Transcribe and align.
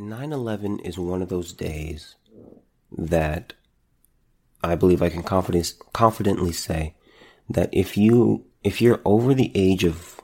9 0.00 0.32
11 0.32 0.80
is 0.80 0.98
one 0.98 1.22
of 1.22 1.28
those 1.28 1.52
days 1.52 2.16
that 2.90 3.52
I 4.62 4.74
believe 4.74 5.02
I 5.02 5.10
can 5.10 5.22
confidence, 5.22 5.74
confidently 5.92 6.52
say 6.52 6.94
that 7.48 7.68
if 7.72 7.96
you, 7.96 8.44
if 8.62 8.80
you're 8.80 9.00
over 9.04 9.34
the 9.34 9.52
age 9.54 9.84
of 9.84 10.20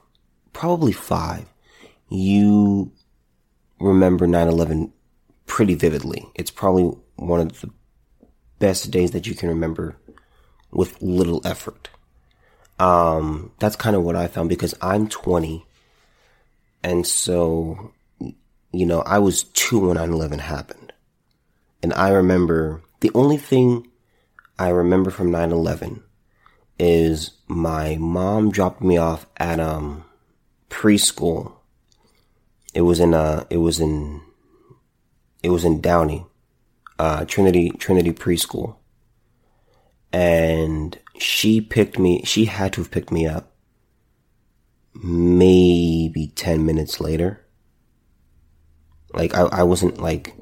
probably 0.53 0.93
five, 0.93 1.47
you 2.09 2.93
remember 3.81 4.27
9 4.27 4.49
11 4.49 4.93
pretty 5.47 5.75
vividly. 5.75 6.27
It's 6.35 6.51
probably 6.51 6.97
one 7.17 7.41
of 7.41 7.61
the 7.61 7.71
best 8.59 8.91
days 8.91 9.11
that 9.13 9.27
you 9.27 9.35
can 9.35 9.49
remember 9.49 9.97
with 10.71 11.01
little 11.01 11.41
effort. 11.47 11.89
Um, 12.79 13.53
that's 13.59 13.77
kind 13.77 13.97
of 13.97 14.03
what 14.03 14.17
I 14.17 14.27
found 14.27 14.49
because 14.49 14.75
I'm 14.81 15.09
20. 15.09 15.67
And 16.83 17.07
so, 17.07 17.93
you 18.79 18.87
know, 18.87 19.01
I 19.01 19.19
was 19.19 19.45
two 19.45 19.79
when 19.79 19.97
9-11 19.97 20.41
happened. 20.41 20.93
And 21.83 21.93
I 21.95 22.11
remember 22.11 22.83
the 23.01 23.11
only 23.15 23.37
thing 23.37 23.89
I 24.59 24.69
remember 24.69 25.11
from 25.11 25.31
9-11 25.31 26.03
is 26.79 27.33
my 27.47 27.97
mom 27.97 28.51
dropped 28.51 28.83
me 28.83 28.97
off 28.97 29.27
at, 29.37 29.61
um, 29.61 30.05
preschool. 30.69 31.55
It 32.75 32.83
was 32.83 33.01
in, 33.01 33.15
uh, 33.15 33.45
it 33.51 33.59
was 33.59 33.81
in, 33.81 34.23
it 35.43 35.51
was 35.51 35.65
in 35.65 35.81
Downey, 35.81 36.27
uh, 36.99 37.25
Trinity, 37.25 37.71
Trinity 37.71 38.13
preschool 38.13 38.77
and 40.17 40.99
she 41.19 41.61
picked 41.61 41.99
me, 41.99 42.23
she 42.25 42.47
had 42.47 42.73
to 42.73 42.81
have 42.81 42.91
picked 42.91 43.11
me 43.11 43.27
up 43.27 43.53
maybe 44.95 46.29
10 46.29 46.65
minutes 46.65 47.01
later. 47.01 47.46
Like, 49.17 49.35
I, 49.35 49.43
I 49.43 49.63
wasn't 49.65 50.01
like, 50.01 50.35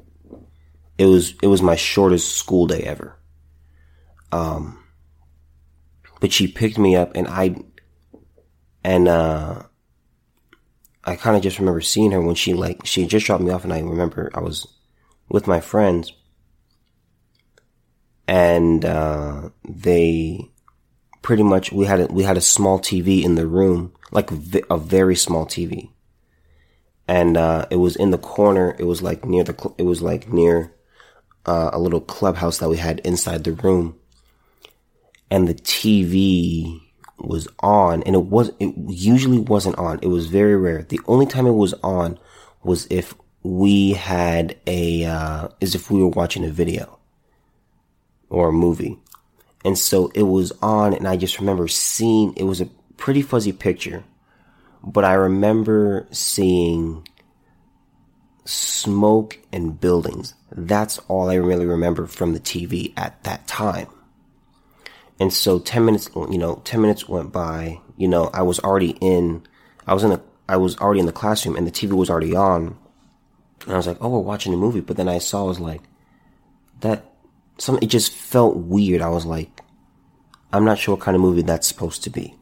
it 0.97 1.05
was, 1.05 1.33
it 1.41 1.47
was 1.47 1.61
my 1.61 1.75
shortest 1.75 2.35
school 2.35 2.67
day 2.67 2.81
ever. 2.81 3.17
Um, 4.31 4.83
but 6.19 6.31
she 6.31 6.47
picked 6.47 6.77
me 6.77 6.95
up 6.95 7.15
and 7.15 7.27
I, 7.27 7.55
and, 8.83 9.07
uh, 9.07 9.63
I 11.03 11.15
kind 11.15 11.35
of 11.37 11.43
just 11.43 11.59
remember 11.59 11.81
seeing 11.81 12.11
her 12.11 12.21
when 12.21 12.35
she 12.35 12.53
like, 12.53 12.85
she 12.85 13.05
just 13.05 13.25
dropped 13.25 13.43
me 13.43 13.51
off 13.51 13.63
and 13.63 13.73
I 13.73 13.79
remember 13.79 14.29
I 14.33 14.41
was 14.41 14.67
with 15.29 15.47
my 15.47 15.61
friends 15.61 16.13
and 18.27 18.83
uh, 18.83 19.49
they 19.67 20.49
pretty 21.21 21.43
much 21.43 21.71
we 21.71 21.85
had 21.85 21.99
a, 22.01 22.05
we 22.07 22.23
had 22.23 22.37
a 22.37 22.41
small 22.41 22.79
TV 22.79 23.23
in 23.23 23.35
the 23.35 23.47
room, 23.47 23.93
like 24.11 24.31
a 24.31 24.77
very 24.77 25.15
small 25.15 25.45
TV, 25.45 25.89
and 27.07 27.37
uh, 27.37 27.65
it 27.69 27.77
was 27.77 27.95
in 27.95 28.11
the 28.11 28.17
corner. 28.17 28.75
It 28.79 28.85
was 28.85 29.01
like 29.01 29.25
near 29.25 29.43
the 29.43 29.73
it 29.77 29.83
was 29.83 30.01
like 30.01 30.31
near 30.31 30.73
uh, 31.45 31.71
a 31.73 31.79
little 31.79 32.01
clubhouse 32.01 32.57
that 32.59 32.69
we 32.69 32.77
had 32.77 32.99
inside 32.99 33.43
the 33.43 33.53
room, 33.53 33.97
and 35.29 35.47
the 35.47 35.55
TV 35.55 36.81
was 37.17 37.47
on, 37.59 38.03
and 38.03 38.15
it 38.15 38.25
was 38.25 38.51
it 38.59 38.73
usually 38.87 39.39
wasn't 39.39 39.77
on. 39.77 39.99
It 40.01 40.07
was 40.07 40.27
very 40.27 40.55
rare. 40.55 40.83
The 40.83 41.01
only 41.07 41.25
time 41.25 41.47
it 41.47 41.51
was 41.51 41.73
on 41.83 42.19
was 42.63 42.87
if 42.89 43.13
we 43.43 43.93
had 43.93 44.57
a 44.65 45.05
uh, 45.05 45.47
is 45.61 45.75
if 45.75 45.91
we 45.91 46.01
were 46.01 46.09
watching 46.09 46.43
a 46.43 46.49
video 46.49 46.99
or 48.29 48.49
a 48.49 48.53
movie. 48.53 48.97
And 49.63 49.77
so 49.77 50.11
it 50.13 50.23
was 50.23 50.51
on 50.61 50.93
and 50.93 51.07
I 51.07 51.17
just 51.17 51.39
remember 51.39 51.67
seeing, 51.67 52.33
it 52.35 52.43
was 52.43 52.61
a 52.61 52.69
pretty 52.97 53.21
fuzzy 53.21 53.51
picture, 53.51 54.03
but 54.85 55.03
I 55.03 55.13
remember 55.13 56.07
seeing 56.11 57.07
smoke 58.45 59.39
and 59.51 59.79
buildings. 59.79 60.35
That's 60.51 60.99
all 61.07 61.29
I 61.29 61.35
really 61.35 61.65
remember 61.65 62.05
from 62.05 62.33
the 62.33 62.39
TV 62.39 62.93
at 62.95 63.23
that 63.23 63.47
time. 63.47 63.87
And 65.19 65.33
so 65.33 65.59
10 65.59 65.85
minutes, 65.85 66.09
you 66.15 66.37
know, 66.37 66.61
10 66.65 66.81
minutes 66.81 67.09
went 67.09 67.31
by, 67.31 67.79
you 67.97 68.07
know, 68.07 68.29
I 68.33 68.43
was 68.43 68.59
already 68.59 68.97
in, 69.01 69.43
I 69.87 69.93
was 69.93 70.03
in 70.03 70.11
the, 70.11 70.21
I 70.47 70.57
was 70.57 70.77
already 70.77 70.99
in 70.99 71.05
the 71.07 71.11
classroom 71.11 71.55
and 71.55 71.65
the 71.65 71.71
TV 71.71 71.93
was 71.93 72.09
already 72.09 72.35
on. 72.35 72.77
And 73.63 73.73
I 73.73 73.77
was 73.77 73.87
like, 73.87 73.97
oh, 74.01 74.09
we're 74.09 74.19
watching 74.19 74.53
a 74.53 74.57
movie. 74.57 74.81
But 74.81 74.97
then 74.97 75.09
I 75.09 75.17
saw, 75.17 75.45
I 75.45 75.47
was 75.47 75.59
like, 75.59 75.81
that, 76.81 77.11
some 77.57 77.79
it 77.81 77.87
just 77.87 78.11
felt 78.11 78.57
weird. 78.57 79.01
I 79.01 79.09
was 79.09 79.25
like, 79.25 79.61
I'm 80.53 80.65
not 80.65 80.77
sure 80.77 80.95
what 80.95 81.03
kind 81.03 81.15
of 81.15 81.21
movie 81.21 81.41
that's 81.41 81.67
supposed 81.67 82.03
to 82.03 82.09
be. 82.09 82.35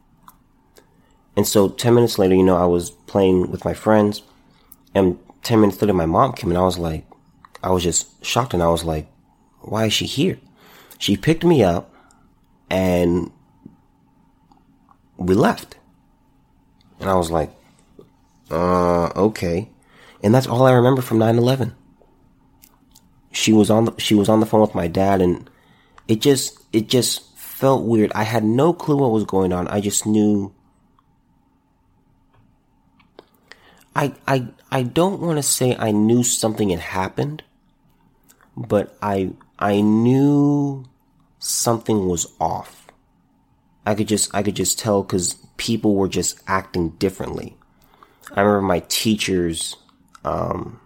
And 1.36 1.48
so 1.48 1.70
10 1.70 1.94
minutes 1.96 2.20
later, 2.20 2.36
you 2.36 2.44
know, 2.44 2.58
I 2.58 2.66
was 2.66 2.92
playing 2.92 3.50
with 3.52 3.66
my 3.66 3.74
friends 3.74 4.22
and 4.94 5.18
10 5.44 5.60
minutes 5.60 5.82
later, 5.82 5.94
my 5.94 6.06
mom 6.06 6.34
came 6.34 6.50
and 6.52 6.58
I 6.58 6.64
was 6.64 6.78
like, 6.78 7.06
I 7.64 7.72
was 7.72 7.84
just 7.84 8.24
shocked 8.24 8.54
and 8.54 8.62
I 8.62 8.68
was 8.68 8.84
like, 8.84 9.08
why 9.62 9.86
is 9.86 9.94
she 9.94 10.06
here? 10.06 10.38
She 11.00 11.18
picked 11.18 11.44
me 11.44 11.64
up 11.64 11.94
and 12.70 13.32
we 15.18 15.34
left. 15.34 15.78
And 17.00 17.10
I 17.10 17.16
was 17.16 17.32
like, 17.32 17.52
uh, 18.52 19.08
okay. 19.08 19.70
And 20.22 20.34
that's 20.34 20.48
all 20.48 20.66
I 20.66 20.74
remember 20.74 21.02
from 21.02 21.20
9-11 21.20 21.74
she 23.34 23.52
was 23.52 23.70
on 23.70 23.86
the, 23.86 23.94
she 23.98 24.16
was 24.16 24.30
on 24.30 24.40
the 24.40 24.46
phone 24.46 24.62
with 24.62 24.76
my 24.76 24.88
dad 24.88 25.22
and 25.22 25.50
it 26.08 26.22
just 26.22 26.60
it 26.72 26.88
just 26.88 27.36
felt 27.38 27.84
weird. 27.84 28.12
I 28.14 28.24
had 28.24 28.44
no 28.44 28.74
clue 28.74 28.98
what 28.98 29.12
was 29.12 29.26
going 29.26 29.52
on. 29.52 29.68
I 29.68 29.82
just 29.82 30.06
knew 30.06 30.54
I 33.96 34.14
I 34.28 34.48
I 34.72 34.84
don't 34.84 35.22
want 35.22 35.38
to 35.38 35.44
say 35.44 35.76
I 35.78 35.92
knew 35.92 36.24
something 36.24 36.70
had 36.70 36.80
happened, 36.80 37.44
but 38.56 38.98
I 39.02 39.31
I 39.59 39.81
knew 39.81 40.86
something 41.40 42.08
was 42.08 42.31
off. 42.40 42.88
I 43.86 43.96
could 43.96 44.08
just 44.08 44.34
I 44.34 44.44
could 44.44 44.56
just 44.56 44.80
tell 44.80 45.04
cuz 45.04 45.36
people 45.58 45.96
were 45.96 46.08
just 46.08 46.40
acting 46.48 46.90
differently. 46.92 47.56
I 48.34 48.42
remember 48.42 48.62
my 48.62 48.80
teachers 48.88 49.76
um 50.24 50.80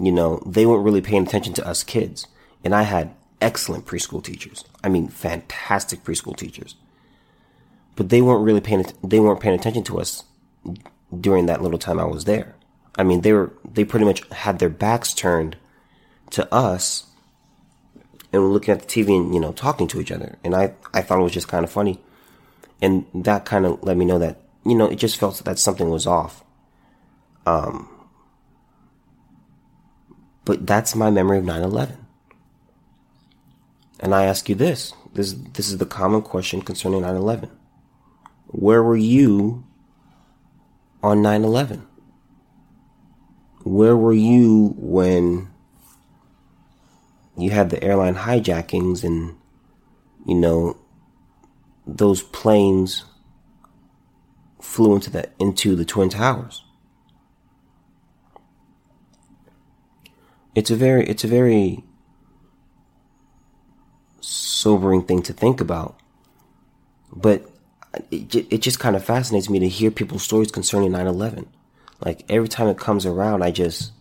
you 0.00 0.12
know, 0.12 0.42
they 0.46 0.64
weren't 0.64 0.84
really 0.84 1.02
paying 1.02 1.26
attention 1.26 1.52
to 1.54 1.66
us 1.66 1.84
kids. 1.84 2.26
And 2.64 2.74
I 2.74 2.82
had 2.82 3.14
excellent 3.40 3.84
preschool 3.84 4.24
teachers. 4.24 4.64
I 4.82 4.88
mean, 4.88 5.08
fantastic 5.08 6.02
preschool 6.02 6.36
teachers. 6.36 6.74
But 7.96 8.08
they 8.08 8.22
weren't 8.22 8.42
really 8.44 8.62
paying, 8.62 8.86
they 9.04 9.20
weren't 9.20 9.40
paying 9.40 9.54
attention 9.54 9.84
to 9.84 10.00
us 10.00 10.24
during 11.18 11.46
that 11.46 11.62
little 11.62 11.78
time 11.78 11.98
I 11.98 12.04
was 12.04 12.24
there. 12.24 12.54
I 12.96 13.02
mean, 13.02 13.22
they 13.22 13.32
were, 13.32 13.52
they 13.64 13.84
pretty 13.84 14.04
much 14.04 14.26
had 14.30 14.58
their 14.58 14.68
backs 14.68 15.14
turned 15.14 15.56
to 16.30 16.52
us 16.52 17.06
and 18.32 18.42
were 18.42 18.48
looking 18.48 18.72
at 18.72 18.80
the 18.80 18.86
TV 18.86 19.16
and, 19.16 19.34
you 19.34 19.40
know, 19.40 19.52
talking 19.52 19.88
to 19.88 20.00
each 20.00 20.12
other. 20.12 20.38
And 20.44 20.54
I, 20.54 20.74
I 20.94 21.02
thought 21.02 21.18
it 21.18 21.22
was 21.22 21.32
just 21.32 21.48
kind 21.48 21.64
of 21.64 21.70
funny. 21.70 22.00
And 22.82 23.06
that 23.14 23.44
kind 23.44 23.66
of 23.66 23.82
let 23.82 23.96
me 23.96 24.04
know 24.04 24.18
that, 24.18 24.40
you 24.64 24.74
know, 24.74 24.86
it 24.86 24.96
just 24.96 25.18
felt 25.18 25.42
that 25.44 25.58
something 25.58 25.90
was 25.90 26.06
off. 26.06 26.44
Um, 27.46 27.88
but 30.44 30.66
that's 30.66 30.94
my 30.94 31.10
memory 31.10 31.38
of 31.38 31.44
9-11. 31.44 31.96
And 34.00 34.14
I 34.14 34.24
ask 34.24 34.48
you 34.48 34.54
this. 34.54 34.94
This, 35.12 35.34
this 35.52 35.68
is 35.68 35.78
the 35.78 35.86
common 35.86 36.22
question 36.22 36.62
concerning 36.62 37.02
9-11. 37.02 37.50
Where 38.46 38.82
were 38.82 38.96
you 38.96 39.64
on 41.02 41.18
9-11? 41.18 41.86
Where 43.62 43.96
were 43.96 44.12
you 44.12 44.74
when 44.76 45.50
you 47.36 47.50
had 47.50 47.70
the 47.70 47.82
airline 47.82 48.14
hijackings 48.14 49.04
and, 49.04 49.36
you 50.26 50.34
know, 50.34 50.78
those 51.86 52.22
planes 52.22 53.04
flew 54.60 54.94
into 54.94 55.10
the, 55.10 55.30
into 55.38 55.76
the 55.76 55.84
Twin 55.84 56.08
Towers? 56.08 56.64
it's 60.54 60.70
a 60.70 60.76
very 60.76 61.04
it's 61.06 61.24
a 61.24 61.28
very 61.28 61.84
sobering 64.20 65.02
thing 65.02 65.22
to 65.22 65.32
think 65.32 65.60
about. 65.60 65.98
But 67.12 67.50
it, 68.10 68.34
it 68.34 68.58
just 68.58 68.80
kind 68.80 68.96
of 68.96 69.04
fascinates 69.04 69.50
me 69.50 69.58
to 69.60 69.68
hear 69.68 69.90
people's 69.90 70.22
stories 70.22 70.50
concerning 70.50 70.92
9/11. 70.92 71.46
Like 72.04 72.24
every 72.28 72.48
time 72.48 72.68
it 72.68 72.78
comes 72.78 73.06
around, 73.06 73.42
I 73.42 73.50
just 73.50 73.92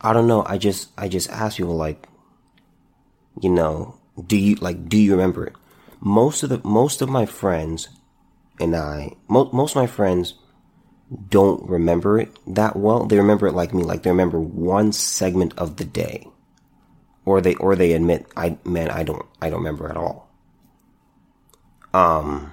I 0.00 0.12
don't 0.12 0.26
know, 0.26 0.44
I 0.46 0.58
just 0.58 0.90
I 0.98 1.08
just 1.08 1.30
ask 1.30 1.56
people 1.56 1.76
like 1.76 2.08
you 3.40 3.50
know, 3.50 3.96
do 4.26 4.36
you 4.36 4.56
like 4.56 4.88
do 4.88 4.98
you 4.98 5.12
remember 5.12 5.46
it? 5.46 5.54
Most 6.00 6.42
of 6.42 6.48
the 6.50 6.60
most 6.64 7.02
of 7.02 7.08
my 7.08 7.26
friends 7.26 7.88
and 8.60 8.74
I 8.74 9.12
most 9.28 9.52
most 9.52 9.72
of 9.72 9.76
my 9.76 9.86
friends 9.86 10.34
don't 11.30 11.68
remember 11.68 12.18
it 12.18 12.36
that 12.46 12.76
well. 12.76 13.06
They 13.06 13.16
remember 13.18 13.46
it 13.46 13.54
like 13.54 13.72
me, 13.72 13.82
like 13.82 14.02
they 14.02 14.10
remember 14.10 14.40
one 14.40 14.92
segment 14.92 15.56
of 15.56 15.76
the 15.76 15.84
day. 15.84 16.26
Or 17.24 17.40
they, 17.40 17.54
or 17.56 17.76
they 17.76 17.92
admit, 17.92 18.26
I, 18.36 18.56
man, 18.64 18.90
I 18.90 19.02
don't, 19.02 19.24
I 19.42 19.50
don't 19.50 19.58
remember 19.58 19.90
at 19.90 19.98
all. 19.98 20.27
Um, 21.94 22.52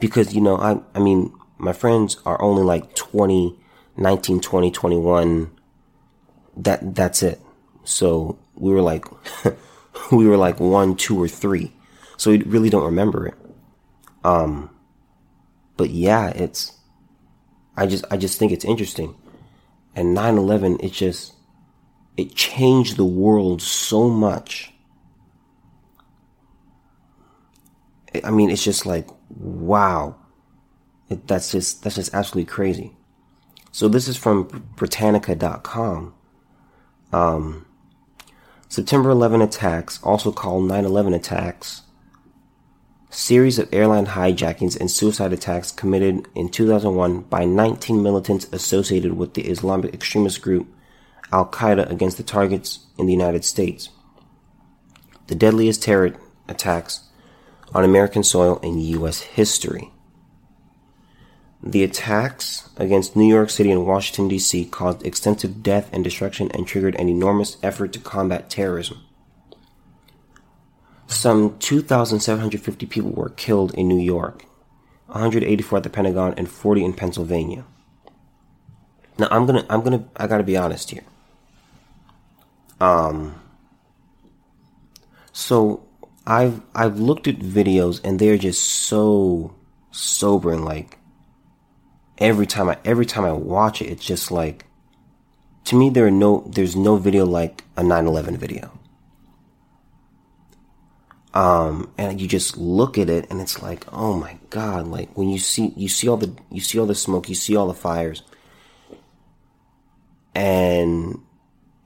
because, 0.00 0.34
you 0.34 0.40
know, 0.40 0.56
I, 0.56 0.80
I 0.94 1.00
mean, 1.00 1.32
my 1.58 1.72
friends 1.72 2.18
are 2.24 2.40
only 2.40 2.62
like 2.62 2.94
20, 2.94 3.58
19, 3.96 4.40
20, 4.40 4.70
21, 4.70 5.50
that 6.58 6.94
that's 6.94 7.22
it. 7.22 7.40
So 7.84 8.38
we 8.54 8.72
were 8.72 8.82
like, 8.82 9.04
we 10.12 10.26
were 10.26 10.36
like 10.36 10.60
one, 10.60 10.96
two, 10.96 11.20
or 11.20 11.28
three. 11.28 11.72
So 12.16 12.30
we 12.30 12.42
really 12.42 12.70
don't 12.70 12.84
remember 12.84 13.26
it. 13.26 13.34
Um, 14.24 14.70
but 15.76 15.90
yeah, 15.90 16.28
it's, 16.28 16.72
I 17.76 17.86
just, 17.86 18.04
I 18.10 18.16
just 18.16 18.38
think 18.38 18.52
it's 18.52 18.64
interesting. 18.64 19.14
And 19.94 20.16
9-11, 20.16 20.82
it 20.84 20.92
just, 20.92 21.34
it 22.16 22.34
changed 22.34 22.96
the 22.96 23.04
world 23.04 23.62
so 23.62 24.08
much. 24.10 24.72
I 28.24 28.30
mean, 28.30 28.50
it's 28.50 28.64
just 28.64 28.86
like, 28.86 29.08
wow. 29.28 30.16
It, 31.08 31.26
that's 31.26 31.52
just, 31.52 31.82
that's 31.82 31.96
just 31.96 32.14
absolutely 32.14 32.50
crazy. 32.50 32.96
So 33.72 33.88
this 33.88 34.08
is 34.08 34.16
from 34.16 34.44
Britannica.com. 34.76 36.14
Um, 37.12 37.66
September 38.68 39.10
11 39.10 39.40
attacks, 39.40 40.02
also 40.02 40.32
called 40.32 40.70
9-11 40.70 41.14
attacks, 41.14 41.82
series 43.10 43.58
of 43.58 43.68
airline 43.72 44.06
hijackings 44.06 44.78
and 44.78 44.90
suicide 44.90 45.32
attacks 45.32 45.72
committed 45.72 46.26
in 46.34 46.48
2001 46.48 47.22
by 47.22 47.44
19 47.44 48.02
militants 48.02 48.46
associated 48.52 49.14
with 49.14 49.34
the 49.34 49.42
Islamic 49.42 49.94
extremist 49.94 50.42
group 50.42 50.68
Al 51.32 51.46
Qaeda 51.46 51.90
against 51.90 52.16
the 52.16 52.22
targets 52.22 52.86
in 52.98 53.06
the 53.06 53.12
United 53.12 53.44
States. 53.44 53.90
The 55.26 55.34
deadliest 55.34 55.82
terror 55.82 56.14
attacks 56.48 57.07
on 57.74 57.84
American 57.84 58.22
soil 58.22 58.58
in 58.62 58.78
U.S. 58.78 59.20
history. 59.20 59.90
The 61.62 61.82
attacks 61.82 62.70
against 62.76 63.16
New 63.16 63.26
York 63.26 63.50
City 63.50 63.70
and 63.70 63.84
Washington, 63.84 64.28
D.C. 64.28 64.66
caused 64.66 65.04
extensive 65.04 65.62
death 65.62 65.90
and 65.92 66.04
destruction 66.04 66.50
and 66.52 66.66
triggered 66.66 66.94
an 66.94 67.08
enormous 67.08 67.56
effort 67.62 67.92
to 67.94 67.98
combat 67.98 68.48
terrorism. 68.48 69.04
Some 71.08 71.58
2,750 71.58 72.86
people 72.86 73.10
were 73.10 73.30
killed 73.30 73.74
in 73.74 73.88
New 73.88 73.98
York, 73.98 74.44
184 75.06 75.78
at 75.78 75.82
the 75.82 75.90
Pentagon, 75.90 76.34
and 76.36 76.48
40 76.48 76.84
in 76.84 76.92
Pennsylvania. 76.92 77.64
Now 79.18 79.26
I'm 79.30 79.46
gonna, 79.46 79.66
I'm 79.68 79.82
gonna, 79.82 80.04
I 80.16 80.26
gotta 80.26 80.44
be 80.44 80.56
honest 80.56 80.90
here. 80.90 81.02
Um, 82.80 83.40
so 85.32 85.87
I've, 86.28 86.60
I've 86.74 87.00
looked 87.00 87.26
at 87.26 87.38
videos 87.38 88.04
and 88.04 88.18
they're 88.18 88.36
just 88.36 88.62
so 88.62 89.56
sobering. 89.90 90.62
Like 90.62 90.98
every 92.18 92.46
time 92.46 92.68
I, 92.68 92.76
every 92.84 93.06
time 93.06 93.24
I 93.24 93.32
watch 93.32 93.80
it, 93.80 93.86
it's 93.86 94.04
just 94.04 94.30
like, 94.30 94.66
to 95.64 95.74
me, 95.74 95.88
there 95.88 96.06
are 96.06 96.10
no, 96.10 96.44
there's 96.46 96.76
no 96.76 96.96
video 96.96 97.24
like 97.24 97.64
a 97.78 97.82
9-11 97.82 98.36
video. 98.36 98.78
Um, 101.32 101.90
and 101.96 102.20
you 102.20 102.28
just 102.28 102.58
look 102.58 102.98
at 102.98 103.08
it 103.08 103.30
and 103.30 103.40
it's 103.40 103.62
like, 103.62 103.90
oh 103.90 104.14
my 104.14 104.36
God, 104.50 104.86
like 104.86 105.16
when 105.16 105.30
you 105.30 105.38
see, 105.38 105.72
you 105.76 105.88
see 105.88 106.08
all 106.08 106.18
the, 106.18 106.36
you 106.50 106.60
see 106.60 106.78
all 106.78 106.86
the 106.86 106.94
smoke, 106.94 107.30
you 107.30 107.34
see 107.34 107.56
all 107.56 107.68
the 107.68 107.74
fires 107.74 108.22
and 110.34 111.22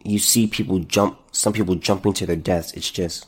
you 0.03 0.19
see 0.19 0.49
people 0.49 0.81
jump, 0.81 1.21
some 1.31 1.53
people 1.53 1.77
jumping 1.77 2.13
to 2.15 2.27
their 2.27 2.35
deaths. 2.35 2.73
It's 2.73 2.91
just, 2.91 3.27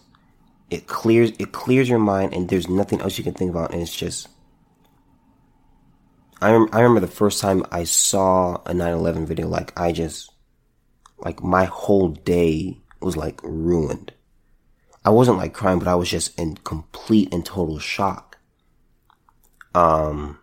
it 0.70 0.86
clears, 0.86 1.32
it 1.38 1.52
clears 1.52 1.88
your 1.88 1.98
mind 1.98 2.34
and 2.34 2.48
there's 2.48 2.68
nothing 2.68 3.00
else 3.00 3.18
you 3.18 3.24
can 3.24 3.34
think 3.34 3.50
about. 3.50 3.72
And 3.72 3.82
it's 3.82 3.94
just, 3.94 4.28
I, 6.40 6.52
rem- 6.52 6.68
I 6.72 6.80
remember 6.80 7.00
the 7.00 7.12
first 7.12 7.40
time 7.40 7.64
I 7.70 7.84
saw 7.84 8.56
a 8.66 8.72
9-11 8.72 9.26
video, 9.26 9.48
like 9.48 9.78
I 9.78 9.92
just, 9.92 10.30
like 11.18 11.42
my 11.42 11.64
whole 11.64 12.08
day 12.08 12.78
was 13.00 13.16
like 13.16 13.40
ruined. 13.42 14.12
I 15.04 15.10
wasn't 15.10 15.38
like 15.38 15.52
crying, 15.52 15.78
but 15.78 15.88
I 15.88 15.94
was 15.94 16.08
just 16.08 16.38
in 16.38 16.56
complete 16.56 17.32
and 17.32 17.44
total 17.44 17.78
shock. 17.78 18.38
Um, 19.74 20.38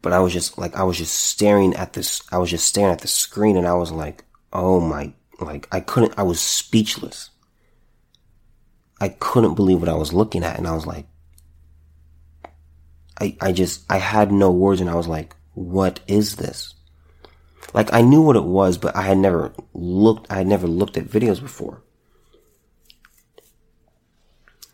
but 0.00 0.12
I 0.12 0.20
was 0.20 0.32
just 0.32 0.56
like, 0.58 0.74
I 0.76 0.84
was 0.84 0.98
just 0.98 1.14
staring 1.14 1.74
at 1.74 1.92
this, 1.92 2.22
I 2.32 2.38
was 2.38 2.50
just 2.50 2.66
staring 2.66 2.92
at 2.92 3.00
the 3.00 3.08
screen 3.08 3.56
and 3.56 3.66
I 3.66 3.74
was 3.74 3.92
like, 3.92 4.24
oh 4.52 4.80
my, 4.80 5.12
like 5.40 5.68
I 5.72 5.80
couldn't, 5.80 6.14
I 6.18 6.22
was 6.22 6.40
speechless. 6.40 7.30
I 9.00 9.08
couldn't 9.08 9.54
believe 9.54 9.80
what 9.80 9.88
I 9.88 9.94
was 9.94 10.12
looking 10.12 10.44
at 10.44 10.58
and 10.58 10.66
I 10.66 10.74
was 10.74 10.86
like, 10.86 11.06
I, 13.20 13.36
I 13.40 13.52
just, 13.52 13.84
I 13.90 13.98
had 13.98 14.32
no 14.32 14.50
words 14.50 14.80
and 14.80 14.90
I 14.90 14.94
was 14.94 15.08
like, 15.08 15.34
what 15.54 16.00
is 16.06 16.36
this? 16.36 16.74
Like 17.72 17.92
I 17.92 18.02
knew 18.02 18.22
what 18.22 18.36
it 18.36 18.44
was, 18.44 18.78
but 18.78 18.94
I 18.96 19.02
had 19.02 19.18
never 19.18 19.52
looked, 19.72 20.30
I 20.30 20.36
had 20.36 20.46
never 20.46 20.66
looked 20.66 20.96
at 20.96 21.06
videos 21.06 21.40
before. 21.40 21.82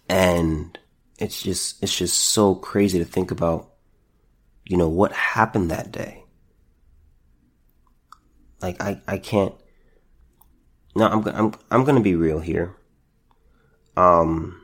And 0.08 0.76
it's 1.18 1.42
just, 1.42 1.82
it's 1.82 1.96
just 1.96 2.16
so 2.16 2.54
crazy 2.54 2.98
to 2.98 3.04
think 3.04 3.30
about, 3.30 3.70
you 4.64 4.76
know, 4.76 4.88
what 4.88 5.12
happened 5.12 5.70
that 5.70 5.92
day. 5.92 6.24
Like 8.60 8.82
I, 8.82 9.00
I 9.06 9.18
can't, 9.18 9.54
no, 10.94 11.06
I'm, 11.06 11.26
I'm, 11.28 11.54
I'm 11.70 11.84
gonna 11.84 12.00
be 12.00 12.16
real 12.16 12.40
here. 12.40 12.74
Um, 13.96 14.62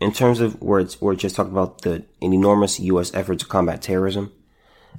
in 0.00 0.12
terms 0.12 0.40
of 0.40 0.60
where 0.60 0.80
it's, 0.80 1.00
where 1.00 1.14
just 1.14 1.36
talking 1.36 1.52
about 1.52 1.82
the, 1.82 2.04
an 2.20 2.32
enormous 2.32 2.80
U.S. 2.80 3.14
effort 3.14 3.38
to 3.40 3.46
combat 3.46 3.82
terrorism, 3.82 4.32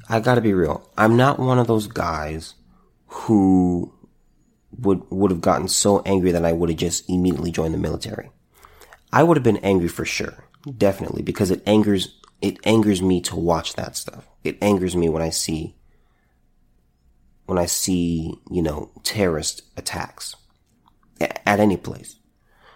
I 0.09 0.19
gotta 0.19 0.41
be 0.41 0.53
real. 0.53 0.89
I'm 0.97 1.17
not 1.17 1.39
one 1.39 1.59
of 1.59 1.67
those 1.67 1.87
guys 1.87 2.55
who 3.07 3.93
would, 4.79 5.03
would 5.09 5.31
have 5.31 5.41
gotten 5.41 5.67
so 5.67 6.01
angry 6.05 6.31
that 6.31 6.45
I 6.45 6.51
would 6.51 6.69
have 6.69 6.79
just 6.79 7.09
immediately 7.09 7.51
joined 7.51 7.73
the 7.73 7.79
military. 7.79 8.31
I 9.11 9.23
would 9.23 9.37
have 9.37 9.43
been 9.43 9.57
angry 9.57 9.87
for 9.87 10.05
sure. 10.05 10.45
Definitely. 10.77 11.21
Because 11.21 11.51
it 11.51 11.61
angers, 11.67 12.19
it 12.41 12.57
angers 12.63 13.01
me 13.01 13.21
to 13.21 13.35
watch 13.35 13.73
that 13.73 13.95
stuff. 13.95 14.27
It 14.43 14.57
angers 14.61 14.95
me 14.95 15.09
when 15.09 15.21
I 15.21 15.29
see, 15.29 15.75
when 17.45 17.57
I 17.57 17.65
see, 17.65 18.33
you 18.49 18.61
know, 18.61 18.91
terrorist 19.03 19.61
attacks 19.77 20.35
at 21.19 21.59
any 21.59 21.77
place. 21.77 22.15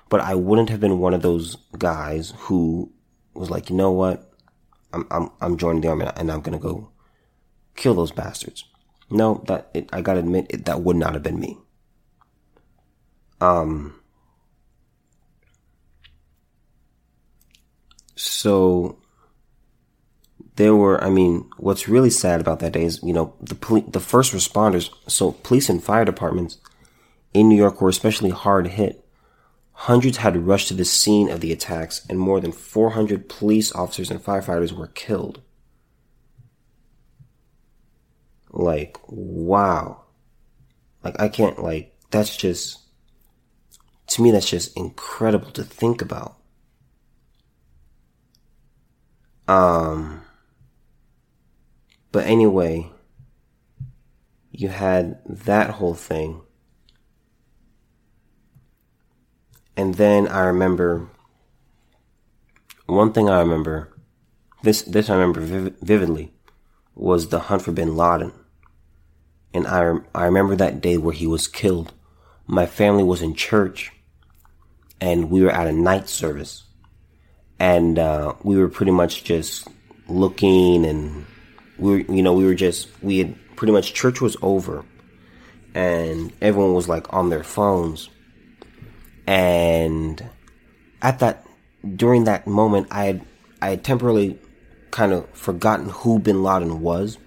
But 0.09 0.21
I 0.21 0.36
wouldn't 0.36 0.69
have 0.69 0.80
been 0.80 1.00
one 1.00 1.13
of 1.13 1.21
those 1.21 1.57
guys 1.77 2.33
who 2.38 2.92
was 3.33 3.50
like, 3.50 3.69
you 3.69 3.75
know 3.75 3.92
what? 3.92 4.31
I'm, 4.94 5.06
I'm, 5.12 5.30
I'm 5.42 5.57
joining 5.57 5.81
the 5.81 5.89
army 5.89 6.07
and 6.15 6.31
I'm 6.31 6.42
going 6.42 6.57
to 6.57 6.63
go 6.63 6.92
kill 7.76 7.94
those 7.94 8.11
bastards. 8.11 8.66
No, 9.09 9.44
that, 9.47 9.69
it, 9.73 9.90
I 9.94 10.02
gotta 10.02 10.19
admit, 10.19 10.47
it, 10.49 10.66
that 10.66 10.81
would 10.81 10.97
not 10.97 11.14
have 11.14 11.23
been 11.23 11.40
me. 11.40 11.57
Um, 13.40 13.97
So 18.18 18.97
there 20.56 20.76
were, 20.76 21.02
I 21.04 21.09
mean, 21.09 21.49
what's 21.57 21.87
really 21.87 22.09
sad 22.09 22.42
about 22.42 22.59
that 22.59 22.73
day 22.73 22.83
is, 22.83 23.02
you 23.04 23.14
know, 23.14 23.35
the 23.40 23.56
poli- 23.56 23.85
the 23.87 23.99
first 23.99 24.33
responders, 24.33 24.90
so 25.07 25.31
police 25.31 25.69
and 25.69 25.83
fire 25.83 26.04
departments 26.04 26.57
in 27.33 27.47
New 27.47 27.56
York 27.56 27.80
were 27.80 27.90
especially 27.90 28.31
hard 28.31 28.68
hit. 28.68 29.06
Hundreds 29.81 30.18
had 30.18 30.48
rushed 30.48 30.69
to 30.69 30.74
the 30.74 30.84
scene 30.84 31.30
of 31.30 31.40
the 31.40 31.52
attacks 31.52 32.04
and 32.10 32.19
more 32.19 32.40
than 32.40 32.52
400 32.52 33.30
police 33.30 33.72
officers 33.74 34.10
and 34.10 34.19
firefighters 34.19 34.72
were 34.72 34.88
killed. 34.88 35.40
Like, 38.50 38.98
wow. 39.07 40.02
Like, 41.04 41.22
I 41.22 41.30
can't, 41.30 41.62
like, 41.62 41.96
that's 42.10 42.36
just, 42.36 42.80
to 44.07 44.24
me, 44.24 44.31
that's 44.31 44.50
just 44.50 44.76
incredible 44.76 45.52
to 45.52 45.64
think 45.64 46.02
about. 46.02 46.38
Um, 49.48 50.24
but 52.12 52.26
anyway, 52.26 52.92
you 54.52 54.69
had 54.69 55.19
that 55.28 55.69
whole 55.69 55.94
thing. 55.94 56.42
And 59.78 59.94
then 59.94 60.28
I 60.28 60.46
remember 60.46 61.07
one 62.88 63.14
thing 63.14 63.30
I 63.30 63.40
remember 63.40 63.94
this 64.64 64.81
this 64.81 65.10
I 65.10 65.14
remember 65.14 65.40
vividly 65.81 66.34
was 66.96 67.30
the 67.30 67.40
hunt 67.42 67.62
for 67.62 67.72
bin 67.72 67.96
Laden. 67.96 68.34
And 69.54 69.68
I 69.68 70.00
I 70.16 70.26
remember 70.26 70.56
that 70.56 70.81
day 70.81 70.98
where 70.98 71.14
he 71.14 71.28
was 71.28 71.48
killed. 71.48 71.94
My 72.48 72.66
family 72.66 73.04
was 73.04 73.22
in 73.22 73.36
church 73.36 73.92
and 75.00 75.30
we 75.30 75.42
were 75.44 75.52
at 75.52 75.68
a 75.68 75.72
night 75.72 76.10
service 76.10 76.64
and 77.60 78.00
uh, 78.00 78.34
we 78.42 78.57
were 78.57 78.69
pretty 78.69 78.92
much 78.92 79.24
just 79.24 79.68
looking 80.07 80.86
and 80.86 81.26
we 81.78 81.92
were, 81.92 82.14
you 82.14 82.24
know 82.24 82.34
we 82.34 82.46
were 82.46 82.56
just 82.56 82.88
we 83.04 83.19
had 83.19 83.36
pretty 83.56 83.74
much 83.74 83.94
church 83.94 84.22
was 84.22 84.38
over 84.42 84.86
and 85.76 86.34
everyone 86.42 86.74
was 86.74 86.88
like 86.90 87.14
on 87.14 87.30
their 87.30 87.44
phones 87.44 88.10
and 89.28 90.28
at 91.02 91.19
that 91.19 91.46
during 91.96 92.24
that 92.24 92.48
moment 92.48 92.88
i 92.90 93.06
had 93.06 93.22
i 93.62 93.69
had 93.69 93.84
temporarily 93.84 94.40
kind 94.90 95.14
of 95.14 95.30
forgotten 95.31 95.90
who 95.90 96.18
bin 96.18 96.42
laden 96.42 96.81
was. 96.81 97.18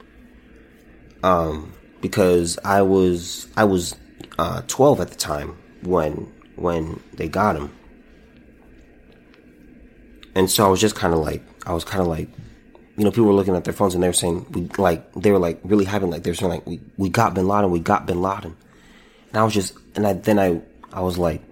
Um 1.22 1.72
because 2.00 2.58
I 2.64 2.82
was 2.82 3.46
I 3.56 3.64
was 3.64 3.96
uh, 4.38 4.62
12 4.66 5.00
at 5.00 5.08
the 5.10 5.16
time 5.16 5.56
when 5.82 6.32
when 6.56 7.00
they 7.14 7.28
got 7.28 7.56
him, 7.56 7.70
and 10.34 10.50
so 10.50 10.66
I 10.66 10.68
was 10.68 10.80
just 10.80 10.94
kind 10.94 11.12
of 11.12 11.20
like 11.20 11.42
I 11.66 11.72
was 11.72 11.84
kind 11.84 12.00
of 12.00 12.06
like, 12.06 12.28
you 12.96 13.04
know, 13.04 13.10
people 13.10 13.26
were 13.26 13.32
looking 13.32 13.56
at 13.56 13.64
their 13.64 13.74
phones 13.74 13.94
and 13.94 14.02
they 14.02 14.08
were 14.08 14.12
saying 14.12 14.46
we 14.50 14.62
like 14.78 15.12
they 15.14 15.30
were 15.30 15.38
like 15.38 15.60
really 15.64 15.84
having 15.84 16.10
like 16.10 16.22
they 16.22 16.30
were 16.30 16.34
saying 16.34 16.52
like 16.52 16.66
we 16.66 16.80
we 16.96 17.08
got 17.08 17.34
Bin 17.34 17.46
Laden, 17.46 17.70
we 17.70 17.80
got 17.80 18.06
Bin 18.06 18.22
Laden, 18.22 18.56
and 19.28 19.36
I 19.36 19.44
was 19.44 19.54
just 19.54 19.74
and 19.94 20.06
I 20.06 20.14
then 20.14 20.38
I 20.38 20.60
I 20.92 21.00
was 21.00 21.18
like, 21.18 21.42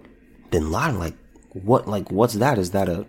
Bin 0.50 0.71
Laden, 0.71 0.99
like 0.99 1.14
what 1.52 1.88
like 1.88 2.11
what's 2.11 2.35
that? 2.35 2.59
Is 2.59 2.73
that 2.73 2.88
a 2.88 3.07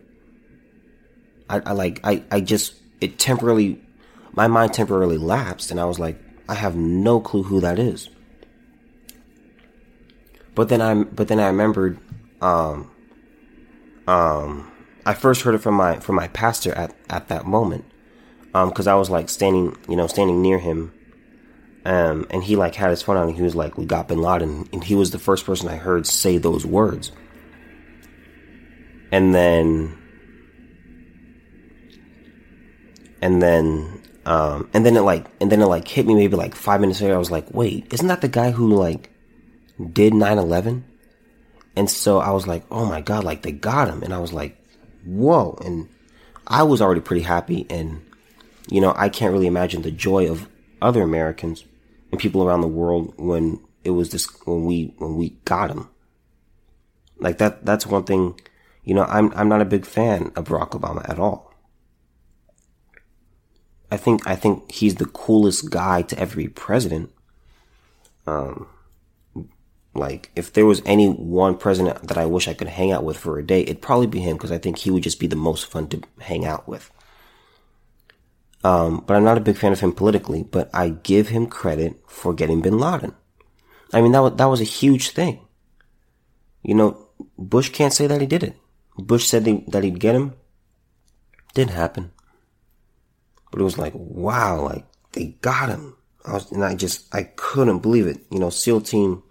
I, 1.50 1.62
I 1.66 1.72
like 1.74 2.00
I 2.04 2.24
I 2.32 2.42
just 2.42 2.76
it 3.02 3.18
temporarily 3.18 3.82
my 4.34 4.48
mind 4.48 4.74
temporarily 4.74 5.18
lapsed 5.18 5.72
and 5.72 5.80
I 5.80 5.86
was 5.86 6.00
like 6.00 6.20
I 6.48 6.56
have 6.56 6.76
no 6.76 7.20
clue 7.20 7.44
who 7.44 7.60
that 7.62 7.80
is. 7.80 8.10
But 10.56 10.70
then 10.70 10.82
I 10.82 11.04
but 11.04 11.28
then 11.28 11.40
I 11.40 11.48
remembered 11.48 12.00
um 12.42 12.92
um 14.08 14.72
I 15.06 15.14
first 15.14 15.42
heard 15.42 15.56
it 15.56 15.60
from 15.60 15.76
my 15.76 16.00
from 16.00 16.16
my 16.16 16.28
pastor 16.30 16.74
at 16.74 16.94
at 17.10 17.28
that 17.30 17.46
moment. 17.46 17.86
Um 18.54 18.72
cuz 18.72 18.88
I 18.88 18.96
was 18.96 19.10
like 19.10 19.30
standing, 19.30 19.78
you 19.88 19.96
know, 19.96 20.08
standing 20.08 20.42
near 20.42 20.60
him. 20.60 20.92
Um 21.86 22.28
and 22.30 22.44
he 22.44 22.56
like 22.56 22.76
had 22.76 22.90
his 22.90 23.02
phone 23.02 23.18
on 23.18 23.28
and 23.30 23.36
he 23.38 23.42
was 23.42 23.56
like 23.56 23.78
we 23.78 23.86
got 23.86 24.08
bin 24.08 24.22
Laden 24.22 24.68
and 24.72 24.84
he 24.84 24.96
was 24.96 25.12
the 25.12 25.20
first 25.20 25.46
person 25.46 25.68
I 25.68 25.78
heard 25.78 26.06
say 26.06 26.38
those 26.38 26.66
words. 26.66 27.12
And 29.12 29.34
then 29.34 29.98
and 33.22 33.42
then 33.42 34.00
um, 34.30 34.70
and 34.74 34.86
then 34.86 34.96
it 34.96 35.02
like, 35.02 35.26
and 35.42 35.52
then 35.52 35.60
it 35.60 35.66
like 35.66 35.88
hit 35.88 36.06
me 36.06 36.14
maybe 36.14 36.36
like 36.36 36.54
five 36.54 36.82
minutes 36.82 37.02
later. 37.02 37.16
I 37.16 37.18
was 37.18 37.32
like, 37.32 37.52
wait, 37.52 37.92
isn't 37.92 38.08
that 38.08 38.22
the 38.22 38.28
guy 38.28 38.52
who 38.52 38.76
like 38.76 39.10
did 39.92 40.14
9-11? 40.14 40.84
And 41.76 41.90
so 41.90 42.20
I 42.20 42.30
was 42.30 42.46
like, 42.46 42.64
oh 42.70 42.86
my 42.86 43.02
God, 43.02 43.24
like 43.24 43.42
they 43.42 43.52
got 43.52 43.88
him. 43.88 44.04
And 44.04 44.14
I 44.14 44.20
was 44.20 44.32
like, 44.32 44.56
whoa. 45.04 45.58
And 45.66 45.90
I 46.46 46.62
was 46.62 46.80
already 46.80 47.02
pretty 47.02 47.24
happy. 47.24 47.66
And, 47.72 48.06
you 48.70 48.82
know, 48.82 48.94
I 48.96 49.10
can't 49.10 49.34
really 49.34 49.48
imagine 49.48 49.82
the 49.82 49.90
joy 49.90 50.30
of 50.30 50.48
other 50.80 51.02
Americans 51.02 51.64
and 52.12 52.20
people 52.20 52.44
around 52.44 52.62
the 52.62 52.68
world 52.68 53.14
when 53.18 53.60
it 53.84 53.92
was 53.92 54.12
this, 54.12 54.28
when 54.46 54.66
we, 54.66 54.94
when 54.98 55.16
we 55.16 55.30
got 55.46 55.72
him. 55.72 55.90
Like 57.18 57.40
that, 57.40 57.66
that's 57.66 57.88
one 57.88 58.04
thing, 58.04 58.40
you 58.84 58.94
know, 58.94 59.04
I'm, 59.04 59.32
I'm 59.36 59.50
not 59.50 59.62
a 59.62 59.66
big 59.66 59.86
fan 59.86 60.32
of 60.36 60.46
Barack 60.46 60.72
Obama 60.72 61.08
at 61.10 61.20
all. 61.20 61.50
I 63.92 63.98
think 63.98 64.28
I 64.28 64.36
think 64.36 64.72
he's 64.72 64.96
the 64.96 65.06
coolest 65.06 65.72
guy 65.72 66.04
to 66.04 66.20
ever 66.20 66.36
be 66.36 66.48
president. 66.48 67.12
Um, 68.28 68.68
like 69.96 70.32
if 70.36 70.54
there 70.54 70.66
was 70.66 70.82
any 70.86 71.08
one 71.08 71.58
president 71.58 72.08
that 72.08 72.18
I 72.18 72.26
wish 72.26 72.48
I 72.48 72.54
could 72.54 72.68
hang 72.68 72.92
out 72.92 73.04
with 73.04 73.18
for 73.18 73.40
a 73.40 73.46
day, 73.46 73.62
it'd 73.62 73.82
probably 73.82 74.08
be 74.08 74.20
him 74.20 74.38
because 74.38 74.52
I 74.52 74.60
think 74.60 74.78
he 74.78 74.92
would 74.92 75.04
just 75.04 75.20
be 75.20 75.28
the 75.28 75.36
most 75.36 75.66
fun 75.66 75.88
to 75.90 76.02
hang 76.20 76.46
out 76.46 76.68
with. 76.68 76.92
Um, 78.64 79.04
but 79.08 79.16
I'm 79.16 79.24
not 79.24 79.38
a 79.38 79.42
big 79.42 79.58
fan 79.58 79.72
of 79.72 79.80
him 79.80 79.94
politically, 79.94 80.44
but 80.44 80.70
I 80.74 80.90
give 80.90 81.30
him 81.30 81.48
credit 81.48 81.96
for 82.08 82.34
getting 82.34 82.62
Bin 82.62 82.78
Laden. 82.78 83.16
I 83.92 84.02
mean 84.02 84.12
that 84.12 84.20
was 84.20 84.36
that 84.36 84.46
was 84.46 84.62
a 84.62 84.66
huge 84.66 85.10
thing. 85.10 85.40
You 86.62 86.76
know, 86.76 87.08
Bush 87.38 87.70
can't 87.70 87.94
say 87.94 88.06
that 88.06 88.22
he 88.22 88.28
did 88.28 88.44
it. 88.44 88.56
Bush 89.08 89.28
said 89.28 89.46
that 89.68 89.84
he'd 89.84 90.00
get 90.00 90.16
him. 90.16 90.34
Didn't 91.54 91.72
happen. 91.72 92.12
But 93.52 93.62
it 93.62 93.64
was 93.64 93.78
like, 93.78 93.94
wow, 93.96 94.62
like 94.62 94.86
they 95.14 95.38
got 95.42 95.70
him. 95.70 95.96
I 96.26 96.34
was, 96.34 96.52
and 96.52 96.64
I 96.64 96.76
just, 96.76 97.14
I 97.14 97.24
couldn't 97.24 97.80
believe 97.80 98.08
it. 98.08 98.20
You 98.30 98.40
know, 98.40 98.50
SEAL 98.50 98.82
team, 98.82 99.24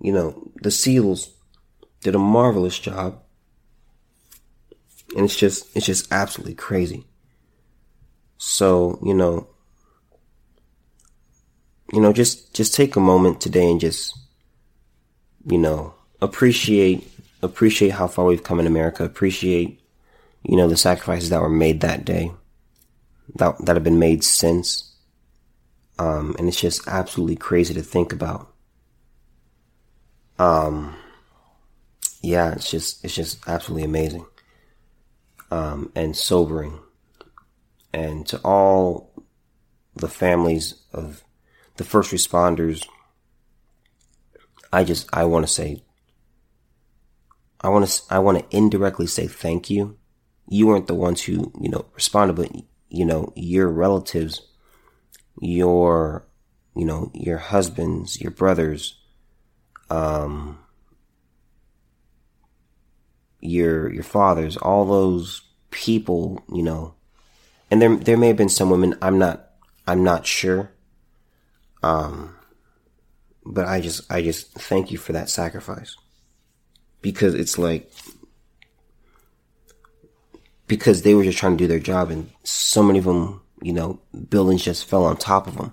you 0.00 0.12
know, 0.12 0.50
the 0.62 0.70
SEALs 0.70 1.30
did 2.02 2.14
a 2.14 2.18
marvelous 2.18 2.78
job. 2.78 3.20
And 5.16 5.24
it's 5.24 5.36
just, 5.36 5.76
it's 5.76 5.86
just 5.86 6.12
absolutely 6.12 6.54
crazy. 6.54 7.06
So, 8.38 9.00
you 9.04 9.14
know, 9.14 9.48
you 11.92 12.00
know, 12.00 12.12
just, 12.12 12.54
just 12.54 12.74
take 12.74 12.94
a 12.94 13.00
moment 13.00 13.40
today 13.40 13.68
and 13.68 13.80
just, 13.80 14.16
you 15.44 15.58
know, 15.58 15.94
appreciate, 16.22 17.10
appreciate 17.42 17.92
how 17.92 18.06
far 18.06 18.26
we've 18.26 18.44
come 18.44 18.60
in 18.60 18.66
America. 18.66 19.04
Appreciate, 19.04 19.80
you 20.42 20.56
know, 20.56 20.68
the 20.68 20.76
sacrifices 20.76 21.30
that 21.30 21.40
were 21.40 21.48
made 21.48 21.80
that 21.80 22.04
day 22.04 22.32
that 23.36 23.56
that 23.64 23.76
have 23.76 23.84
been 23.84 23.98
made 23.98 24.24
since. 24.24 24.86
Um, 25.98 26.34
and 26.38 26.48
it's 26.48 26.60
just 26.60 26.86
absolutely 26.88 27.36
crazy 27.36 27.74
to 27.74 27.82
think 27.82 28.12
about. 28.12 28.52
Um, 30.38 30.96
yeah, 32.22 32.52
it's 32.52 32.70
just 32.70 33.04
it's 33.04 33.14
just 33.14 33.46
absolutely 33.46 33.84
amazing. 33.84 34.26
Um, 35.50 35.92
and 35.94 36.16
sobering. 36.16 36.78
And 37.92 38.26
to 38.28 38.38
all 38.44 39.12
the 39.96 40.08
families 40.08 40.74
of 40.92 41.24
the 41.76 41.84
first 41.84 42.12
responders, 42.12 42.86
I 44.72 44.84
just 44.84 45.08
I 45.12 45.24
want 45.24 45.46
to 45.46 45.52
say 45.52 45.82
I 47.60 47.68
want 47.68 47.86
to 47.86 48.02
I 48.10 48.18
want 48.18 48.38
to 48.38 48.56
indirectly 48.56 49.06
say 49.06 49.26
thank 49.26 49.70
you. 49.70 49.98
You 50.48 50.66
weren't 50.66 50.86
the 50.86 50.94
ones 50.94 51.22
who 51.22 51.52
you 51.60 51.68
know 51.68 51.86
responded, 51.94 52.36
but 52.36 52.50
you 52.90 53.04
know, 53.04 53.32
your 53.36 53.68
relatives, 53.68 54.42
your, 55.40 56.26
you 56.74 56.84
know, 56.84 57.10
your 57.14 57.38
husbands, 57.38 58.20
your 58.20 58.32
brothers, 58.32 58.98
um, 59.88 60.58
your, 63.40 63.90
your 63.92 64.02
fathers, 64.02 64.56
all 64.56 64.84
those 64.84 65.42
people, 65.70 66.44
you 66.52 66.62
know, 66.62 66.94
and 67.70 67.80
there, 67.80 67.96
there 67.96 68.16
may 68.16 68.26
have 68.26 68.36
been 68.36 68.48
some 68.48 68.70
women, 68.70 68.96
I'm 69.00 69.18
not, 69.18 69.50
I'm 69.86 70.02
not 70.02 70.26
sure. 70.26 70.72
Um, 71.82 72.36
but 73.46 73.66
I 73.66 73.80
just, 73.80 74.12
I 74.12 74.20
just 74.20 74.52
thank 74.52 74.90
you 74.90 74.98
for 74.98 75.12
that 75.12 75.30
sacrifice 75.30 75.96
because 77.02 77.34
it's 77.34 77.58
like, 77.58 77.90
because 80.66 81.02
they 81.02 81.14
were 81.14 81.24
just 81.24 81.38
trying 81.38 81.56
to 81.56 81.64
do 81.64 81.66
their 81.66 81.80
job 81.80 82.10
and 82.10 82.30
so 82.44 82.82
many 82.82 82.98
of 82.98 83.04
them, 83.04 83.40
you 83.62 83.72
know, 83.72 84.00
buildings 84.28 84.62
just 84.62 84.84
fell 84.84 85.04
on 85.04 85.16
top 85.16 85.46
of 85.46 85.56
them. 85.56 85.72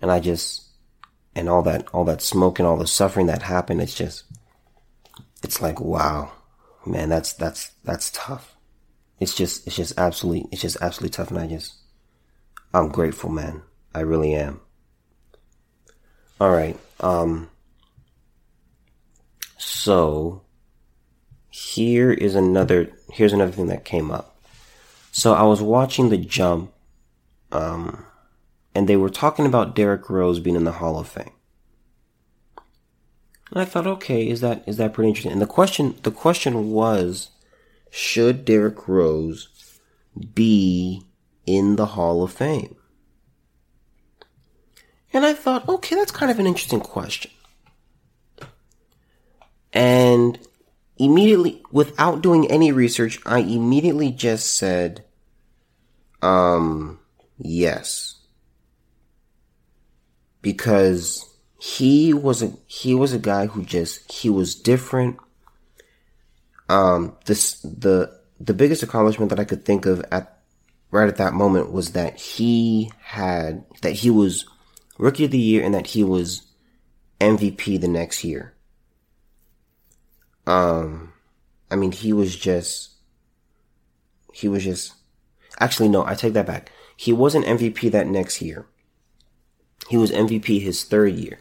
And 0.00 0.10
I 0.10 0.20
just, 0.20 0.68
and 1.34 1.48
all 1.48 1.62
that, 1.62 1.86
all 1.94 2.04
that 2.04 2.20
smoke 2.20 2.58
and 2.58 2.68
all 2.68 2.76
the 2.76 2.86
suffering 2.86 3.26
that 3.26 3.42
happened, 3.42 3.80
it's 3.80 3.94
just, 3.94 4.24
it's 5.42 5.62
like, 5.62 5.80
wow, 5.80 6.32
man, 6.84 7.08
that's, 7.08 7.32
that's, 7.32 7.70
that's 7.84 8.10
tough. 8.10 8.56
It's 9.20 9.34
just, 9.34 9.66
it's 9.66 9.76
just 9.76 9.98
absolutely, 9.98 10.48
it's 10.52 10.62
just 10.62 10.76
absolutely 10.80 11.10
tough. 11.10 11.30
And 11.30 11.38
I 11.38 11.46
just, 11.46 11.74
I'm 12.74 12.88
grateful, 12.88 13.30
man. 13.30 13.62
I 13.94 14.00
really 14.00 14.34
am. 14.34 14.60
All 16.40 16.50
right. 16.50 16.76
Um, 17.00 17.48
so 19.82 20.42
here 21.50 22.12
is 22.12 22.36
another 22.36 22.92
here's 23.10 23.32
another 23.32 23.50
thing 23.50 23.66
that 23.66 23.84
came 23.84 24.12
up. 24.12 24.36
So 25.10 25.34
I 25.34 25.42
was 25.42 25.60
watching 25.60 26.08
the 26.08 26.18
jump, 26.18 26.72
um, 27.50 28.06
and 28.76 28.88
they 28.88 28.96
were 28.96 29.10
talking 29.10 29.44
about 29.44 29.74
Derrick 29.74 30.08
Rose 30.08 30.38
being 30.38 30.54
in 30.54 30.62
the 30.62 30.78
Hall 30.78 31.00
of 31.00 31.08
Fame. 31.08 31.32
And 33.50 33.60
I 33.60 33.64
thought, 33.64 33.88
okay, 33.88 34.28
is 34.28 34.40
that 34.40 34.62
is 34.68 34.76
that 34.76 34.92
pretty 34.92 35.08
interesting? 35.08 35.32
And 35.32 35.42
the 35.42 35.46
question 35.46 35.96
the 36.04 36.12
question 36.12 36.70
was, 36.70 37.30
should 37.90 38.44
Derrick 38.44 38.86
Rose 38.86 39.48
be 40.32 41.02
in 41.44 41.74
the 41.74 41.86
Hall 41.86 42.22
of 42.22 42.32
Fame? 42.32 42.76
And 45.12 45.26
I 45.26 45.34
thought, 45.34 45.68
okay, 45.68 45.96
that's 45.96 46.12
kind 46.12 46.30
of 46.30 46.38
an 46.38 46.46
interesting 46.46 46.80
question. 46.80 47.32
And 49.72 50.38
immediately, 50.98 51.62
without 51.70 52.22
doing 52.22 52.50
any 52.50 52.72
research, 52.72 53.18
I 53.24 53.38
immediately 53.38 54.10
just 54.10 54.56
said, 54.56 55.04
um, 56.20 56.98
yes. 57.38 58.16
Because 60.40 61.28
he 61.58 62.12
was 62.12 62.42
a, 62.42 62.52
he 62.66 62.94
was 62.94 63.12
a 63.12 63.18
guy 63.18 63.46
who 63.46 63.64
just, 63.64 64.10
he 64.10 64.28
was 64.28 64.54
different. 64.54 65.16
Um, 66.68 67.16
this, 67.26 67.60
the, 67.60 68.18
the 68.40 68.54
biggest 68.54 68.82
accomplishment 68.82 69.30
that 69.30 69.40
I 69.40 69.44
could 69.44 69.64
think 69.64 69.86
of 69.86 70.04
at, 70.10 70.38
right 70.90 71.08
at 71.08 71.16
that 71.16 71.34
moment 71.34 71.72
was 71.72 71.92
that 71.92 72.18
he 72.18 72.90
had, 73.00 73.64
that 73.82 73.92
he 73.92 74.10
was 74.10 74.44
rookie 74.98 75.24
of 75.24 75.30
the 75.30 75.38
year 75.38 75.64
and 75.64 75.74
that 75.74 75.88
he 75.88 76.04
was 76.04 76.42
MVP 77.20 77.80
the 77.80 77.88
next 77.88 78.24
year. 78.24 78.51
Um, 80.46 81.12
I 81.70 81.76
mean, 81.76 81.92
he 81.92 82.12
was 82.12 82.36
just, 82.36 82.90
he 84.32 84.48
was 84.48 84.64
just, 84.64 84.94
actually, 85.58 85.88
no, 85.88 86.04
I 86.04 86.14
take 86.14 86.32
that 86.34 86.46
back. 86.46 86.70
He 86.96 87.12
wasn't 87.12 87.46
MVP 87.46 87.90
that 87.92 88.06
next 88.06 88.42
year. 88.42 88.66
He 89.88 89.96
was 89.96 90.10
MVP 90.10 90.60
his 90.60 90.84
third 90.84 91.14
year. 91.14 91.40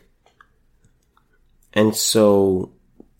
And 1.73 1.95
so, 1.95 2.71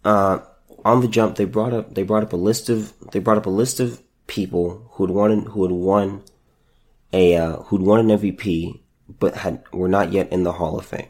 uh, 0.04 0.40
on 0.84 1.02
the 1.02 1.08
jump, 1.08 1.36
they 1.36 1.46
brought 1.46 1.74
up, 1.74 1.94
they 1.94 2.04
brought 2.04 2.24
up 2.24 2.34
a 2.34 2.38
list 2.38 2.70
of, 2.70 2.94
they 3.12 3.20
brought 3.20 3.38
up 3.38 3.46
a 3.46 3.52
list 3.52 3.80
of 3.80 4.02
people 4.28 4.90
who 4.94 5.06
had 5.06 5.14
won, 5.14 5.46
who 5.46 5.64
had 5.64 5.72
won 5.72 6.24
a, 7.14 7.36
uh, 7.36 7.58
who'd 7.64 7.82
won 7.82 8.00
an 8.00 8.20
MVP, 8.20 8.80
but 9.20 9.36
had, 9.36 9.64
were 9.72 9.88
not 9.88 10.12
yet 10.12 10.32
in 10.32 10.44
the 10.44 10.54
Hall 10.54 10.78
of 10.78 10.86
Fame. 10.86 11.08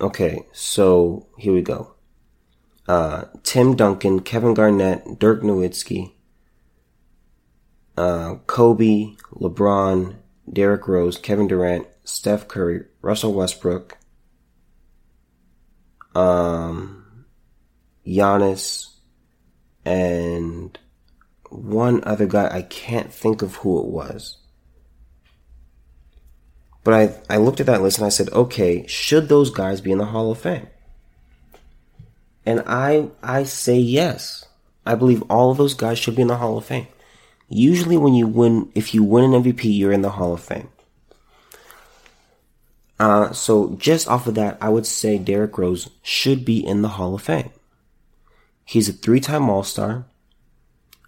Okay, 0.00 0.46
so 0.52 1.28
here 1.38 1.52
we 1.52 1.62
go. 1.62 1.91
Uh, 2.88 3.24
Tim 3.42 3.76
Duncan, 3.76 4.20
Kevin 4.20 4.54
Garnett, 4.54 5.18
Dirk 5.18 5.42
Nowitzki, 5.42 6.12
uh, 7.96 8.36
Kobe, 8.46 9.16
LeBron, 9.34 10.16
Derrick 10.52 10.88
Rose, 10.88 11.16
Kevin 11.16 11.46
Durant, 11.46 11.86
Steph 12.04 12.48
Curry, 12.48 12.84
Russell 13.00 13.34
Westbrook, 13.34 13.98
um, 16.14 17.24
Giannis, 18.06 18.88
and 19.84 20.78
one 21.50 22.02
other 22.04 22.26
guy. 22.26 22.48
I 22.52 22.62
can't 22.62 23.12
think 23.12 23.42
of 23.42 23.56
who 23.56 23.78
it 23.80 23.86
was. 23.86 24.38
But 26.84 26.94
I, 26.94 27.34
I 27.34 27.36
looked 27.36 27.60
at 27.60 27.66
that 27.66 27.82
list 27.82 27.98
and 27.98 28.06
I 28.06 28.10
said, 28.10 28.30
okay, 28.30 28.86
should 28.88 29.28
those 29.28 29.50
guys 29.50 29.80
be 29.80 29.92
in 29.92 29.98
the 29.98 30.06
Hall 30.06 30.32
of 30.32 30.40
Fame? 30.40 30.66
And 32.44 32.62
I, 32.66 33.08
I 33.22 33.44
say 33.44 33.76
yes. 33.76 34.46
I 34.84 34.94
believe 34.94 35.22
all 35.30 35.50
of 35.50 35.58
those 35.58 35.74
guys 35.74 35.98
should 35.98 36.16
be 36.16 36.22
in 36.22 36.28
the 36.28 36.38
Hall 36.38 36.58
of 36.58 36.64
Fame. 36.64 36.88
Usually 37.48 37.96
when 37.96 38.14
you 38.14 38.26
win, 38.26 38.70
if 38.74 38.94
you 38.94 39.04
win 39.04 39.32
an 39.32 39.42
MVP, 39.42 39.64
you're 39.64 39.92
in 39.92 40.02
the 40.02 40.10
Hall 40.10 40.32
of 40.32 40.42
Fame. 40.42 40.68
Uh, 42.98 43.32
so 43.32 43.74
just 43.78 44.08
off 44.08 44.26
of 44.26 44.34
that, 44.34 44.56
I 44.60 44.68
would 44.68 44.86
say 44.86 45.18
Derrick 45.18 45.58
Rose 45.58 45.90
should 46.02 46.44
be 46.44 46.64
in 46.64 46.82
the 46.82 46.88
Hall 46.88 47.14
of 47.14 47.22
Fame. 47.22 47.50
He's 48.64 48.88
a 48.88 48.92
three-time 48.92 49.50
All-Star. 49.50 50.06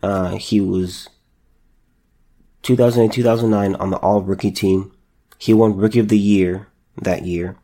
Uh, 0.03 0.37
he 0.37 0.61
was 0.61 1.09
2008, 2.63 3.15
2009 3.15 3.75
on 3.77 3.91
the 3.91 3.97
All 3.99 4.23
Rookie 4.23 4.51
team. 4.51 4.93
He 5.39 5.55
won 5.55 5.77
Rookie 5.77 6.01
of 6.01 6.09
the 6.09 6.19
Year 6.19 6.69
that 7.01 7.25
year. 7.25 7.57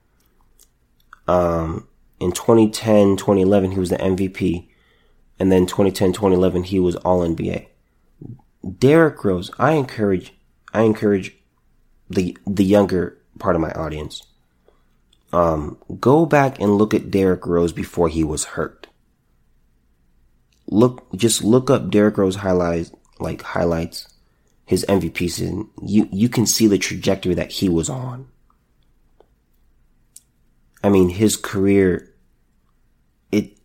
Um, 1.26 1.86
in 2.20 2.32
2010, 2.32 3.16
2011, 3.16 3.72
he 3.72 3.80
was 3.80 3.90
the 3.90 3.96
MVP. 3.96 4.68
And 5.38 5.50
then 5.50 5.66
2010, 5.66 6.12
2011, 6.12 6.64
he 6.64 6.78
was 6.78 6.96
All 6.96 7.26
NBA. 7.26 7.66
Derrick 8.78 9.24
Rose, 9.24 9.50
I 9.58 9.72
encourage, 9.72 10.34
I 10.74 10.82
encourage 10.82 11.34
the, 12.10 12.36
the 12.46 12.64
younger 12.64 13.18
part 13.38 13.56
of 13.56 13.62
my 13.62 13.72
audience. 13.72 14.22
Um, 15.32 15.78
go 15.98 16.26
back 16.26 16.60
and 16.60 16.76
look 16.76 16.92
at 16.92 17.10
Derrick 17.10 17.46
Rose 17.46 17.72
before 17.72 18.08
he 18.08 18.22
was 18.22 18.44
hurt. 18.44 18.88
Look, 20.66 21.10
just 21.16 21.42
look 21.42 21.70
up 21.70 21.90
Derrick 21.90 22.18
Rose 22.18 22.36
highlights, 22.36 22.92
like 23.18 23.42
highlights, 23.42 24.08
his 24.66 24.84
MVP 24.88 25.18
season. 25.18 25.70
You, 25.82 26.08
you 26.12 26.28
can 26.28 26.46
see 26.46 26.66
the 26.66 26.78
trajectory 26.78 27.34
that 27.34 27.50
he 27.50 27.68
was 27.68 27.88
on. 27.88 28.28
I 30.82 30.88
mean, 30.88 31.08
his 31.08 31.36
career, 31.36 32.09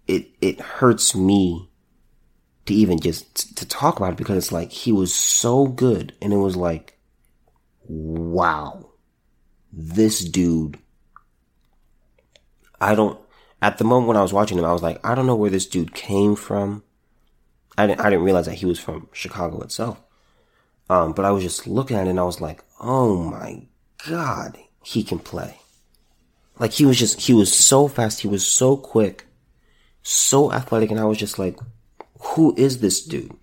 it, 0.08 0.28
it, 0.42 0.60
hurts 0.60 1.16
me 1.16 1.70
to 2.66 2.74
even 2.74 3.00
just 3.00 3.58
to 3.58 3.68
talk 3.68 3.98
about 3.98 4.14
it 4.14 4.18
because 4.18 4.38
it's 4.38 4.52
like 4.52 4.72
he 4.72 4.92
was 4.92 5.14
so 5.14 5.68
good 5.68 6.14
and 6.22 6.34
it 6.34 6.38
was 6.38 6.56
like, 6.56 6.98
wow, 7.88 8.90
this 9.72 10.24
dude. 10.24 10.80
I 12.80 12.96
don't, 12.96 13.20
at 13.62 13.78
the 13.78 13.84
moment 13.84 14.08
when 14.08 14.18
I 14.18 14.22
was 14.22 14.34
watching 14.34 14.58
him, 14.58 14.66
I 14.66 14.74
was 14.74 14.84
like, 14.84 15.04
I 15.06 15.16
don't 15.16 15.26
know 15.26 15.36
where 15.36 15.50
this 15.50 15.66
dude 15.66 15.94
came 15.94 16.36
from. 16.36 16.84
I 17.78 17.88
didn't, 17.88 18.02
I 18.02 18.10
didn't 18.10 18.26
realize 18.26 18.46
that 18.46 18.56
he 18.56 18.66
was 18.66 18.80
from 18.80 19.10
Chicago 19.12 19.62
itself. 19.62 20.02
Um, 20.90 21.14
but 21.14 21.26
I 21.26 21.32
was 21.32 21.44
just 21.44 21.66
looking 21.66 21.98
at 21.98 22.08
it 22.08 22.12
and 22.12 22.20
I 22.20 22.24
was 22.24 22.42
like, 22.42 22.64
oh 22.80 23.18
my 23.18 23.68
God, 24.08 24.58
he 24.84 25.04
can 25.04 25.20
play. 25.20 25.58
Like 26.60 26.74
he 26.74 26.86
was 26.86 26.98
just, 26.98 27.22
he 27.22 27.34
was 27.34 27.52
so 27.54 27.88
fast. 27.88 28.22
He 28.22 28.28
was 28.28 28.46
so 28.46 28.78
quick, 28.78 29.26
so 30.06 30.54
athletic. 30.54 30.92
And 30.92 31.00
I 31.00 31.06
was 31.06 31.18
just 31.18 31.40
like, 31.40 31.58
who 32.20 32.54
is 32.56 32.80
this 32.80 33.04
dude? 33.04 33.36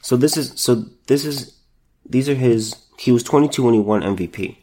So 0.00 0.16
this 0.16 0.36
is, 0.36 0.52
so 0.56 0.86
this 1.06 1.24
is, 1.24 1.58
these 2.08 2.28
are 2.28 2.34
his, 2.34 2.76
he 2.98 3.12
was 3.12 3.22
22 3.22 3.62
when 3.62 3.74
he 3.74 3.80
won 3.80 4.02
MVP. 4.02 4.56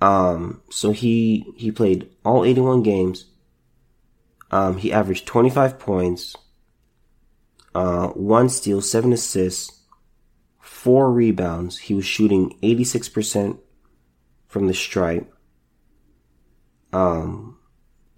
Um, 0.00 0.62
so 0.70 0.90
he, 0.92 1.46
he 1.56 1.70
played 1.70 2.10
all 2.24 2.44
81 2.44 2.82
games. 2.82 3.26
Um, 4.50 4.76
he 4.76 4.92
averaged 4.92 5.26
25 5.26 5.78
points, 5.78 6.36
uh, 7.74 8.08
one 8.08 8.50
steal, 8.50 8.82
seven 8.82 9.12
assists, 9.12 9.80
four 10.60 11.10
rebounds. 11.10 11.78
He 11.78 11.94
was 11.94 12.04
shooting 12.04 12.58
86% 12.62 13.58
from 14.48 14.66
the 14.66 14.74
stripe. 14.74 15.32
Um, 16.92 17.58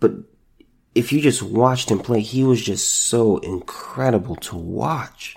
but 0.01 0.13
if 0.95 1.13
you 1.13 1.21
just 1.21 1.43
watched 1.43 1.91
him 1.91 1.99
play, 1.99 2.21
he 2.21 2.45
was 2.45 2.63
just 2.63 3.09
so 3.09 3.39
incredible 3.39 4.37
to 4.37 4.57
watch. 4.57 5.37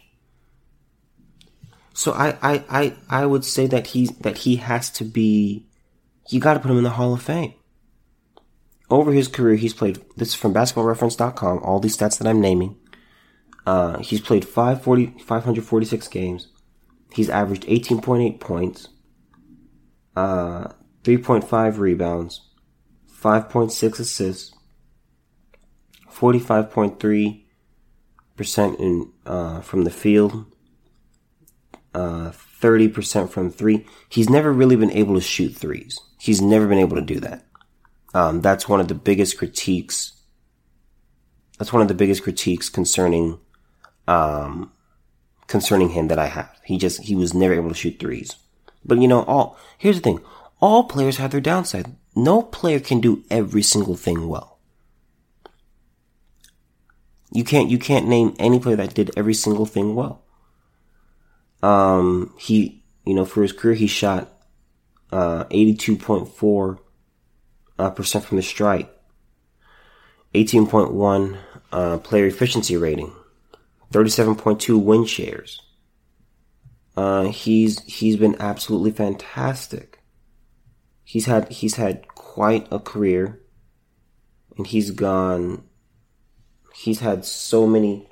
So 1.93 2.13
I, 2.13 2.38
I, 2.41 2.63
I, 2.69 2.93
I 3.10 3.26
would 3.26 3.43
say 3.43 3.65
that 3.67 3.88
he, 3.88 4.08
that 4.21 4.39
he 4.39 4.58
has 4.58 4.89
to 4.91 5.04
be, 5.04 5.65
you 6.30 6.39
gotta 6.39 6.60
put 6.60 6.69
him 6.69 6.78
in 6.78 6.84
the 6.84 6.91
Hall 6.91 7.13
of 7.13 7.23
Fame. 7.23 7.54
Over 8.89 9.12
his 9.12 9.28
career, 9.28 9.56
he's 9.56 9.73
played, 9.73 10.00
this 10.15 10.30
is 10.30 10.36
from 10.36 10.54
basketballreference.com, 10.54 11.60
all 11.63 11.80
these 11.80 11.97
stats 11.97 12.19
that 12.19 12.28
I'm 12.28 12.39
naming. 12.39 12.78
Uh, 13.65 13.97
he's 14.00 14.21
played 14.21 14.45
540, 14.45 15.19
546 15.23 16.08
games. 16.08 16.47
He's 17.13 17.30
averaged 17.30 17.63
18.8 17.63 18.39
points, 18.39 18.89
uh, 20.15 20.69
3.5 21.04 21.78
rebounds, 21.78 22.46
5.6 23.28 24.00
assists, 24.00 24.54
45.3% 26.10 28.80
in, 28.80 29.12
uh, 29.26 29.60
from 29.60 29.84
the 29.84 29.90
field, 29.90 30.46
uh, 31.94 32.32
30% 32.32 33.30
from 33.30 33.52
three. 33.52 33.86
He's 34.08 34.30
never 34.30 34.54
really 34.54 34.78
been 34.78 34.92
able 34.92 35.16
to 35.16 35.22
shoot 35.22 35.58
threes. 35.58 36.00
He's 36.18 36.42
never 36.42 36.68
been 36.68 36.78
able 36.78 36.96
to 36.96 37.02
do 37.02 37.20
that. 37.20 37.44
Um, 38.13 38.40
that's 38.40 38.70
one 38.70 38.80
of 38.80 38.88
the 38.88 38.96
biggest 38.96 39.38
critiques. 39.38 40.13
That's 41.58 41.74
one 41.74 41.82
of 41.82 41.90
the 41.90 41.96
biggest 41.96 42.24
critiques 42.24 42.70
concerning, 42.70 43.40
um, 44.08 44.72
concerning 45.48 45.90
him 45.90 46.08
that 46.08 46.18
I 46.18 46.28
have. 46.28 46.58
He 46.63 46.78
just, 46.78 47.02
he 47.02 47.13
was 47.13 47.34
never 47.34 47.54
able 47.54 47.68
to 47.68 47.76
shoot 47.76 48.00
threes. 48.00 48.38
But 48.86 49.00
you 49.00 49.10
know, 49.10 49.24
all, 49.24 49.58
here's 49.78 49.98
the 49.98 50.02
thing. 50.02 50.22
All 50.62 50.86
players 50.86 51.18
have 51.18 51.32
their 51.32 51.42
downside. 51.42 51.94
No 52.17 52.41
player 52.41 52.80
can 52.80 52.99
do 52.99 53.23
every 53.30 53.62
single 53.62 53.95
thing 53.95 54.27
well. 54.27 54.58
You 57.32 57.43
can't, 57.43 57.69
you 57.69 57.77
can't 57.77 58.08
name 58.08 58.36
any 58.39 58.60
player 58.60 58.75
that 58.77 58.95
did 58.95 59.12
every 59.15 59.36
single 59.36 59.67
thing 59.67 59.93
well. 59.93 60.23
Um, 61.62 62.34
he, 62.39 62.84
you 63.06 63.13
know, 63.13 63.23
for 63.23 63.43
his 63.43 63.53
career, 63.53 63.75
he 63.75 63.86
shot, 63.86 64.34
uh, 65.12 65.43
82.4 65.51 66.80
uh, 67.77 67.89
percent 67.91 68.25
from 68.25 68.38
the 68.38 68.43
strike, 68.43 68.89
18.1, 70.34 71.38
uh, 71.71 71.99
player 71.99 72.25
efficiency 72.25 72.75
rating, 72.77 73.13
37.2 73.93 74.82
win 74.82 75.06
shares. 75.06 75.62
Uh, 76.95 77.25
he's, 77.25 77.80
he's 77.84 78.15
been 78.17 78.36
absolutely 78.39 78.89
fantastic. 78.89 79.96
He's 81.10 81.26
had, 81.26 81.50
he's 81.50 81.76
had 81.76 82.06
quite 82.10 82.67
a 82.70 82.80
career 82.80 83.39
and 84.58 84.67
he's 84.67 84.91
gone, 84.91 85.63
he's 86.76 87.00
had 87.00 87.24
so 87.24 87.65
many, 87.65 88.10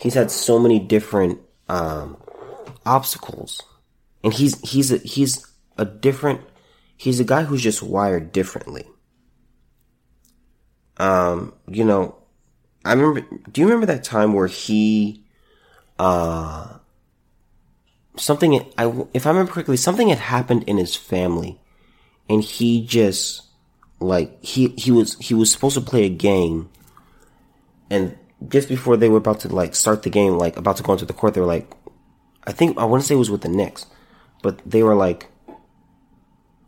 he's 0.00 0.14
had 0.14 0.32
so 0.32 0.58
many 0.58 0.80
different, 0.80 1.38
um, 1.68 2.16
obstacles. 2.84 3.62
And 4.24 4.34
he's 4.34 4.58
he's 4.68 4.90
a, 4.90 4.98
he's 4.98 5.46
a 5.78 5.84
different 5.84 6.40
he's 6.96 7.20
a 7.20 7.24
guy 7.24 7.44
who's 7.44 7.62
just 7.62 7.80
wired 7.80 8.32
differently. 8.32 8.86
Um, 10.96 11.52
you 11.68 11.84
know, 11.84 12.16
I 12.84 12.94
remember 12.94 13.20
do 13.52 13.60
you 13.60 13.68
remember 13.68 13.86
that 13.86 14.02
time 14.02 14.32
where 14.32 14.48
he 14.48 15.24
uh 16.00 16.78
something 18.16 18.66
I 18.76 19.06
if 19.14 19.26
I 19.26 19.30
remember 19.30 19.52
correctly 19.52 19.76
something 19.76 20.08
had 20.08 20.18
happened 20.18 20.64
in 20.66 20.76
his 20.76 20.96
family 20.96 21.60
and 22.28 22.42
he 22.42 22.84
just 22.84 23.42
like 24.00 24.42
he 24.44 24.68
he 24.76 24.90
was 24.90 25.16
he 25.18 25.34
was 25.34 25.50
supposed 25.50 25.74
to 25.74 25.80
play 25.80 26.04
a 26.04 26.10
game 26.10 26.68
and 27.90 28.16
just 28.48 28.68
before 28.68 28.96
they 28.96 29.08
were 29.08 29.18
about 29.18 29.40
to 29.40 29.48
like 29.48 29.74
start 29.74 30.02
the 30.02 30.10
game 30.10 30.34
like 30.34 30.56
about 30.56 30.76
to 30.76 30.82
go 30.82 30.92
into 30.92 31.06
the 31.06 31.12
court 31.12 31.34
they 31.34 31.40
were 31.40 31.46
like 31.46 31.72
I 32.46 32.52
think 32.52 32.78
I 32.78 32.84
want 32.84 33.02
to 33.02 33.06
say 33.06 33.14
it 33.14 33.18
was 33.18 33.30
with 33.30 33.42
the 33.42 33.48
Knicks. 33.48 33.86
but 34.42 34.60
they 34.64 34.82
were 34.82 34.94
like, 34.94 35.28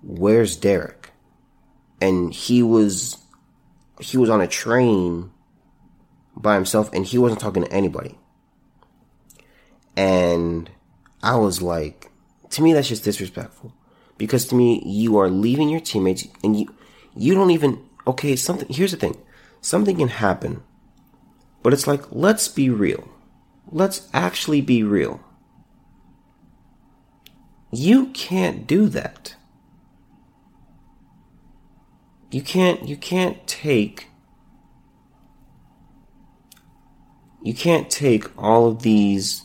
"Where's 0.03 0.57
Derrick?" 0.57 1.13
And 2.01 2.35
he 2.35 2.63
was 2.63 3.17
he 4.01 4.17
was 4.17 4.31
on 4.31 4.41
a 4.41 4.49
train 4.49 5.31
by 6.37 6.55
himself 6.55 6.91
and 6.93 7.07
he 7.07 7.19
wasn't 7.19 7.41
talking 7.41 7.65
to 7.65 7.73
anybody. 7.73 8.19
And 9.97 10.71
I 11.23 11.37
was 11.37 11.61
like, 11.61 12.11
to 12.51 12.63
me, 12.63 12.73
that's 12.73 12.89
just 12.89 13.03
disrespectful. 13.03 13.73
Because 14.19 14.47
to 14.47 14.55
me, 14.55 14.83
you 14.85 15.17
are 15.19 15.31
leaving 15.31 15.69
your 15.69 15.81
teammates 15.81 16.27
and 16.45 16.59
you, 16.59 16.75
you 17.17 17.35
don't 17.35 17.53
even, 17.53 17.83
okay, 18.07 18.37
something, 18.37 18.69
here's 18.69 18.91
the 18.91 18.97
thing. 18.97 19.17
Something 19.61 19.97
can 19.97 20.09
happen, 20.09 20.63
but 21.63 21.73
it's 21.73 21.87
like, 21.87 22.03
let's 22.11 22.49
be 22.49 22.69
real. 22.69 23.09
Let's 23.71 24.09
actually 24.13 24.61
be 24.61 24.83
real. 24.83 25.21
You 27.71 28.07
can't 28.07 28.67
do 28.67 28.89
that. 28.89 29.35
You 32.31 32.43
can't, 32.43 32.87
you 32.87 32.97
can't 32.97 33.47
take, 33.47 34.09
you 37.43 37.55
can't 37.55 37.89
take 37.89 38.27
all 38.37 38.69
of 38.69 38.83
these, 38.83 39.45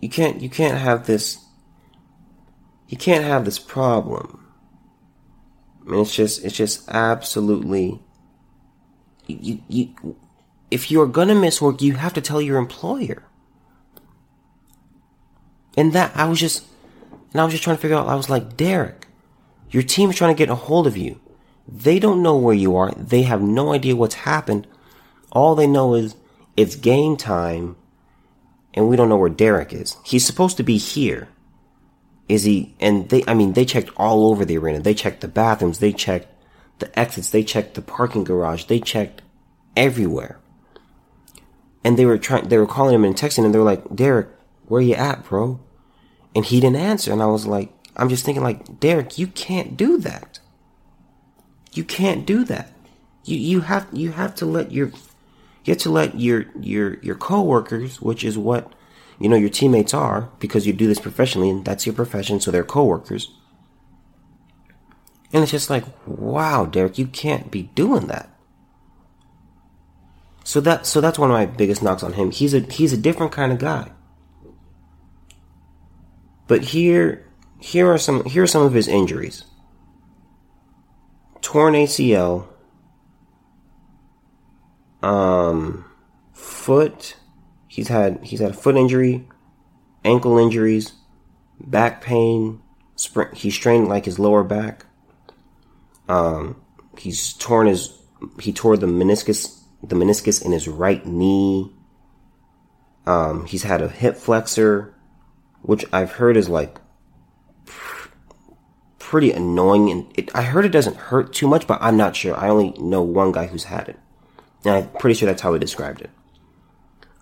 you 0.00 0.10
can't, 0.10 0.42
you 0.42 0.50
can't 0.50 0.76
have 0.76 1.06
this, 1.06 1.38
you 2.90 2.96
can't 2.96 3.24
have 3.24 3.44
this 3.44 3.60
problem. 3.60 4.44
I 5.86 5.90
mean, 5.90 6.00
it's 6.00 6.14
just, 6.14 6.44
it's 6.44 6.56
just 6.56 6.88
absolutely, 6.88 8.00
you, 9.28 9.62
you, 9.68 10.16
if 10.72 10.90
you're 10.90 11.06
gonna 11.06 11.36
miss 11.36 11.62
work, 11.62 11.80
you 11.80 11.94
have 11.94 12.12
to 12.14 12.20
tell 12.20 12.42
your 12.42 12.58
employer. 12.58 13.22
And 15.76 15.92
that, 15.92 16.10
I 16.16 16.26
was 16.26 16.40
just, 16.40 16.64
and 17.32 17.40
I 17.40 17.44
was 17.44 17.52
just 17.52 17.62
trying 17.62 17.76
to 17.76 17.80
figure 17.80 17.96
out, 17.96 18.08
I 18.08 18.16
was 18.16 18.28
like, 18.28 18.56
Derrick, 18.56 19.06
your 19.70 19.84
team 19.84 20.10
is 20.10 20.16
trying 20.16 20.34
to 20.34 20.38
get 20.38 20.50
a 20.50 20.56
hold 20.56 20.88
of 20.88 20.96
you. 20.96 21.20
They 21.68 22.00
don't 22.00 22.24
know 22.24 22.36
where 22.36 22.56
you 22.56 22.74
are. 22.74 22.90
They 22.96 23.22
have 23.22 23.40
no 23.40 23.72
idea 23.72 23.94
what's 23.94 24.14
happened. 24.16 24.66
All 25.30 25.54
they 25.54 25.68
know 25.68 25.94
is 25.94 26.16
it's 26.56 26.74
game 26.74 27.16
time 27.16 27.76
and 28.74 28.88
we 28.88 28.96
don't 28.96 29.08
know 29.08 29.16
where 29.16 29.30
Derrick 29.30 29.72
is. 29.72 29.96
He's 30.04 30.26
supposed 30.26 30.56
to 30.56 30.64
be 30.64 30.76
here. 30.76 31.28
Is 32.30 32.44
he? 32.44 32.76
And 32.78 33.08
they, 33.08 33.24
I 33.26 33.34
mean, 33.34 33.54
they 33.54 33.64
checked 33.64 33.90
all 33.96 34.30
over 34.30 34.44
the 34.44 34.56
arena. 34.56 34.78
They 34.78 34.94
checked 34.94 35.20
the 35.20 35.26
bathrooms. 35.26 35.80
They 35.80 35.92
checked 35.92 36.28
the 36.78 36.96
exits. 36.96 37.30
They 37.30 37.42
checked 37.42 37.74
the 37.74 37.82
parking 37.82 38.22
garage. 38.22 38.64
They 38.66 38.78
checked 38.78 39.20
everywhere. 39.76 40.38
And 41.82 41.98
they 41.98 42.04
were 42.04 42.18
trying, 42.18 42.48
they 42.48 42.56
were 42.56 42.68
calling 42.68 42.94
him 42.94 43.04
and 43.04 43.16
texting 43.16 43.44
and 43.44 43.52
they 43.52 43.58
were 43.58 43.64
like, 43.64 43.96
Derrick, 43.96 44.28
where 44.66 44.80
you 44.80 44.94
at, 44.94 45.24
bro? 45.24 45.58
And 46.32 46.44
he 46.44 46.60
didn't 46.60 46.76
answer. 46.76 47.12
And 47.12 47.20
I 47.20 47.26
was 47.26 47.48
like, 47.48 47.72
I'm 47.96 48.08
just 48.08 48.24
thinking 48.24 48.44
like, 48.44 48.78
Derrick, 48.78 49.18
you 49.18 49.26
can't 49.26 49.76
do 49.76 49.98
that. 49.98 50.38
You 51.72 51.82
can't 51.82 52.24
do 52.24 52.44
that. 52.44 52.70
You, 53.24 53.38
you 53.38 53.60
have, 53.62 53.88
you 53.92 54.12
have 54.12 54.36
to 54.36 54.46
let 54.46 54.70
your, 54.70 54.92
you 55.64 55.74
have 55.74 55.78
to 55.78 55.90
let 55.90 56.20
your, 56.20 56.44
your, 56.60 57.00
your 57.00 57.16
coworkers, 57.16 58.00
which 58.00 58.22
is 58.22 58.38
what, 58.38 58.72
you 59.20 59.28
know, 59.28 59.36
your 59.36 59.50
teammates 59.50 59.94
are, 59.94 60.30
because 60.40 60.66
you 60.66 60.72
do 60.72 60.86
this 60.86 60.98
professionally 60.98 61.50
and 61.50 61.64
that's 61.64 61.86
your 61.86 61.94
profession, 61.94 62.40
so 62.40 62.50
they're 62.50 62.64
coworkers. 62.64 63.30
And 65.32 65.42
it's 65.42 65.52
just 65.52 65.70
like, 65.70 65.84
wow, 66.06 66.64
Derrick, 66.64 66.98
you 66.98 67.06
can't 67.06 67.50
be 67.50 67.64
doing 67.74 68.08
that. 68.08 68.28
So 70.42 70.60
that, 70.62 70.86
so 70.86 71.00
that's 71.00 71.18
one 71.18 71.30
of 71.30 71.34
my 71.34 71.46
biggest 71.46 71.82
knocks 71.82 72.02
on 72.02 72.14
him. 72.14 72.32
He's 72.32 72.54
a, 72.54 72.60
he's 72.60 72.92
a 72.92 72.96
different 72.96 73.30
kind 73.30 73.52
of 73.52 73.58
guy. 73.58 73.92
But 76.48 76.64
here, 76.64 77.30
here 77.60 77.92
are 77.92 77.98
some 77.98 78.24
here 78.24 78.42
are 78.42 78.48
some 78.48 78.62
of 78.62 78.72
his 78.72 78.88
injuries. 78.88 79.44
Torn 81.42 81.74
ACL, 81.74 82.48
um, 85.00 85.84
foot. 86.32 87.14
He's 87.70 87.86
had 87.86 88.18
he's 88.24 88.40
had 88.40 88.50
a 88.50 88.54
foot 88.54 88.76
injury, 88.76 89.28
ankle 90.04 90.38
injuries, 90.38 90.92
back 91.60 92.02
pain. 92.02 92.60
Spring, 92.96 93.28
he 93.32 93.48
strained 93.48 93.86
like 93.86 94.06
his 94.06 94.18
lower 94.18 94.42
back. 94.42 94.86
Um, 96.08 96.60
he's 96.98 97.32
torn 97.34 97.68
his 97.68 97.96
he 98.40 98.52
tore 98.52 98.76
the 98.76 98.88
meniscus 98.88 99.60
the 99.84 99.94
meniscus 99.94 100.44
in 100.44 100.50
his 100.50 100.66
right 100.66 101.06
knee. 101.06 101.72
Um, 103.06 103.46
he's 103.46 103.62
had 103.62 103.82
a 103.82 103.88
hip 103.88 104.16
flexor 104.16 104.96
which 105.62 105.84
I've 105.92 106.10
heard 106.12 106.36
is 106.36 106.48
like 106.48 106.80
pretty 108.98 109.30
annoying. 109.30 109.90
And 109.90 110.18
it, 110.18 110.34
I 110.34 110.42
heard 110.42 110.64
it 110.64 110.70
doesn't 110.70 110.96
hurt 110.96 111.32
too 111.32 111.46
much, 111.46 111.68
but 111.68 111.78
I'm 111.80 111.96
not 111.96 112.16
sure. 112.16 112.36
I 112.36 112.48
only 112.48 112.70
know 112.80 113.02
one 113.02 113.30
guy 113.30 113.46
who's 113.46 113.64
had 113.64 113.88
it, 113.88 113.98
and 114.64 114.74
I'm 114.74 114.88
pretty 114.90 115.14
sure 115.14 115.26
that's 115.26 115.42
how 115.42 115.52
he 115.52 115.60
described 115.60 116.00
it. 116.00 116.10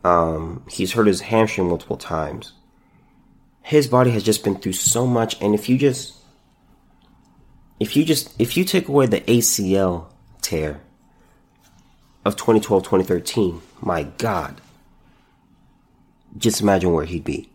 Um, 0.05 0.65
he's 0.69 0.93
hurt 0.93 1.07
his 1.07 1.21
hamstring 1.21 1.69
multiple 1.69 1.97
times. 1.97 2.53
His 3.63 3.87
body 3.87 4.11
has 4.13 4.23
just 4.23 4.45
been 4.45 4.57
through 4.57 4.73
so 4.73 5.07
much, 5.07 5.41
and 5.43 5.55
if 5.55 5.69
you 5.69 5.77
just, 5.77 6.15
if 7.79 7.97
you 7.97 8.05
just, 8.05 8.35
if 8.41 8.57
you 8.57 8.65
take 8.65 8.89
away 8.89 9.07
the 9.07 9.21
ACL 9.23 10.07
tear 10.41 10.81
of 12.25 12.37
2012, 12.37 12.83
2013, 12.83 13.61
my 13.81 14.05
God, 14.05 14.61
just 16.37 16.61
imagine 16.61 16.93
where 16.93 17.05
he'd 17.05 17.25
be. 17.25 17.51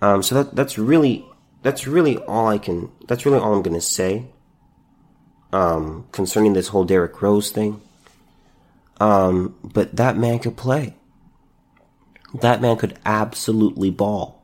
Um, 0.00 0.22
so 0.22 0.36
that 0.36 0.56
that's 0.56 0.78
really 0.78 1.24
that's 1.62 1.86
really 1.86 2.16
all 2.18 2.48
I 2.48 2.58
can. 2.58 2.90
That's 3.06 3.26
really 3.26 3.38
all 3.38 3.54
I'm 3.54 3.62
gonna 3.62 3.80
say. 3.80 4.26
Um, 5.52 6.06
concerning 6.12 6.52
this 6.52 6.68
whole 6.68 6.84
Derrick 6.84 7.20
Rose 7.20 7.50
thing. 7.50 7.82
Um, 9.00 9.56
but 9.64 9.96
that 9.96 10.16
man 10.16 10.38
could 10.38 10.56
play. 10.56 10.94
That 12.40 12.60
man 12.60 12.76
could 12.76 12.98
absolutely 13.04 13.90
ball, 13.90 14.40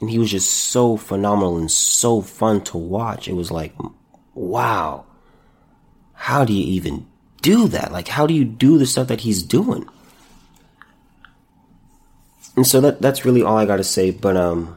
and 0.00 0.10
he 0.10 0.18
was 0.18 0.30
just 0.30 0.52
so 0.52 0.98
phenomenal 0.98 1.56
and 1.56 1.70
so 1.70 2.20
fun 2.20 2.62
to 2.64 2.76
watch. 2.76 3.26
It 3.26 3.32
was 3.32 3.50
like, 3.50 3.72
wow, 4.34 5.06
how 6.12 6.44
do 6.44 6.52
you 6.52 6.64
even 6.74 7.06
do 7.40 7.68
that? 7.68 7.92
Like, 7.92 8.08
how 8.08 8.26
do 8.26 8.34
you 8.34 8.44
do 8.44 8.76
the 8.76 8.84
stuff 8.84 9.08
that 9.08 9.22
he's 9.22 9.42
doing? 9.42 9.88
And 12.56 12.66
so 12.66 12.80
that 12.80 13.00
that's 13.00 13.24
really 13.24 13.42
all 13.42 13.56
I 13.56 13.66
got 13.66 13.76
to 13.76 13.84
say. 13.84 14.10
But 14.10 14.36
um, 14.36 14.76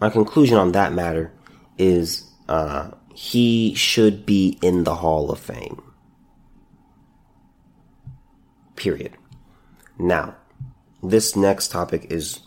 my 0.00 0.10
conclusion 0.10 0.58
on 0.58 0.72
that 0.72 0.92
matter 0.92 1.32
is 1.78 2.28
uh, 2.48 2.90
he 3.14 3.74
should 3.74 4.26
be 4.26 4.58
in 4.62 4.84
the 4.84 4.96
Hall 4.96 5.30
of 5.30 5.38
Fame. 5.38 5.82
Period. 8.78 9.16
Now, 9.98 10.36
this 11.02 11.34
next 11.34 11.72
topic 11.72 12.06
is 12.10 12.40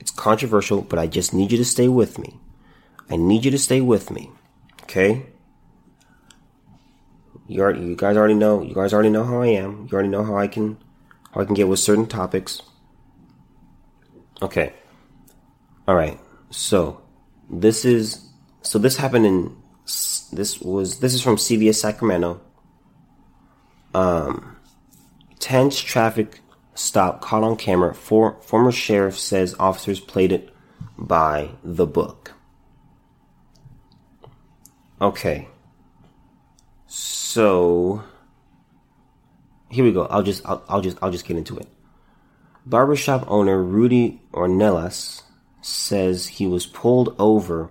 it's 0.00 0.10
controversial, 0.10 0.80
but 0.80 0.98
I 0.98 1.06
just 1.06 1.34
need 1.34 1.52
you 1.52 1.58
to 1.58 1.64
stay 1.64 1.88
with 1.88 2.18
me. 2.18 2.40
I 3.10 3.16
need 3.16 3.44
you 3.44 3.50
to 3.50 3.58
stay 3.58 3.82
with 3.82 4.10
me. 4.10 4.30
Okay? 4.84 5.26
You 7.46 7.60
already, 7.60 7.80
you 7.82 7.96
guys 7.96 8.16
already 8.16 8.32
know. 8.32 8.62
You 8.62 8.74
guys 8.74 8.94
already 8.94 9.10
know 9.10 9.24
how 9.24 9.42
I 9.42 9.48
am. 9.48 9.86
You 9.90 9.92
already 9.92 10.08
know 10.08 10.24
how 10.24 10.38
I 10.38 10.48
can 10.48 10.78
how 11.32 11.42
I 11.42 11.44
can 11.44 11.54
get 11.54 11.68
with 11.68 11.80
certain 11.80 12.06
topics. 12.06 12.62
Okay. 14.40 14.72
All 15.86 15.94
right. 15.94 16.18
So, 16.48 17.02
this 17.50 17.84
is 17.84 18.26
so 18.62 18.78
this 18.78 18.96
happened 18.96 19.26
in 19.26 19.54
this 20.32 20.60
was 20.62 21.00
this 21.00 21.12
is 21.12 21.20
from 21.20 21.36
CBS 21.36 21.74
Sacramento. 21.74 22.40
Um, 23.92 24.51
tense 25.42 25.80
traffic 25.80 26.40
stop 26.74 27.20
caught 27.20 27.42
on 27.42 27.56
camera. 27.56 27.92
For, 27.94 28.40
former 28.40 28.72
sheriff 28.72 29.18
says 29.18 29.56
officers 29.58 30.00
played 30.00 30.32
it 30.32 30.48
by 30.96 31.50
the 31.64 31.86
book. 31.86 32.32
Okay. 35.00 35.48
So 36.86 38.04
here 39.68 39.84
we 39.84 39.92
go. 39.92 40.06
I'll 40.06 40.22
just 40.22 40.46
I'll, 40.46 40.62
I'll 40.68 40.80
just 40.80 40.96
I'll 41.02 41.10
just 41.10 41.26
get 41.26 41.36
into 41.36 41.58
it. 41.58 41.66
Barbershop 42.64 43.24
owner 43.26 43.60
Rudy 43.60 44.20
Ornelas 44.32 45.22
says 45.60 46.26
he 46.26 46.46
was 46.46 46.66
pulled 46.66 47.16
over 47.18 47.70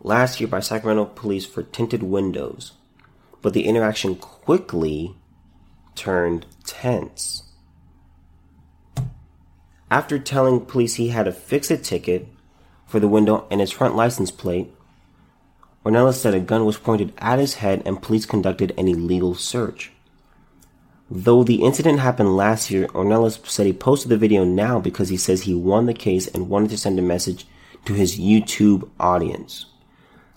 last 0.00 0.40
year 0.40 0.48
by 0.48 0.58
Sacramento 0.58 1.04
police 1.04 1.46
for 1.46 1.62
tinted 1.62 2.02
windows, 2.02 2.72
but 3.42 3.52
the 3.52 3.66
interaction 3.66 4.16
quickly 4.16 5.14
turned 5.94 6.46
tense. 6.64 7.44
After 9.90 10.18
telling 10.18 10.64
police 10.64 10.94
he 10.94 11.08
had 11.08 11.24
to 11.24 11.32
fix 11.32 11.70
a 11.70 11.76
ticket 11.76 12.26
for 12.86 12.98
the 12.98 13.08
window 13.08 13.46
and 13.50 13.60
his 13.60 13.70
front 13.70 13.94
license 13.94 14.30
plate, 14.30 14.72
Ornelas 15.84 16.14
said 16.14 16.32
a 16.34 16.40
gun 16.40 16.64
was 16.64 16.78
pointed 16.78 17.12
at 17.18 17.38
his 17.38 17.54
head 17.54 17.82
and 17.84 18.00
police 18.00 18.24
conducted 18.24 18.72
an 18.78 18.88
illegal 18.88 19.34
search. 19.34 19.92
Though 21.10 21.44
the 21.44 21.62
incident 21.62 22.00
happened 22.00 22.36
last 22.36 22.70
year, 22.70 22.86
Ornelas 22.88 23.46
said 23.46 23.66
he 23.66 23.74
posted 23.74 24.08
the 24.08 24.16
video 24.16 24.44
now 24.44 24.80
because 24.80 25.10
he 25.10 25.18
says 25.18 25.42
he 25.42 25.54
won 25.54 25.84
the 25.84 25.92
case 25.92 26.26
and 26.26 26.48
wanted 26.48 26.70
to 26.70 26.78
send 26.78 26.98
a 26.98 27.02
message 27.02 27.46
to 27.84 27.92
his 27.92 28.18
YouTube 28.18 28.88
audience. 28.98 29.66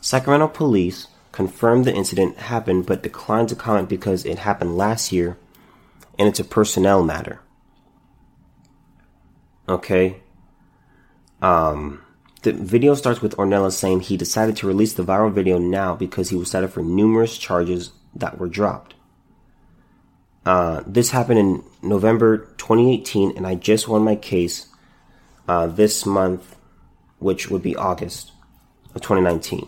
Sacramento 0.02 0.50
police 0.50 1.08
confirmed 1.32 1.86
the 1.86 1.94
incident 1.94 2.38
happened 2.38 2.86
but 2.86 3.04
declined 3.04 3.50
to 3.50 3.56
comment 3.56 3.88
because 3.88 4.26
it 4.26 4.40
happened 4.40 4.78
last 4.78 5.12
year 5.12 5.38
and 6.18 6.28
it's 6.28 6.40
a 6.40 6.44
personnel 6.44 7.04
matter. 7.04 7.42
Okay. 9.68 10.22
Um, 11.42 12.04
the 12.44 12.54
video 12.54 12.94
starts 12.94 13.22
with 13.22 13.36
Ornelas 13.38 13.74
saying 13.74 14.02
he 14.02 14.18
decided 14.18 14.56
to 14.58 14.68
release 14.68 14.94
the 14.94 15.04
viral 15.04 15.32
video 15.32 15.58
now 15.58 15.96
because 15.96 16.30
he 16.30 16.36
was 16.36 16.52
cited 16.52 16.70
for 16.70 16.84
numerous 16.84 17.38
charges 17.38 17.92
that 18.16 18.38
were 18.38 18.48
dropped. 18.48 18.94
Uh, 20.46 20.84
this 20.86 21.10
happened 21.10 21.40
in 21.40 21.64
November 21.82 22.38
2018, 22.58 23.36
and 23.36 23.48
I 23.48 23.56
just 23.56 23.88
won 23.88 24.04
my 24.04 24.16
case 24.16 24.68
uh, 25.48 25.66
this 25.66 26.06
month, 26.06 26.56
which 27.18 27.50
would 27.50 27.64
be 27.64 27.76
August 27.76 28.32
of 28.94 29.02
2019. 29.02 29.68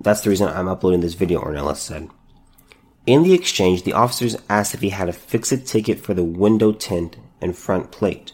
That's 0.00 0.20
the 0.20 0.30
reason 0.30 0.48
I'm 0.48 0.68
uploading 0.68 1.00
this 1.00 1.14
video, 1.14 1.40
Ornelas 1.40 1.76
said. 1.78 2.08
In 3.06 3.22
the 3.22 3.34
exchange, 3.34 3.84
the 3.84 3.92
officers 3.92 4.36
asked 4.48 4.74
if 4.74 4.80
he 4.80 4.90
had 4.90 5.08
a 5.08 5.12
fix-it 5.12 5.64
ticket 5.64 6.00
for 6.00 6.12
the 6.12 6.24
window 6.24 6.72
tint 6.72 7.16
and 7.40 7.56
front 7.56 7.92
plate. 7.92 8.32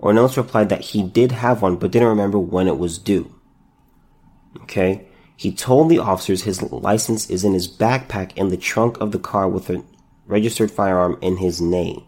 Ornelas 0.00 0.36
replied 0.36 0.70
that 0.70 0.80
he 0.80 1.02
did 1.02 1.32
have 1.32 1.62
one, 1.62 1.76
but 1.76 1.90
didn't 1.90 2.08
remember 2.08 2.38
when 2.38 2.66
it 2.66 2.78
was 2.78 2.98
due. 2.98 3.34
Okay? 4.62 5.06
He 5.36 5.52
told 5.52 5.90
the 5.90 5.98
officers 5.98 6.42
his 6.42 6.62
license 6.62 7.28
is 7.28 7.44
in 7.44 7.52
his 7.52 7.68
backpack 7.68 8.34
in 8.36 8.48
the 8.48 8.56
trunk 8.56 8.98
of 9.00 9.12
the 9.12 9.18
car 9.18 9.48
with 9.48 9.68
a 9.68 9.84
registered 10.26 10.70
firearm 10.70 11.18
in 11.20 11.36
his 11.36 11.60
name. 11.60 12.02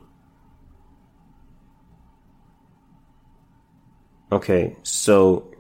Okay, 4.31 4.77
so 4.83 5.55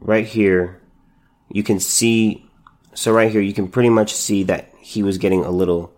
right 0.00 0.26
here, 0.26 0.80
you 1.48 1.62
can 1.62 1.78
see, 1.78 2.47
so 2.98 3.12
right 3.12 3.30
here, 3.30 3.40
you 3.40 3.52
can 3.52 3.68
pretty 3.68 3.90
much 3.90 4.12
see 4.12 4.42
that 4.42 4.74
he 4.80 5.04
was 5.04 5.18
getting 5.18 5.44
a 5.44 5.50
little, 5.50 5.92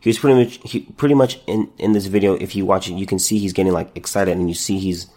he 0.00 0.08
was 0.08 0.18
pretty 0.18 0.42
much, 0.42 0.58
he, 0.64 0.80
pretty 0.80 1.14
much 1.14 1.38
in, 1.46 1.70
in 1.76 1.92
this 1.92 2.06
video, 2.06 2.32
if 2.34 2.56
you 2.56 2.64
watch 2.64 2.88
it, 2.88 2.94
you 2.94 3.04
can 3.04 3.18
see 3.18 3.38
he's 3.38 3.52
getting 3.52 3.74
like 3.74 3.94
excited 3.94 4.38
and 4.38 4.48
you 4.48 4.54
see 4.54 4.78
he's, 4.78 5.08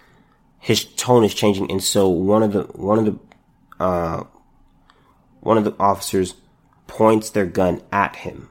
his 0.59 0.83
tone 0.83 1.23
is 1.23 1.33
changing. 1.33 1.71
And 1.71 1.81
so 1.81 2.09
one 2.09 2.43
of 2.43 2.51
the, 2.51 2.63
one 2.63 2.99
of 2.99 3.05
the, 3.05 3.83
uh, 3.83 4.23
one 5.39 5.57
of 5.57 5.63
the 5.63 5.73
officers 5.79 6.35
points 6.87 7.29
their 7.29 7.45
gun 7.45 7.81
at 7.89 8.17
him 8.17 8.49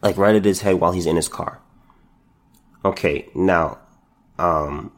like 0.00 0.16
right 0.16 0.36
at 0.36 0.44
his 0.44 0.60
head 0.60 0.76
while 0.76 0.92
he's 0.92 1.06
in 1.06 1.16
his 1.16 1.28
car. 1.28 1.60
Okay, 2.84 3.28
now, 3.34 3.78
um, 4.38 4.92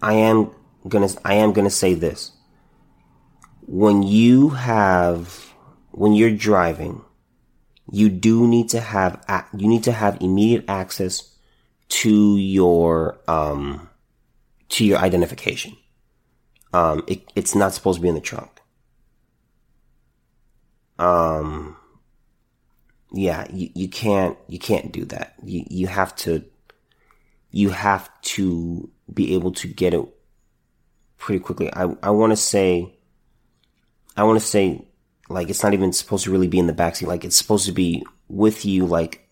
I 0.00 0.14
am 0.14 0.52
gonna, 0.88 1.10
I 1.22 1.34
am 1.34 1.52
gonna 1.52 1.68
say 1.68 1.92
this. 1.92 2.32
When 3.66 4.02
you 4.02 4.50
have, 4.50 5.52
when 5.92 6.12
you're 6.14 6.36
driving, 6.36 7.02
you 7.90 8.08
do 8.08 8.46
need 8.46 8.68
to 8.70 8.80
have, 8.80 9.24
you 9.56 9.68
need 9.68 9.84
to 9.84 9.92
have 9.92 10.20
immediate 10.20 10.64
access 10.68 11.36
to 11.88 12.36
your, 12.36 13.20
um, 13.28 13.88
to 14.70 14.84
your 14.84 14.98
identification. 14.98 15.76
Um, 16.72 17.04
it, 17.06 17.22
it's 17.36 17.54
not 17.54 17.74
supposed 17.74 17.98
to 17.98 18.02
be 18.02 18.08
in 18.08 18.14
the 18.14 18.20
trunk. 18.20 18.60
Um, 20.98 21.76
yeah, 23.12 23.46
you, 23.52 23.70
you 23.74 23.88
can't, 23.88 24.38
you 24.48 24.58
can't 24.58 24.90
do 24.92 25.04
that. 25.06 25.34
You, 25.44 25.64
you 25.68 25.86
have 25.86 26.16
to, 26.16 26.44
you 27.50 27.70
have 27.70 28.10
to 28.22 28.90
be 29.12 29.34
able 29.34 29.52
to 29.52 29.68
get 29.68 29.92
it 29.92 30.04
pretty 31.18 31.40
quickly. 31.40 31.70
I, 31.72 31.94
I 32.02 32.10
want 32.10 32.32
to 32.32 32.36
say, 32.36 32.96
I 34.16 34.24
want 34.24 34.40
to 34.40 34.46
say, 34.46 34.86
like, 35.28 35.48
it's 35.48 35.62
not 35.62 35.74
even 35.74 35.92
supposed 35.92 36.24
to 36.24 36.30
really 36.30 36.48
be 36.48 36.58
in 36.58 36.66
the 36.66 36.72
backseat. 36.72 37.06
Like, 37.06 37.24
it's 37.24 37.36
supposed 37.36 37.66
to 37.66 37.72
be 37.72 38.04
with 38.28 38.64
you, 38.64 38.86
like, 38.86 39.22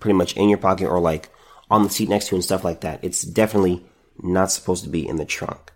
pretty 0.00 0.16
much 0.16 0.36
in 0.36 0.48
your 0.48 0.58
pocket 0.58 0.86
or 0.86 0.98
like 0.98 1.28
on 1.70 1.84
the 1.84 1.90
seat 1.90 2.08
next 2.08 2.26
to 2.26 2.32
you 2.32 2.38
and 2.38 2.44
stuff 2.44 2.64
like 2.64 2.80
that. 2.80 2.98
It's 3.02 3.22
definitely 3.22 3.84
not 4.20 4.50
supposed 4.50 4.82
to 4.84 4.90
be 4.90 5.06
in 5.06 5.16
the 5.16 5.24
trunk. 5.24 5.72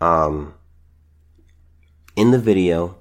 Um, 0.00 0.54
in 2.14 2.30
the 2.30 2.38
video, 2.38 2.98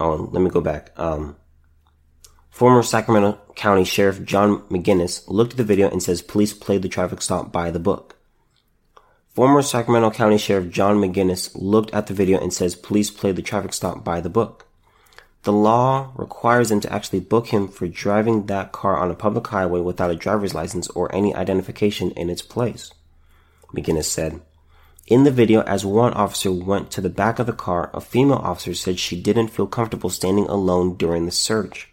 oh, 0.00 0.28
let 0.32 0.42
me 0.42 0.50
go 0.50 0.60
back. 0.60 0.92
Um, 0.96 1.36
former 2.50 2.82
Sacramento 2.82 3.38
County 3.54 3.84
Sheriff 3.84 4.24
John 4.24 4.62
McGinnis 4.68 5.28
looked 5.28 5.52
at 5.52 5.58
the 5.58 5.64
video 5.64 5.88
and 5.90 6.02
says 6.02 6.22
police 6.22 6.52
played 6.52 6.82
the 6.82 6.88
traffic 6.88 7.22
stop 7.22 7.52
by 7.52 7.70
the 7.70 7.78
book. 7.78 8.16
Former 9.34 9.62
Sacramento 9.62 10.10
County 10.10 10.38
Sheriff 10.38 10.72
John 10.72 10.96
McGinnis 10.96 11.52
looked 11.54 11.94
at 11.94 12.08
the 12.08 12.14
video 12.14 12.40
and 12.40 12.52
says 12.52 12.74
police 12.74 13.12
played 13.12 13.36
the 13.36 13.42
traffic 13.42 13.72
stop 13.72 14.02
by 14.02 14.20
the 14.20 14.28
book. 14.28 14.66
The 15.44 15.52
law 15.52 16.10
requires 16.16 16.68
them 16.68 16.80
to 16.80 16.92
actually 16.92 17.20
book 17.20 17.46
him 17.46 17.68
for 17.68 17.86
driving 17.86 18.46
that 18.46 18.72
car 18.72 18.96
on 18.96 19.08
a 19.08 19.14
public 19.14 19.46
highway 19.46 19.80
without 19.80 20.10
a 20.10 20.16
driver's 20.16 20.52
license 20.52 20.88
or 20.88 21.14
any 21.14 21.32
identification 21.32 22.10
in 22.10 22.28
its 22.28 22.42
place, 22.42 22.92
McGinnis 23.72 24.06
said. 24.06 24.40
In 25.06 25.22
the 25.22 25.30
video, 25.30 25.62
as 25.62 25.86
one 25.86 26.12
officer 26.14 26.50
went 26.50 26.90
to 26.90 27.00
the 27.00 27.08
back 27.08 27.38
of 27.38 27.46
the 27.46 27.52
car, 27.52 27.88
a 27.94 28.00
female 28.00 28.38
officer 28.38 28.74
said 28.74 28.98
she 28.98 29.20
didn't 29.20 29.48
feel 29.48 29.68
comfortable 29.68 30.10
standing 30.10 30.46
alone 30.46 30.96
during 30.96 31.26
the 31.26 31.32
search. 31.32 31.88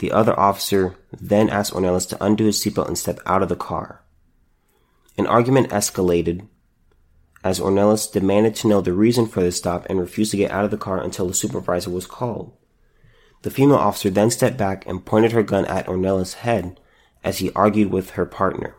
The 0.00 0.12
other 0.12 0.38
officer 0.38 0.96
then 1.18 1.48
asked 1.48 1.72
Ornelas 1.72 2.08
to 2.10 2.22
undo 2.22 2.44
his 2.44 2.62
seatbelt 2.62 2.88
and 2.88 2.98
step 2.98 3.20
out 3.24 3.42
of 3.42 3.48
the 3.48 3.56
car. 3.56 4.01
An 5.18 5.26
argument 5.26 5.70
escalated 5.70 6.46
as 7.44 7.60
Ornelas 7.60 8.10
demanded 8.10 8.54
to 8.56 8.68
know 8.68 8.80
the 8.80 8.92
reason 8.92 9.26
for 9.26 9.42
the 9.42 9.52
stop 9.52 9.86
and 9.88 9.98
refused 9.98 10.30
to 10.30 10.36
get 10.36 10.50
out 10.50 10.64
of 10.64 10.70
the 10.70 10.76
car 10.76 11.02
until 11.02 11.26
the 11.26 11.34
supervisor 11.34 11.90
was 11.90 12.06
called. 12.06 12.52
The 13.42 13.50
female 13.50 13.76
officer 13.76 14.10
then 14.10 14.30
stepped 14.30 14.56
back 14.56 14.86
and 14.86 15.04
pointed 15.04 15.32
her 15.32 15.42
gun 15.42 15.64
at 15.66 15.86
Ornelas' 15.86 16.34
head 16.34 16.78
as 17.24 17.38
he 17.38 17.50
argued 17.52 17.90
with 17.90 18.10
her 18.10 18.24
partner. 18.24 18.76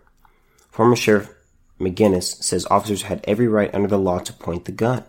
Former 0.69 0.95
Sheriff 0.95 1.29
McGinnis 1.79 2.41
says 2.41 2.65
officers 2.69 3.03
had 3.03 3.23
every 3.25 3.47
right 3.47 3.73
under 3.73 3.87
the 3.87 3.97
law 3.97 4.19
to 4.19 4.33
point 4.33 4.65
the 4.65 4.71
gun. 4.71 5.03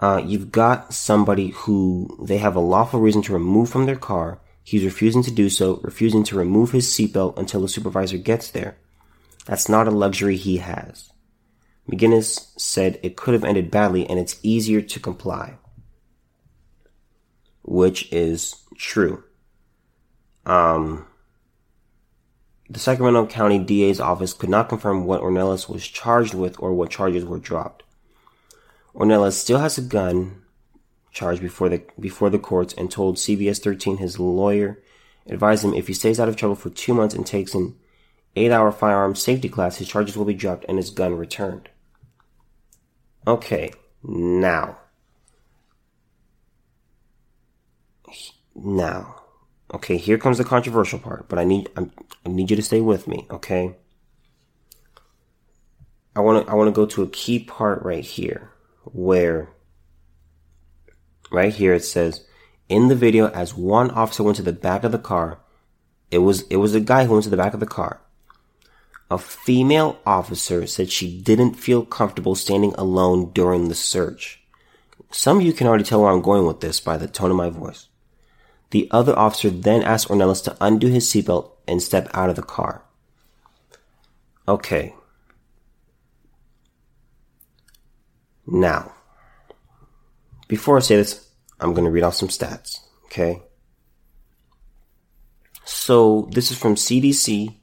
Uh, 0.00 0.22
you've 0.24 0.52
got 0.52 0.92
somebody 0.92 1.48
who 1.50 2.18
they 2.22 2.38
have 2.38 2.56
a 2.56 2.60
lawful 2.60 3.00
reason 3.00 3.22
to 3.22 3.32
remove 3.32 3.70
from 3.70 3.86
their 3.86 3.96
car. 3.96 4.38
He's 4.62 4.84
refusing 4.84 5.22
to 5.22 5.30
do 5.30 5.48
so, 5.48 5.80
refusing 5.82 6.24
to 6.24 6.36
remove 6.36 6.72
his 6.72 6.86
seatbelt 6.86 7.38
until 7.38 7.62
the 7.62 7.68
supervisor 7.68 8.18
gets 8.18 8.50
there. 8.50 8.76
That's 9.44 9.68
not 9.68 9.88
a 9.88 9.90
luxury 9.90 10.36
he 10.36 10.58
has. 10.58 11.10
McGinnis 11.90 12.58
said 12.58 12.98
it 13.02 13.16
could 13.16 13.34
have 13.34 13.44
ended 13.44 13.70
badly 13.70 14.08
and 14.08 14.18
it's 14.18 14.40
easier 14.42 14.80
to 14.80 15.00
comply. 15.00 15.58
Which 17.62 18.10
is 18.12 18.56
true. 18.76 19.24
Um, 20.46 21.06
the 22.68 22.78
Sacramento 22.78 23.26
County 23.26 23.58
DA's 23.58 24.00
office 24.00 24.32
could 24.32 24.50
not 24.50 24.68
confirm 24.68 25.04
what 25.04 25.20
Ornelas 25.20 25.68
was 25.68 25.86
charged 25.86 26.34
with 26.34 26.56
or 26.58 26.72
what 26.72 26.90
charges 26.90 27.24
were 27.24 27.38
dropped. 27.38 27.82
Ornelas 28.94 29.32
still 29.32 29.58
has 29.58 29.76
a 29.76 29.82
gun 29.82 30.42
charge 31.12 31.40
before 31.40 31.68
the 31.68 31.82
before 31.98 32.30
the 32.30 32.38
courts 32.38 32.74
and 32.74 32.90
told 32.90 33.16
CBS 33.16 33.62
13 33.62 33.98
his 33.98 34.18
lawyer 34.18 34.82
advised 35.26 35.64
him 35.64 35.72
if 35.72 35.86
he 35.86 35.94
stays 35.94 36.18
out 36.18 36.28
of 36.28 36.36
trouble 36.36 36.56
for 36.56 36.70
two 36.70 36.92
months 36.92 37.14
and 37.14 37.26
takes 37.26 37.54
an 37.54 37.76
eight-hour 38.36 38.72
firearm 38.72 39.14
safety 39.14 39.48
class, 39.48 39.76
his 39.76 39.88
charges 39.88 40.16
will 40.16 40.24
be 40.24 40.34
dropped 40.34 40.64
and 40.68 40.76
his 40.78 40.90
gun 40.90 41.16
returned. 41.16 41.68
Okay, 43.26 43.72
now. 44.02 44.78
Now. 48.54 49.22
Okay, 49.72 49.96
here 49.96 50.18
comes 50.18 50.38
the 50.38 50.44
controversial 50.44 50.98
part, 50.98 51.28
but 51.28 51.38
I 51.38 51.44
need 51.44 51.68
I'm, 51.76 51.90
i 52.24 52.28
need 52.28 52.50
you 52.50 52.56
to 52.56 52.62
stay 52.62 52.80
with 52.80 53.08
me, 53.08 53.26
okay? 53.30 53.74
I 56.14 56.20
want 56.20 56.46
to 56.46 56.52
I 56.52 56.54
want 56.54 56.68
to 56.68 56.72
go 56.72 56.86
to 56.86 57.02
a 57.02 57.08
key 57.08 57.40
part 57.40 57.82
right 57.82 58.04
here 58.04 58.52
where 58.84 59.50
right 61.32 61.52
here 61.52 61.74
it 61.74 61.84
says 61.84 62.24
in 62.68 62.88
the 62.88 62.94
video 62.94 63.28
as 63.30 63.54
one 63.54 63.90
officer 63.90 64.22
went 64.22 64.36
to 64.36 64.42
the 64.42 64.52
back 64.52 64.84
of 64.84 64.92
the 64.92 64.98
car, 64.98 65.40
it 66.10 66.18
was 66.18 66.42
it 66.42 66.56
was 66.56 66.74
a 66.74 66.80
guy 66.80 67.04
who 67.04 67.12
went 67.12 67.24
to 67.24 67.30
the 67.30 67.36
back 67.36 67.54
of 67.54 67.60
the 67.60 67.66
car. 67.66 68.00
A 69.10 69.18
female 69.18 69.98
officer 70.06 70.66
said 70.66 70.90
she 70.90 71.20
didn't 71.20 71.54
feel 71.54 71.84
comfortable 71.84 72.34
standing 72.34 72.74
alone 72.74 73.32
during 73.32 73.68
the 73.68 73.74
search. 73.74 74.42
Some 75.10 75.38
of 75.38 75.44
you 75.44 75.52
can 75.52 75.66
already 75.66 75.84
tell 75.84 76.02
where 76.02 76.10
I'm 76.10 76.22
going 76.22 76.46
with 76.46 76.60
this 76.60 76.80
by 76.80 76.96
the 76.96 77.06
tone 77.06 77.30
of 77.30 77.36
my 77.36 77.50
voice. 77.50 77.88
The 78.70 78.88
other 78.90 79.16
officer 79.16 79.50
then 79.50 79.82
asked 79.82 80.08
Ornelas 80.08 80.42
to 80.44 80.56
undo 80.60 80.88
his 80.88 81.06
seatbelt 81.06 81.50
and 81.68 81.80
step 81.82 82.08
out 82.12 82.30
of 82.30 82.36
the 82.36 82.42
car. 82.42 82.82
Okay. 84.48 84.94
Now, 88.46 88.92
before 90.48 90.76
I 90.76 90.80
say 90.80 90.96
this, 90.96 91.30
I'm 91.60 91.72
going 91.72 91.84
to 91.84 91.90
read 91.90 92.02
off 92.02 92.14
some 92.14 92.28
stats. 92.28 92.80
Okay. 93.06 93.42
So 95.64 96.28
this 96.32 96.50
is 96.50 96.58
from 96.58 96.74
cdc.gov. 96.74 97.54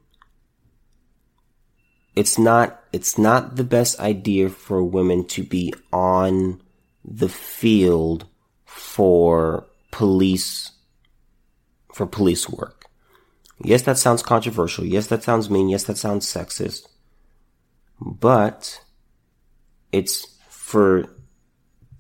it's 2.15 2.38
not 2.38 2.84
it's 2.94 3.17
not 3.17 3.56
the 3.56 3.63
best 3.63 4.00
idea 4.00 4.50
for 4.50 4.84
women 4.84 5.26
to 5.30 5.41
be 5.41 5.74
on 5.91 6.62
the 7.04 7.28
field 7.28 8.28
for 8.65 9.65
police 9.89 10.74
for 11.91 12.06
police 12.06 12.48
work. 12.48 12.86
Yes, 13.63 13.82
that 13.82 13.98
sounds 13.98 14.22
controversial. 14.22 14.86
Yes, 14.86 15.08
that 15.08 15.24
sounds 15.24 15.50
mean. 15.50 15.70
Yes, 15.70 15.86
that 15.86 15.98
sounds 15.98 16.32
sexist. 16.32 16.88
But 18.00 18.84
it's 19.91 20.38
for 20.50 21.06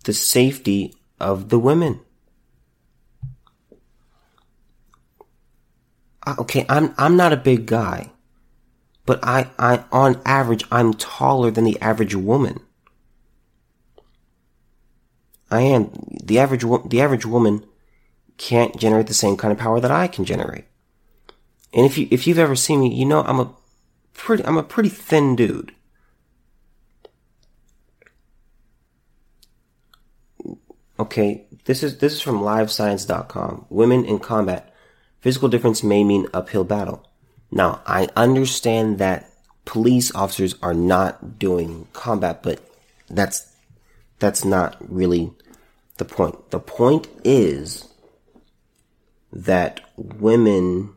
the 0.03 0.13
safety 0.13 0.93
of 1.21 1.49
the 1.49 1.59
women. 1.59 2.01
Okay, 6.27 6.65
I'm 6.69 6.93
I'm 6.97 7.15
not 7.15 7.33
a 7.33 7.37
big 7.37 7.65
guy 7.65 8.11
but 9.05 9.19
I, 9.23 9.49
I, 9.57 9.83
on 9.91 10.21
average, 10.25 10.63
I'm 10.71 10.93
taller 10.93 11.51
than 11.51 11.63
the 11.63 11.79
average 11.81 12.15
woman. 12.15 12.59
I 15.49 15.61
am. 15.61 15.91
The 16.23 16.39
average, 16.39 16.63
the 16.85 17.01
average 17.01 17.25
woman 17.25 17.65
can't 18.37 18.77
generate 18.77 19.07
the 19.07 19.13
same 19.13 19.35
kind 19.35 19.51
of 19.51 19.57
power 19.57 19.79
that 19.79 19.91
I 19.91 20.07
can 20.07 20.23
generate. 20.23 20.65
And 21.73 21.85
if 21.85 21.97
you, 21.97 22.07
if 22.09 22.25
you've 22.25 22.39
ever 22.39 22.55
seen 22.55 22.79
me, 22.79 22.93
you 22.93 23.05
know 23.05 23.21
I'm 23.23 23.39
a 23.39 23.53
pretty, 24.13 24.45
I'm 24.45 24.57
a 24.57 24.63
pretty 24.63 24.89
thin 24.89 25.35
dude. 25.35 25.73
Okay, 31.01 31.47
this 31.65 31.81
is, 31.81 31.97
this 31.97 32.13
is 32.13 32.21
from 32.21 32.41
livescience.com. 32.41 33.65
Women 33.71 34.05
in 34.05 34.19
combat. 34.19 34.71
Physical 35.19 35.49
difference 35.49 35.81
may 35.81 36.03
mean 36.03 36.27
uphill 36.31 36.63
battle. 36.63 37.09
Now, 37.49 37.81
I 37.87 38.07
understand 38.15 38.99
that 38.99 39.27
police 39.65 40.13
officers 40.13 40.53
are 40.61 40.75
not 40.75 41.39
doing 41.39 41.87
combat, 41.91 42.43
but 42.43 42.61
that's, 43.09 43.51
that's 44.19 44.45
not 44.45 44.77
really 44.93 45.33
the 45.97 46.05
point. 46.05 46.51
The 46.51 46.59
point 46.59 47.07
is 47.23 47.87
that 49.33 49.81
women, 49.97 50.93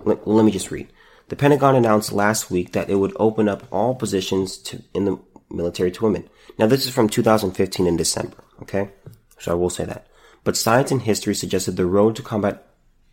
let, 0.00 0.28
let 0.28 0.44
me 0.44 0.52
just 0.52 0.70
read. 0.70 0.86
The 1.28 1.36
Pentagon 1.36 1.76
announced 1.76 2.12
last 2.12 2.50
week 2.50 2.72
that 2.72 2.90
it 2.90 2.96
would 2.96 3.16
open 3.16 3.48
up 3.48 3.64
all 3.72 3.94
positions 3.94 4.58
to, 4.58 4.82
in 4.92 5.06
the 5.06 5.18
military 5.50 5.90
to 5.92 6.04
women. 6.04 6.28
Now, 6.58 6.66
this 6.66 6.84
is 6.84 6.92
from 6.92 7.08
2015 7.08 7.86
in 7.86 7.96
December, 7.96 8.36
okay? 8.62 8.90
So 9.38 9.52
I 9.52 9.54
will 9.54 9.70
say 9.70 9.84
that. 9.84 10.06
But 10.44 10.56
science 10.56 10.90
and 10.90 11.02
history 11.02 11.34
suggested 11.34 11.76
the 11.76 11.86
road 11.86 12.16
to 12.16 12.22
combat 12.22 12.66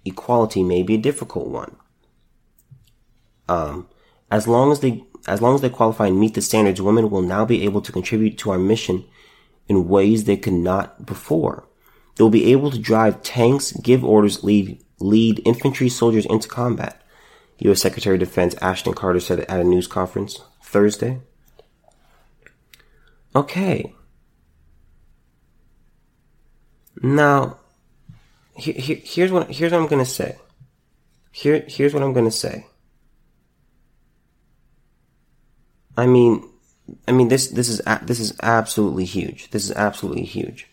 equality 0.05 0.63
may 0.63 0.83
be 0.83 0.95
a 0.95 0.99
difficult 0.99 1.47
one. 1.47 1.75
Um, 3.49 3.89
as 4.31 4.47
long 4.47 4.71
as 4.71 4.79
they 4.79 5.03
as 5.27 5.41
long 5.41 5.55
as 5.55 5.61
they 5.61 5.69
qualify 5.69 6.07
and 6.07 6.19
meet 6.19 6.35
the 6.35 6.41
standards, 6.41 6.81
women 6.81 7.09
will 7.09 7.21
now 7.21 7.45
be 7.45 7.63
able 7.63 7.81
to 7.81 7.91
contribute 7.91 8.37
to 8.37 8.51
our 8.51 8.59
mission 8.59 9.05
in 9.67 9.87
ways 9.87 10.23
they 10.23 10.37
could 10.37 10.53
not 10.53 11.05
before. 11.05 11.67
They'll 12.15 12.29
be 12.29 12.51
able 12.51 12.69
to 12.69 12.77
drive 12.77 13.23
tanks, 13.23 13.71
give 13.71 14.03
orders, 14.03 14.43
lead 14.43 14.83
lead 14.99 15.41
infantry 15.45 15.89
soldiers 15.89 16.25
into 16.25 16.47
combat. 16.47 17.01
U.S. 17.59 17.81
Secretary 17.81 18.15
of 18.15 18.19
Defense 18.19 18.55
Ashton 18.61 18.93
Carter 18.93 19.19
said 19.19 19.39
at 19.41 19.59
a 19.59 19.63
news 19.63 19.87
conference 19.87 20.39
Thursday. 20.61 21.21
Okay. 23.35 23.94
Now, 27.01 27.57
here, 28.55 28.99
here's 29.03 29.31
what 29.31 29.51
here's 29.51 29.71
what 29.71 29.81
I'm 29.81 29.87
gonna 29.87 30.05
say. 30.05 30.37
Here, 31.31 31.65
here's 31.67 31.93
what 31.93 32.03
I'm 32.03 32.13
gonna 32.13 32.31
say. 32.31 32.67
I 35.97 36.05
mean, 36.05 36.49
I 37.07 37.11
mean 37.11 37.27
this 37.27 37.47
this 37.47 37.69
is 37.69 37.81
this 38.03 38.19
is 38.19 38.33
absolutely 38.41 39.05
huge. 39.05 39.49
This 39.51 39.65
is 39.65 39.71
absolutely 39.71 40.25
huge. 40.25 40.67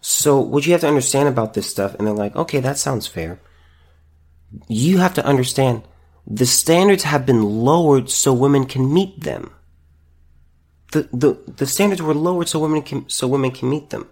So 0.00 0.38
what 0.38 0.64
you 0.64 0.72
have 0.72 0.82
to 0.82 0.88
understand 0.88 1.28
about 1.28 1.54
this 1.54 1.68
stuff, 1.68 1.94
and 1.94 2.06
they're 2.06 2.14
like, 2.14 2.36
okay, 2.36 2.60
that 2.60 2.78
sounds 2.78 3.06
fair. 3.06 3.40
You 4.68 4.98
have 4.98 5.14
to 5.14 5.26
understand 5.26 5.82
the 6.26 6.46
standards 6.46 7.02
have 7.02 7.26
been 7.26 7.42
lowered 7.42 8.08
so 8.10 8.32
women 8.32 8.66
can 8.66 8.92
meet 8.92 9.20
them. 9.20 9.50
The 10.92 11.08
the 11.12 11.38
the 11.46 11.66
standards 11.66 12.02
were 12.02 12.14
lowered 12.14 12.48
so 12.48 12.58
women 12.58 12.82
can 12.82 13.08
so 13.08 13.26
women 13.26 13.50
can 13.50 13.68
meet 13.68 13.90
them. 13.90 14.08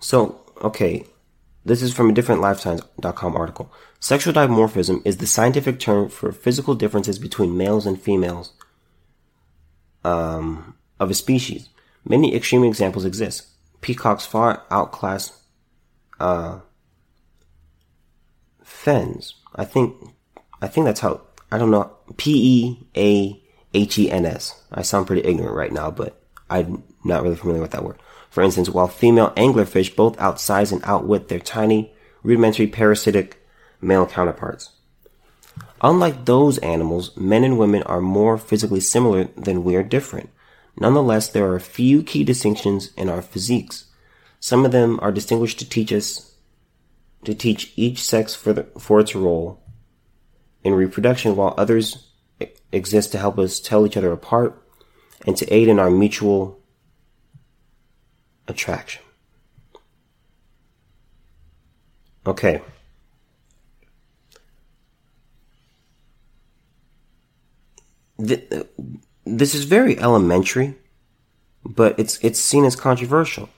So 0.00 0.40
okay, 0.62 1.04
this 1.64 1.82
is 1.82 1.92
from 1.92 2.10
a 2.10 2.14
different 2.14 2.40
Lifetimes.com 2.40 3.36
article. 3.36 3.72
Sexual 3.98 4.32
dimorphism 4.32 5.02
is 5.04 5.18
the 5.18 5.26
scientific 5.26 5.78
term 5.78 6.08
for 6.08 6.32
physical 6.32 6.74
differences 6.74 7.18
between 7.18 7.56
males 7.56 7.84
and 7.86 8.00
females 8.00 8.52
um, 10.04 10.74
of 10.98 11.10
a 11.10 11.14
species. 11.14 11.68
Many 12.04 12.34
extreme 12.34 12.64
examples 12.64 13.04
exist. 13.04 13.46
Peacocks 13.82 14.24
far 14.24 14.64
outclass 14.70 15.42
uh, 16.18 16.60
fens. 18.64 19.34
I 19.54 19.64
think 19.64 19.96
I 20.62 20.68
think 20.68 20.86
that's 20.86 21.00
how 21.00 21.22
I 21.52 21.58
don't 21.58 21.70
know 21.70 21.92
P 22.16 22.32
E 22.32 22.88
A 22.96 23.42
H 23.74 23.98
E 23.98 24.10
N 24.10 24.26
S. 24.26 24.62
I 24.72 24.82
sound 24.82 25.06
pretty 25.06 25.26
ignorant 25.26 25.56
right 25.56 25.72
now, 25.72 25.90
but 25.90 26.20
I'm 26.48 26.82
not 27.04 27.22
really 27.22 27.36
familiar 27.36 27.62
with 27.62 27.72
that 27.72 27.84
word. 27.84 27.98
For 28.30 28.42
instance, 28.42 28.68
while 28.68 28.88
female 28.88 29.30
anglerfish 29.36 29.96
both 29.96 30.20
outsize 30.20 30.70
and 30.70 30.82
outwit 30.84 31.28
their 31.28 31.40
tiny, 31.40 31.92
rudimentary 32.22 32.66
parasitic 32.66 33.44
male 33.80 34.06
counterparts. 34.06 34.70
Unlike 35.82 36.26
those 36.26 36.58
animals, 36.58 37.16
men 37.16 37.42
and 37.42 37.58
women 37.58 37.82
are 37.84 38.00
more 38.00 38.36
physically 38.38 38.80
similar 38.80 39.24
than 39.36 39.64
we 39.64 39.74
are 39.76 39.82
different. 39.82 40.30
Nonetheless, 40.78 41.28
there 41.28 41.46
are 41.46 41.56
a 41.56 41.60
few 41.60 42.02
key 42.02 42.22
distinctions 42.22 42.92
in 42.96 43.08
our 43.08 43.22
physiques. 43.22 43.86
Some 44.38 44.64
of 44.64 44.72
them 44.72 45.00
are 45.02 45.10
distinguished 45.10 45.58
to 45.58 45.68
teach 45.68 45.92
us, 45.92 46.34
to 47.24 47.34
teach 47.34 47.72
each 47.76 48.02
sex 48.02 48.34
for, 48.34 48.52
the, 48.52 48.64
for 48.78 49.00
its 49.00 49.14
role 49.14 49.62
in 50.62 50.74
reproduction, 50.74 51.36
while 51.36 51.54
others 51.56 52.08
exist 52.72 53.12
to 53.12 53.18
help 53.18 53.38
us 53.38 53.60
tell 53.60 53.86
each 53.86 53.96
other 53.96 54.12
apart 54.12 54.62
and 55.26 55.36
to 55.36 55.52
aid 55.52 55.68
in 55.68 55.78
our 55.78 55.90
mutual 55.90 56.60
attraction. 58.48 59.02
Okay. 62.26 62.60
This 68.18 69.54
is 69.54 69.64
very 69.64 69.98
elementary, 69.98 70.76
but 71.64 71.98
it's 71.98 72.18
it's 72.22 72.38
seen 72.38 72.66
as 72.66 72.76
controversial. 72.76 73.48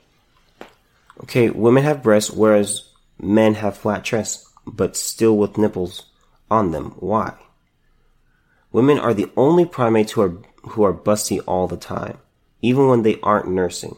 Okay, 1.24 1.50
women 1.50 1.82
have 1.82 2.02
breasts, 2.02 2.30
whereas 2.30 2.88
men 3.18 3.54
have 3.54 3.76
flat 3.76 4.04
chests, 4.04 4.48
but 4.66 4.96
still 4.96 5.36
with 5.36 5.58
nipples 5.58 6.11
on 6.52 6.70
them. 6.70 6.94
Why? 6.98 7.34
Women 8.70 8.98
are 8.98 9.14
the 9.14 9.30
only 9.36 9.64
primates 9.64 10.12
who 10.12 10.20
are 10.20 10.36
who 10.70 10.82
are 10.84 10.94
busty 10.94 11.40
all 11.46 11.66
the 11.66 11.76
time, 11.76 12.18
even 12.60 12.86
when 12.88 13.02
they 13.02 13.18
aren't 13.20 13.48
nursing. 13.48 13.96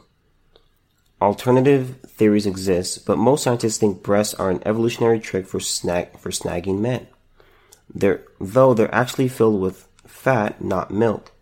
Alternative 1.21 1.97
theories 2.07 2.47
exist, 2.47 3.07
but 3.07 3.19
most 3.19 3.43
scientists 3.43 3.79
think 3.79 4.03
breasts 4.03 4.35
are 4.35 4.51
an 4.51 4.63
evolutionary 4.65 5.21
trick 5.21 5.47
for 5.47 5.61
snag 5.61 6.19
for 6.19 6.31
snagging 6.31 6.81
men. 6.81 7.07
They're, 7.93 8.23
though 8.41 8.73
they're 8.73 8.95
actually 8.95 9.29
filled 9.29 9.61
with 9.61 9.87
fat, 10.07 10.63
not 10.63 10.91
milk. 10.91 11.33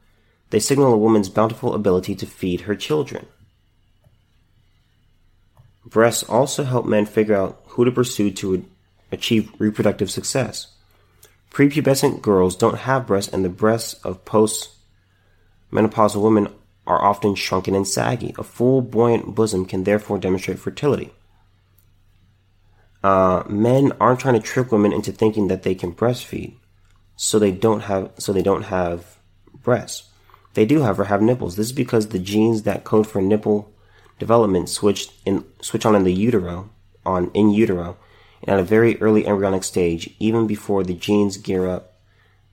They 0.51 0.61
signal 0.61 0.93
a 0.93 0.99
woman's 0.99 1.29
bountiful 1.29 1.75
ability 1.75 2.15
to 2.17 2.27
feed 2.27 2.63
her 2.63 2.75
children. 2.75 3.27
Breasts 5.87 6.25
also 6.25 6.65
help 6.65 6.85
men 6.87 7.07
figure 7.07 7.37
out 7.37 7.63
who 7.69 7.85
to 7.85 7.93
pursue 7.93 8.31
to 8.31 8.65
achieve 9.11 9.53
reproductive 9.59 10.11
success. 10.11 10.72
Prepubescent 11.53 12.23
girls 12.23 12.57
don't 12.57 12.79
have 12.79 13.07
breasts, 13.07 13.33
and 13.33 13.45
the 13.45 13.51
breasts 13.51 13.95
of 14.05 14.25
post-menopausal 14.25 16.23
women 16.23 16.49
are 16.87 17.05
often 17.05 17.35
shrunken 17.35 17.75
and 17.75 17.87
saggy. 17.87 18.35
A 18.39 18.43
full, 18.43 18.81
buoyant 18.81 19.35
bosom 19.35 19.67
can 19.67 19.85
therefore 19.85 20.19
demonstrate 20.19 20.59
fertility. 20.59 21.13
Uh, 23.05 23.43
men 23.49 23.93
aren't 24.01 24.21
trying 24.21 24.35
to 24.35 24.41
trick 24.41 24.73
women 24.73 24.93
into 24.93 25.13
thinking 25.13 25.49
that 25.49 25.63
they 25.63 25.75
can 25.75 25.93
breastfeed, 25.93 26.55
so 27.17 27.39
they 27.39 27.51
don't 27.51 27.81
have 27.81 28.11
so 28.17 28.33
they 28.33 28.43
don't 28.43 28.63
have 28.65 29.19
breasts. 29.63 30.05
They 30.55 30.65
do, 30.65 30.83
however, 30.83 31.05
have 31.05 31.21
nipples. 31.21 31.57
This 31.57 31.67
is 31.67 31.73
because 31.73 32.09
the 32.09 32.19
genes 32.19 32.63
that 32.63 32.85
code 32.85 33.07
for 33.07 33.21
nipple 33.21 33.73
development 34.19 34.69
switch 34.69 35.09
in 35.27 35.45
switch 35.61 35.85
on 35.85 35.97
in 35.97 36.05
the 36.05 36.13
utero 36.13 36.71
on 37.05 37.31
in 37.35 37.51
utero 37.51 37.97
at 38.47 38.59
a 38.59 38.65
very 38.65 39.01
early 39.01 39.27
embryonic 39.27 39.65
stage, 39.65 40.15
even 40.19 40.47
before 40.47 40.83
the 40.83 40.95
genes 40.95 41.37
gear 41.37 41.67
up 41.67 41.95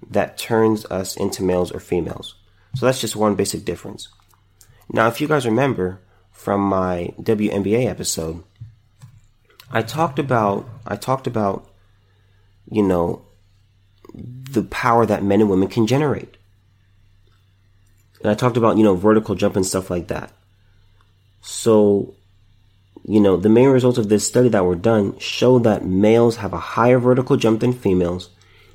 that 0.10 0.38
turns 0.38 0.86
us 0.86 1.18
into 1.18 1.44
males 1.44 1.72
or 1.72 1.80
females. 1.80 2.36
So 2.76 2.86
that's 2.86 3.02
just 3.02 3.16
one 3.16 3.36
basic 3.36 3.66
difference. 3.66 4.08
Now, 4.92 5.08
if 5.08 5.20
you 5.20 5.28
guys 5.28 5.46
remember 5.46 6.00
from 6.32 6.62
my 6.62 7.14
WNBA 7.20 7.88
episode, 7.88 8.44
I 9.72 9.82
talked 9.82 10.20
about 10.20 10.68
I 10.86 10.96
talked 10.96 11.28
about 11.28 11.70
you 12.72 12.84
know 12.84 13.24
the 14.14 14.64
power 14.64 15.06
that 15.06 15.24
men 15.24 15.42
and 15.42 15.50
women 15.50 15.68
can 15.68 15.88
generate. 15.88 16.38
And 18.22 18.30
I 18.30 18.34
talked 18.34 18.58
about, 18.58 18.78
you 18.78 18.84
know, 18.84 18.96
vertical 18.96 19.36
jump 19.36 19.56
and 19.56 19.66
stuff 19.66 19.90
like 19.90 20.08
that. 20.08 20.32
So, 21.42 22.16
you 23.06 23.20
know, 23.20 23.38
the 23.38 23.50
main 23.50 23.70
results 23.70 23.98
of 23.98 24.10
this 24.10 24.28
study 24.28 24.50
that 24.50 24.66
were 24.66 24.76
done 24.76 25.18
show 25.20 25.60
that 25.60 25.86
males 25.86 26.38
have 26.38 26.54
a 26.54 26.58
higher 26.58 27.00
vertical 27.00 27.38
jump 27.38 27.62
than 27.62 27.74
females 27.74 28.30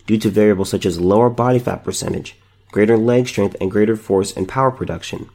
due 0.06 0.18
to 0.18 0.30
variables 0.30 0.70
such 0.70 0.86
as 0.86 1.00
lower 1.00 1.30
body 1.30 1.58
fat 1.58 1.84
percentage, 1.84 2.36
greater 2.70 2.96
leg 2.96 3.28
strength, 3.28 3.56
and 3.60 3.70
greater 3.70 3.96
force 3.96 4.36
and 4.36 4.48
power 4.48 4.70
production. 4.70 5.28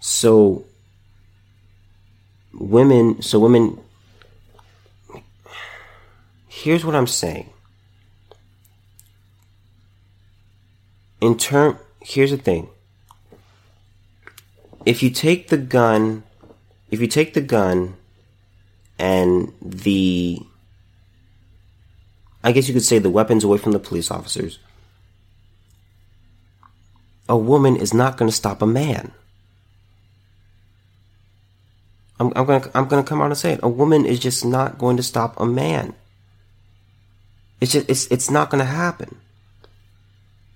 So, 0.00 0.64
women, 2.52 3.22
so 3.22 3.38
women, 3.38 3.80
here's 6.48 6.84
what 6.84 6.94
I'm 6.94 7.06
saying. 7.06 7.50
In 11.20 11.38
term, 11.38 11.78
here's 12.00 12.30
the 12.30 12.36
thing. 12.36 12.68
If 14.84 15.02
you 15.02 15.08
take 15.08 15.48
the 15.48 15.56
gun, 15.56 16.24
if 16.90 17.00
you 17.00 17.06
take 17.06 17.34
the 17.34 17.40
gun 17.40 17.96
and 18.98 19.52
the, 19.60 20.40
I 22.42 22.52
guess 22.52 22.68
you 22.68 22.74
could 22.74 22.84
say 22.84 22.98
the 22.98 23.10
weapons 23.10 23.44
away 23.44 23.58
from 23.58 23.72
the 23.72 23.78
police 23.78 24.10
officers, 24.10 24.58
a 27.28 27.36
woman 27.36 27.76
is 27.76 27.94
not 27.94 28.16
going 28.16 28.30
to 28.30 28.36
stop 28.36 28.62
a 28.62 28.66
man. 28.66 29.12
I'm, 32.20 32.32
I'm 32.36 32.46
gonna 32.46 32.70
I'm 32.74 32.86
gonna 32.86 33.02
come 33.02 33.20
out 33.20 33.26
and 33.26 33.36
say 33.36 33.52
it. 33.52 33.60
A 33.62 33.68
woman 33.68 34.06
is 34.06 34.20
just 34.20 34.44
not 34.44 34.78
going 34.78 34.96
to 34.98 35.02
stop 35.02 35.38
a 35.40 35.46
man. 35.46 35.94
It's 37.60 37.72
just 37.72 37.88
it's 37.90 38.06
it's 38.06 38.30
not 38.30 38.50
gonna 38.50 38.64
happen. 38.64 39.16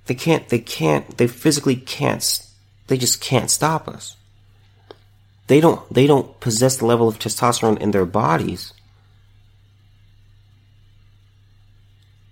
They 0.06 0.14
can't 0.14 0.48
they 0.48 0.60
can't 0.60 1.16
they 1.18 1.26
physically 1.26 1.76
can't 1.76 2.46
they 2.86 2.96
just 2.96 3.20
can't 3.20 3.50
stop 3.50 3.88
us. 3.88 4.16
They 5.48 5.60
don't 5.60 5.82
they 5.92 6.06
don't 6.06 6.38
possess 6.40 6.76
the 6.76 6.86
level 6.86 7.08
of 7.08 7.18
testosterone 7.18 7.78
in 7.78 7.90
their 7.90 8.04
bodies 8.04 8.74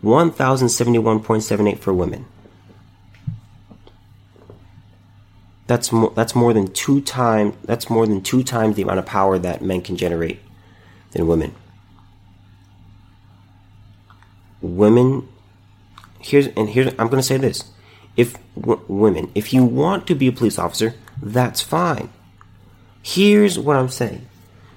1071.78 0.05 1.79
for 1.79 1.93
women. 1.93 2.27
That's 5.67 5.93
more, 5.93 6.13
that's 6.15 6.35
more 6.35 6.53
than 6.53 6.73
two 6.73 7.01
times 7.01 7.55
that's 7.65 7.91
more 7.91 8.07
than 8.07 8.23
two 8.23 8.43
times 8.43 8.77
the 8.77 8.83
amount 8.83 9.01
of 9.01 9.07
power 9.07 9.39
that 9.39 9.63
men 9.63 9.83
can 9.83 9.97
generate 9.97 10.41
than 11.13 11.27
women. 11.27 11.55
Women 14.61 15.29
here's 16.21 16.49
and 16.49 16.69
here's 16.69 16.89
I'm 16.99 17.09
going 17.09 17.17
to 17.19 17.23
say 17.23 17.37
this. 17.37 17.65
If 18.17 18.37
w- 18.61 18.83
women, 18.89 19.31
if 19.35 19.53
you 19.53 19.65
want 19.65 20.07
to 20.09 20.15
be 20.15 20.29
a 20.29 20.33
police 20.33 20.59
officer, 20.59 20.95
that's 21.23 21.61
fine. 21.61 22.11
Here's 23.03 23.59
what 23.59 23.77
I'm 23.77 23.89
saying. 23.89 24.29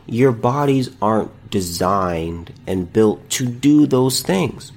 Your 0.06 0.32
bodies 0.32 0.90
aren't 1.02 1.50
designed 1.50 2.54
and 2.68 2.92
built 2.92 3.30
to 3.32 3.46
do 3.46 3.86
those 3.86 4.22
things. 4.22 4.72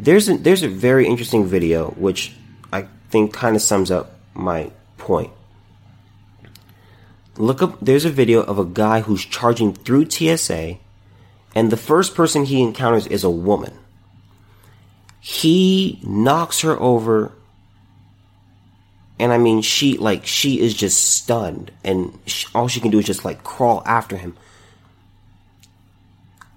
There's 0.00 0.28
a, 0.28 0.36
there's 0.36 0.62
a 0.62 0.68
very 0.68 1.06
interesting 1.06 1.46
video 1.46 1.90
which 1.90 2.34
I 2.72 2.86
think 3.10 3.32
kind 3.32 3.56
of 3.56 3.62
sums 3.62 3.90
up 3.90 4.18
my 4.34 4.70
point. 4.98 5.30
Look 7.36 7.62
up 7.62 7.78
there's 7.80 8.04
a 8.04 8.10
video 8.10 8.42
of 8.42 8.58
a 8.58 8.64
guy 8.64 9.00
who's 9.00 9.24
charging 9.24 9.74
through 9.74 10.10
TSA 10.10 10.78
and 11.54 11.70
the 11.70 11.76
first 11.76 12.14
person 12.14 12.44
he 12.44 12.62
encounters 12.62 13.06
is 13.06 13.24
a 13.24 13.30
woman. 13.30 13.72
He 15.20 16.00
knocks 16.02 16.60
her 16.60 16.78
over 16.78 17.32
and 19.18 19.32
I 19.32 19.38
mean 19.38 19.62
she 19.62 19.96
like 19.96 20.26
she 20.26 20.60
is 20.60 20.74
just 20.74 21.00
stunned 21.00 21.70
and 21.84 22.18
she, 22.26 22.46
all 22.54 22.68
she 22.68 22.80
can 22.80 22.90
do 22.90 22.98
is 22.98 23.06
just 23.06 23.24
like 23.24 23.44
crawl 23.44 23.82
after 23.86 24.16
him. 24.16 24.36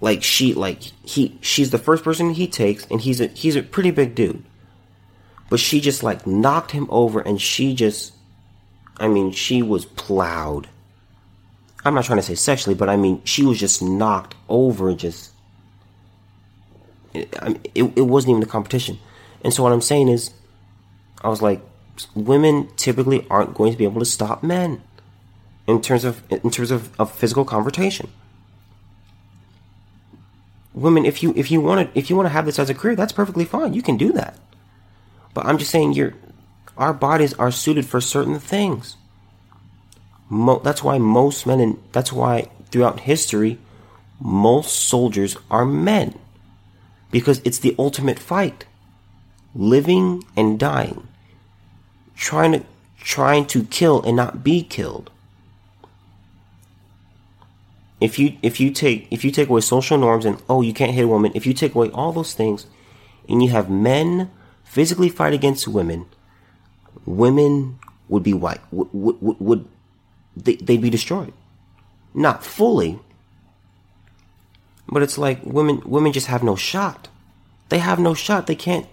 Like 0.01 0.23
she 0.23 0.53
like 0.53 0.81
he 0.81 1.37
she's 1.41 1.69
the 1.69 1.77
first 1.77 2.03
person 2.03 2.31
he 2.31 2.47
takes 2.47 2.85
and 2.87 2.99
he's 2.99 3.21
a 3.21 3.27
he's 3.27 3.55
a 3.55 3.61
pretty 3.61 3.91
big 3.91 4.15
dude. 4.15 4.43
But 5.49 5.59
she 5.59 5.79
just 5.79 6.03
like 6.03 6.27
knocked 6.27 6.71
him 6.71 6.87
over 6.89 7.21
and 7.21 7.39
she 7.41 7.73
just 7.73 8.13
i 8.99 9.07
mean 9.07 9.31
she 9.31 9.61
was 9.61 9.85
plowed 9.85 10.67
i'm 11.87 11.95
not 11.95 12.05
trying 12.05 12.19
to 12.19 12.23
say 12.23 12.35
sexually 12.35 12.75
but 12.75 12.89
i 12.89 12.95
mean 12.95 13.21
she 13.23 13.43
was 13.43 13.59
just 13.59 13.81
knocked 13.81 14.35
over 14.49 14.93
just 14.93 15.31
it, 17.13 17.33
it, 17.73 17.83
it 17.95 18.01
wasn't 18.01 18.29
even 18.29 18.43
a 18.43 18.45
competition 18.45 18.99
and 19.43 19.53
so 19.53 19.63
what 19.63 19.71
i'm 19.71 19.81
saying 19.81 20.07
is 20.07 20.31
i 21.21 21.29
was 21.29 21.41
like 21.41 21.61
women 22.15 22.69
typically 22.75 23.25
aren't 23.29 23.53
going 23.53 23.71
to 23.71 23.77
be 23.77 23.83
able 23.83 23.99
to 23.99 24.05
stop 24.05 24.43
men 24.43 24.81
in 25.67 25.81
terms 25.81 26.05
of 26.05 26.23
in 26.31 26.49
terms 26.49 26.71
of, 26.71 26.97
of 26.99 27.11
physical 27.11 27.45
confrontation. 27.45 28.09
Women, 30.73 31.05
if 31.05 31.21
you 31.21 31.33
if 31.35 31.51
you 31.51 31.59
want 31.59 31.93
to 31.93 31.99
if 31.99 32.09
you 32.09 32.15
want 32.15 32.27
to 32.27 32.33
have 32.33 32.45
this 32.45 32.57
as 32.57 32.69
a 32.69 32.73
career, 32.73 32.95
that's 32.95 33.13
perfectly 33.13 33.45
fine. 33.45 33.73
You 33.73 33.81
can 33.81 33.97
do 33.97 34.13
that. 34.13 34.37
But 35.33 35.45
I'm 35.45 35.57
just 35.57 35.71
saying, 35.71 35.93
you're 35.93 36.13
our 36.77 36.93
bodies 36.93 37.33
are 37.33 37.51
suited 37.51 37.85
for 37.85 37.99
certain 37.99 38.39
things. 38.39 38.95
Mo- 40.29 40.59
that's 40.59 40.83
why 40.83 40.97
most 40.97 41.45
men, 41.45 41.59
and 41.59 41.81
that's 41.91 42.11
why 42.11 42.49
throughout 42.69 43.01
history, 43.01 43.59
most 44.19 44.75
soldiers 44.75 45.37
are 45.49 45.65
men, 45.65 46.17
because 47.11 47.41
it's 47.45 47.59
the 47.59 47.75
ultimate 47.77 48.19
fight, 48.19 48.65
living 49.55 50.23
and 50.35 50.59
dying, 50.59 51.07
trying 52.15 52.51
to 52.53 52.63
trying 52.99 53.45
to 53.45 53.63
kill 53.63 54.01
and 54.01 54.17
not 54.17 54.43
be 54.43 54.61
killed. 54.63 55.09
If 58.01 58.19
you 58.19 58.37
if 58.41 58.59
you 58.59 58.71
take 58.71 59.07
if 59.09 59.23
you 59.23 59.31
take 59.31 59.49
away 59.49 59.61
social 59.61 59.97
norms 59.97 60.25
and 60.25 60.41
oh 60.49 60.61
you 60.61 60.73
can't 60.73 60.93
hit 60.93 61.05
a 61.05 61.07
woman, 61.07 61.31
if 61.35 61.47
you 61.47 61.53
take 61.53 61.73
away 61.73 61.89
all 61.91 62.11
those 62.11 62.33
things, 62.33 62.67
and 63.29 63.41
you 63.41 63.49
have 63.49 63.69
men 63.69 64.29
physically 64.63 65.09
fight 65.09 65.33
against 65.33 65.67
women, 65.67 66.05
women 67.05 67.79
would 68.09 68.23
be 68.23 68.33
white 68.33 68.61
would 68.71 68.89
would, 68.91 69.39
would 69.39 69.67
they, 70.43 70.55
they'd 70.55 70.81
be 70.81 70.89
destroyed. 70.89 71.33
Not 72.13 72.43
fully, 72.43 72.99
but 74.89 75.03
it's 75.03 75.17
like 75.17 75.39
women 75.43 75.81
women 75.85 76.13
just 76.13 76.27
have 76.27 76.43
no 76.43 76.55
shot. 76.55 77.09
They 77.69 77.79
have 77.79 77.99
no 77.99 78.13
shot. 78.13 78.47
They 78.47 78.55
can't. 78.55 78.87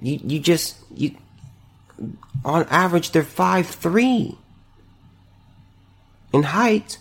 You 0.00 0.20
you 0.24 0.40
just 0.40 0.76
you. 0.94 1.16
On 2.44 2.64
average, 2.64 3.12
they're 3.12 3.22
five 3.22 3.66
three 3.66 4.36
in 6.32 6.42
height. 6.42 6.98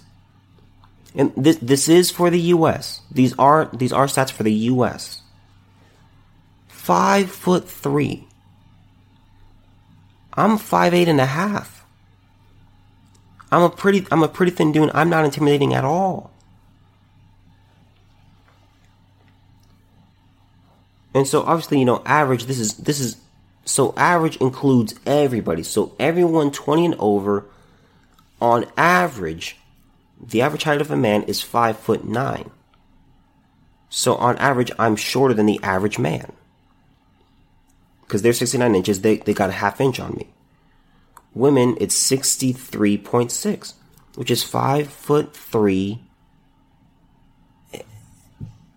And 1.15 1.31
this 1.35 1.57
this 1.57 1.87
is 1.87 2.11
for 2.11 2.29
the 2.29 2.39
U.S. 2.57 3.01
These 3.11 3.33
are 3.37 3.69
these 3.73 3.93
are 3.93 4.05
stats 4.05 4.31
for 4.31 4.43
the 4.43 4.53
U.S. 4.73 5.21
Five 6.67 7.31
foot 7.31 7.69
three. 7.69 8.27
I'm 10.33 10.57
five 10.57 10.93
eight 10.93 11.07
and 11.07 11.21
a 11.21 11.25
half. 11.25 11.82
I'm 13.53 13.61
a 13.61 13.69
pretty 13.69 14.07
I'm 14.09 14.23
a 14.23 14.27
pretty 14.27 14.51
thin 14.51 14.71
dude. 14.71 14.89
I'm 14.95 15.11
not 15.11 15.25
intimidating 15.25 15.75
at 15.75 15.85
all. 15.85 16.31
And 21.13 21.27
so 21.27 21.43
obviously, 21.43 21.77
you 21.77 21.85
know, 21.85 22.01
average 22.03 22.45
this 22.45 22.57
is 22.57 22.77
this 22.77 22.99
is 22.99 23.17
so 23.63 23.93
average 23.95 24.37
includes 24.37 24.95
everybody. 25.05 25.61
So 25.61 25.95
everyone 25.99 26.51
20 26.51 26.85
and 26.85 26.95
over 26.97 27.45
on 28.41 28.65
average, 28.75 29.57
the 30.19 30.41
average 30.41 30.63
height 30.63 30.81
of 30.81 30.89
a 30.89 30.97
man 30.97 31.21
is 31.23 31.43
5 31.43 31.77
foot 31.77 32.05
9. 32.05 32.49
So 33.87 34.15
on 34.15 34.35
average, 34.39 34.71
I'm 34.79 34.95
shorter 34.95 35.35
than 35.35 35.45
the 35.45 35.59
average 35.61 35.99
man. 35.99 36.33
Because 38.01 38.23
they're 38.23 38.33
69 38.33 38.73
inches, 38.73 39.01
they, 39.01 39.17
they 39.17 39.35
got 39.35 39.51
a 39.51 39.53
half 39.53 39.79
inch 39.79 39.99
on 39.99 40.15
me. 40.15 40.33
Women, 41.33 41.77
it's 41.79 41.95
63.6, 41.95 43.73
which 44.15 44.29
is 44.29 44.43
5 44.43 44.87
foot 44.87 45.35
3 45.35 45.99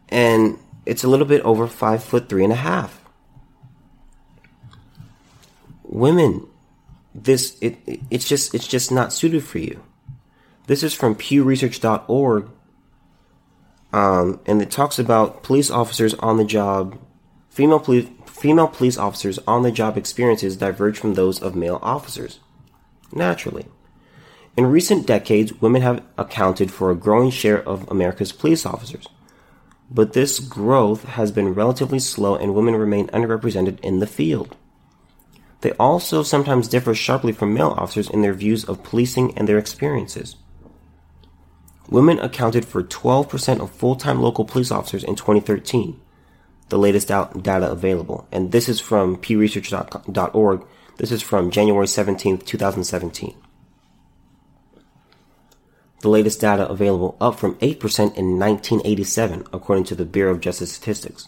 and 0.09 0.59
it's 0.85 1.05
a 1.05 1.09
little 1.09 1.27
bit 1.27 1.43
over 1.43 1.67
five 1.67 2.03
foot 2.03 2.29
three 2.29 2.45
and 2.45 2.53
a 2.53 2.57
half. 2.57 3.01
Women, 5.83 6.47
this 7.15 7.57
it 7.61 7.79
it's 8.11 8.29
just 8.29 8.55
it's 8.55 8.67
just 8.67 8.91
not 8.91 9.13
suited 9.13 9.45
for 9.45 9.59
you. 9.59 9.83
This 10.67 10.83
is 10.83 10.95
from 10.95 11.15
PewResearch.org, 11.15 12.49
um, 13.93 14.41
and 14.47 14.61
it 14.61 14.71
talks 14.71 14.99
about 14.99 15.43
police 15.43 15.71
officers 15.71 16.15
on 16.15 16.39
the 16.39 16.45
job. 16.45 16.99
Female 17.51 17.79
female 17.79 18.69
police 18.69 18.99
officers 18.99 19.39
on 19.47 19.63
the 19.63 19.73
job 19.73 19.97
experiences 19.97 20.57
diverge 20.57 20.99
from 20.99 21.15
those 21.15 21.41
of 21.41 21.55
male 21.55 21.79
officers. 21.83 22.41
Naturally. 23.13 23.67
In 24.57 24.67
recent 24.67 25.07
decades, 25.07 25.61
women 25.61 25.83
have 25.83 26.03
accounted 26.17 26.71
for 26.71 26.91
a 26.91 26.97
growing 26.97 27.31
share 27.31 27.63
of 27.63 27.89
America's 27.91 28.33
police 28.33 28.65
officers 28.65 29.07
but 29.91 30.13
this 30.13 30.41
growth 30.41 31.05
has 31.05 31.31
been 31.31 31.55
relatively 31.55 31.99
slow 31.99 32.35
and 32.35 32.55
women 32.55 32.75
remain 32.75 33.09
underrepresented 33.09 33.79
in 33.81 34.01
the 34.01 34.07
field. 34.07 34.57
They 35.61 35.73
also 35.73 36.23
sometimes 36.23 36.69
differ 36.69 36.95
sharply 36.95 37.33
from 37.33 37.55
male 37.55 37.75
officers 37.77 38.11
in 38.11 38.23
their 38.23 38.35
views 38.35 38.65
of 38.65 38.83
policing 38.83 39.37
and 39.39 39.49
their 39.49 39.59
experiences. 39.59 40.37
Women 41.89 42.19
accounted 42.19 42.65
for 42.65 42.83
12% 42.83 43.61
of 43.61 43.71
full-time 43.71 44.21
local 44.21 44.45
police 44.45 44.73
officers 44.73 45.05
in 45.05 45.15
2013, 45.15 46.01
the 46.69 46.79
latest 46.79 47.09
data 47.09 47.71
available. 47.71 48.27
And 48.33 48.51
this 48.51 48.69
is 48.69 48.81
from 48.81 49.17
pewresearch.org. 49.17 50.67
This 50.97 51.13
is 51.13 51.23
from 51.23 51.51
January 51.51 51.87
17, 51.87 52.39
2017 52.39 53.35
the 56.07 56.11
latest 56.11 56.41
data 56.41 56.69
available 56.69 57.17
up 57.21 57.37
from 57.37 57.57
8% 57.57 57.81
in 58.15 58.39
1987, 58.39 59.45
according 59.53 59.85
to 59.85 59.97
the 59.97 60.05
Bureau 60.05 60.33
of 60.33 60.41
Justice 60.41 60.73
Statistics. 60.73 61.27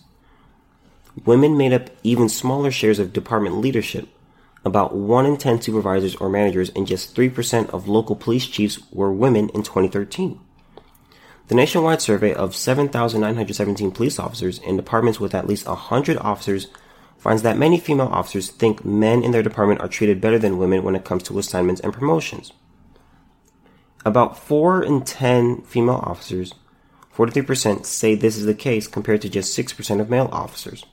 Women 1.24 1.56
made 1.56 1.72
up 1.72 1.90
even 2.04 2.28
smaller 2.28 2.70
shares 2.70 3.00
of 3.00 3.12
department 3.12 3.56
leadership. 3.56 4.08
About 4.64 4.94
1 4.94 5.26
in 5.26 5.36
10 5.36 5.62
supervisors 5.62 6.14
or 6.16 6.28
managers 6.28 6.70
and 6.76 6.86
just 6.86 7.16
3% 7.16 7.70
of 7.70 7.88
local 7.88 8.14
police 8.14 8.46
chiefs 8.46 8.78
were 8.92 9.12
women 9.12 9.48
in 9.48 9.64
2013. 9.64 10.38
The 11.48 11.54
nationwide 11.54 12.02
survey 12.02 12.34
of 12.34 12.54
7,917 12.54 13.90
police 13.90 14.18
officers 14.20 14.58
in 14.58 14.76
departments 14.76 15.18
with 15.18 15.34
at 15.34 15.48
least 15.48 15.66
100 15.66 16.18
officers 16.18 16.68
finds 17.18 17.42
that 17.42 17.58
many 17.58 17.78
female 17.78 18.06
officers 18.06 18.48
think 18.48 18.84
men 18.84 19.22
in 19.22 19.32
their 19.32 19.42
department 19.42 19.80
are 19.80 19.88
treated 19.88 20.20
better 20.20 20.38
than 20.38 20.56
women 20.56 20.82
when 20.82 20.94
it 20.94 21.04
comes 21.04 21.24
to 21.24 21.38
assignments 21.38 21.80
and 21.80 21.92
promotions. 21.92 22.52
About 24.04 24.38
4 24.38 24.82
in 24.84 25.02
10 25.02 25.62
female 25.62 26.00
officers, 26.04 26.54
43%, 27.14 27.84
say 27.84 28.14
this 28.14 28.36
is 28.36 28.46
the 28.46 28.54
case 28.54 28.86
compared 28.86 29.20
to 29.22 29.28
just 29.28 29.58
6% 29.58 30.00
of 30.00 30.08
male 30.08 30.28
officers. 30.30 30.86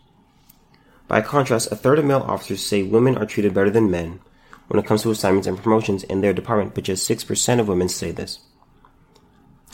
By 1.08 1.22
contrast, 1.22 1.72
a 1.72 1.76
third 1.76 2.00
of 2.00 2.06
male 2.06 2.26
officers 2.28 2.66
say 2.66 2.82
women 2.82 3.16
are 3.18 3.28
treated 3.28 3.54
better 3.54 3.70
than 3.70 3.92
men 3.92 4.20
when 4.68 4.80
it 4.80 4.88
comes 4.88 5.04
to 5.04 5.12
assignments 5.12 5.48
and 5.48 5.62
promotions 5.62 6.04
in 6.04 6.22
their 6.22 6.34
department, 6.34 6.74
but 6.74 6.84
just 6.84 7.08
6% 7.08 7.60
of 7.60 7.68
women 7.68 7.88
say 7.88 8.12
this. 8.12 8.40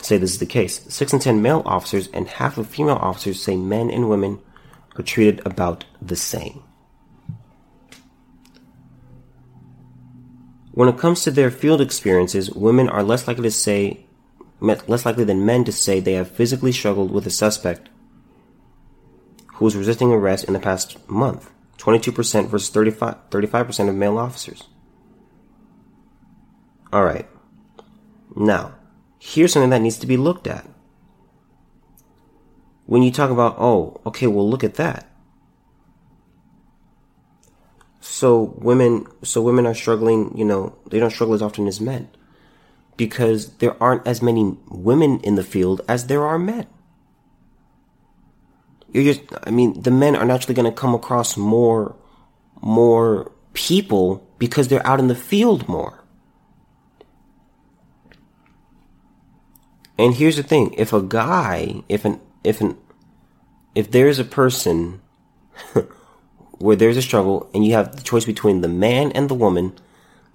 Say 0.02 0.18
this 0.18 0.32
is 0.32 0.38
the 0.40 0.46
case. 0.46 0.84
6 0.92 1.14
in 1.14 1.18
10 1.20 1.40
male 1.40 1.62
officers 1.64 2.08
and 2.08 2.28
half 2.28 2.58
of 2.58 2.66
female 2.66 2.96
officers 2.96 3.42
say 3.42 3.56
men 3.56 3.90
and 3.90 4.10
women 4.10 4.40
are 4.96 5.02
treated 5.02 5.40
about 5.46 5.84
the 6.00 6.16
same. 6.16 6.62
When 10.72 10.88
it 10.88 10.98
comes 10.98 11.22
to 11.22 11.30
their 11.30 11.50
field 11.50 11.80
experiences, 11.80 12.50
women 12.50 12.88
are 12.88 13.02
less 13.02 13.28
likely 13.28 13.44
to 13.44 13.50
say, 13.50 14.06
less 14.60 15.04
likely 15.04 15.24
than 15.24 15.44
men 15.44 15.64
to 15.64 15.72
say 15.72 16.00
they 16.00 16.14
have 16.14 16.30
physically 16.30 16.72
struggled 16.72 17.10
with 17.10 17.26
a 17.26 17.30
suspect 17.30 17.90
who 19.54 19.66
was 19.66 19.76
resisting 19.76 20.10
arrest 20.10 20.44
in 20.44 20.54
the 20.54 20.58
past 20.58 20.96
month. 21.08 21.50
22% 21.76 22.48
versus 22.48 22.70
35, 22.70 23.30
35% 23.30 23.88
of 23.88 23.94
male 23.94 24.16
officers. 24.16 24.64
Alright. 26.92 27.28
Now, 28.34 28.74
here's 29.18 29.52
something 29.52 29.70
that 29.70 29.82
needs 29.82 29.98
to 29.98 30.06
be 30.06 30.16
looked 30.16 30.46
at. 30.46 30.66
When 32.92 33.02
you 33.02 33.10
talk 33.10 33.30
about, 33.30 33.56
oh, 33.58 34.02
okay, 34.04 34.26
well, 34.26 34.46
look 34.46 34.62
at 34.62 34.74
that. 34.74 35.08
So 38.00 38.54
women, 38.58 39.06
so 39.22 39.40
women 39.40 39.64
are 39.64 39.72
struggling, 39.72 40.36
you 40.36 40.44
know, 40.44 40.76
they 40.90 40.98
don't 41.00 41.10
struggle 41.10 41.34
as 41.34 41.40
often 41.40 41.66
as 41.66 41.80
men 41.80 42.10
because 42.98 43.56
there 43.64 43.82
aren't 43.82 44.06
as 44.06 44.20
many 44.20 44.58
women 44.68 45.20
in 45.20 45.36
the 45.36 45.42
field 45.42 45.80
as 45.88 46.08
there 46.08 46.26
are 46.26 46.38
men. 46.38 46.66
You're 48.92 49.14
just, 49.14 49.22
I 49.42 49.48
mean, 49.48 49.80
the 49.80 49.90
men 49.90 50.14
are 50.14 50.26
naturally 50.26 50.54
going 50.54 50.70
to 50.70 50.76
come 50.78 50.94
across 50.94 51.34
more, 51.34 51.96
more 52.60 53.32
people 53.54 54.28
because 54.38 54.68
they're 54.68 54.86
out 54.86 55.00
in 55.00 55.08
the 55.08 55.14
field 55.14 55.66
more. 55.66 56.04
And 59.96 60.12
here's 60.12 60.36
the 60.36 60.42
thing: 60.42 60.74
if 60.76 60.92
a 60.92 61.00
guy, 61.00 61.84
if 61.88 62.04
an, 62.04 62.20
if 62.44 62.60
an, 62.60 62.76
if 63.74 63.90
there's 63.90 64.18
a 64.18 64.24
person 64.24 65.00
where 66.58 66.76
there's 66.76 66.96
a 66.96 67.02
struggle 67.02 67.50
and 67.54 67.64
you 67.64 67.72
have 67.72 67.96
the 67.96 68.02
choice 68.02 68.24
between 68.24 68.60
the 68.60 68.68
man 68.68 69.12
and 69.12 69.28
the 69.28 69.34
woman, 69.34 69.74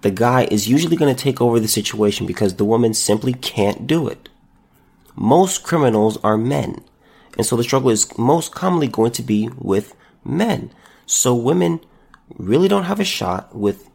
the 0.00 0.10
guy 0.10 0.44
is 0.50 0.68
usually 0.68 0.96
going 0.96 1.14
to 1.14 1.20
take 1.20 1.40
over 1.40 1.58
the 1.58 1.68
situation 1.68 2.26
because 2.26 2.54
the 2.54 2.64
woman 2.64 2.94
simply 2.94 3.32
can't 3.32 3.86
do 3.86 4.08
it. 4.08 4.28
Most 5.16 5.64
criminals 5.64 6.16
are 6.22 6.36
men. 6.36 6.84
And 7.36 7.46
so 7.46 7.56
the 7.56 7.64
struggle 7.64 7.90
is 7.90 8.16
most 8.18 8.54
commonly 8.54 8.88
going 8.88 9.12
to 9.12 9.22
be 9.22 9.48
with 9.58 9.94
men. 10.24 10.70
So 11.06 11.34
women, 11.34 11.80
really 12.36 12.68
don't 12.68 12.84
have 12.84 13.00
a 13.00 13.04
shot 13.04 13.54
with 13.54 13.88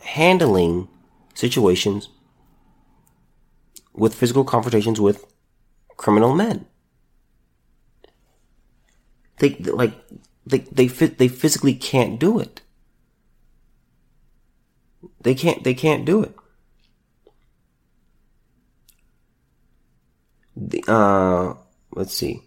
handling 0.00 0.88
situations 1.34 2.08
with 3.94 4.14
physical 4.14 4.44
confrontations 4.44 5.00
with 5.00 5.24
criminal 5.96 6.34
men. 6.34 6.66
They 9.40 9.54
like 9.54 9.92
they 10.46 10.58
they 10.58 10.88
fit 10.88 11.18
they 11.18 11.28
physically 11.28 11.74
can't 11.74 12.18
do 12.18 12.38
it. 12.38 12.60
They 15.20 15.34
can't 15.34 15.62
they 15.64 15.74
can't 15.74 16.04
do 16.04 16.22
it. 16.22 16.34
The, 20.56 20.82
uh 20.88 21.54
let's 21.92 22.14
see. 22.14 22.42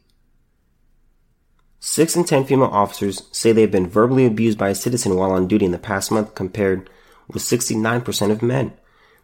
Six 1.79 2.15
in 2.15 2.25
ten 2.25 2.45
female 2.45 2.67
officers 2.67 3.23
say 3.31 3.51
they 3.51 3.61
have 3.61 3.71
been 3.71 3.87
verbally 3.87 4.25
abused 4.25 4.57
by 4.57 4.69
a 4.69 4.75
citizen 4.75 5.15
while 5.15 5.31
on 5.31 5.47
duty 5.47 5.65
in 5.65 5.71
the 5.71 5.79
past 5.79 6.11
month 6.11 6.35
compared 6.35 6.89
with 7.27 7.41
69% 7.41 8.31
of 8.31 8.41
men. 8.41 8.73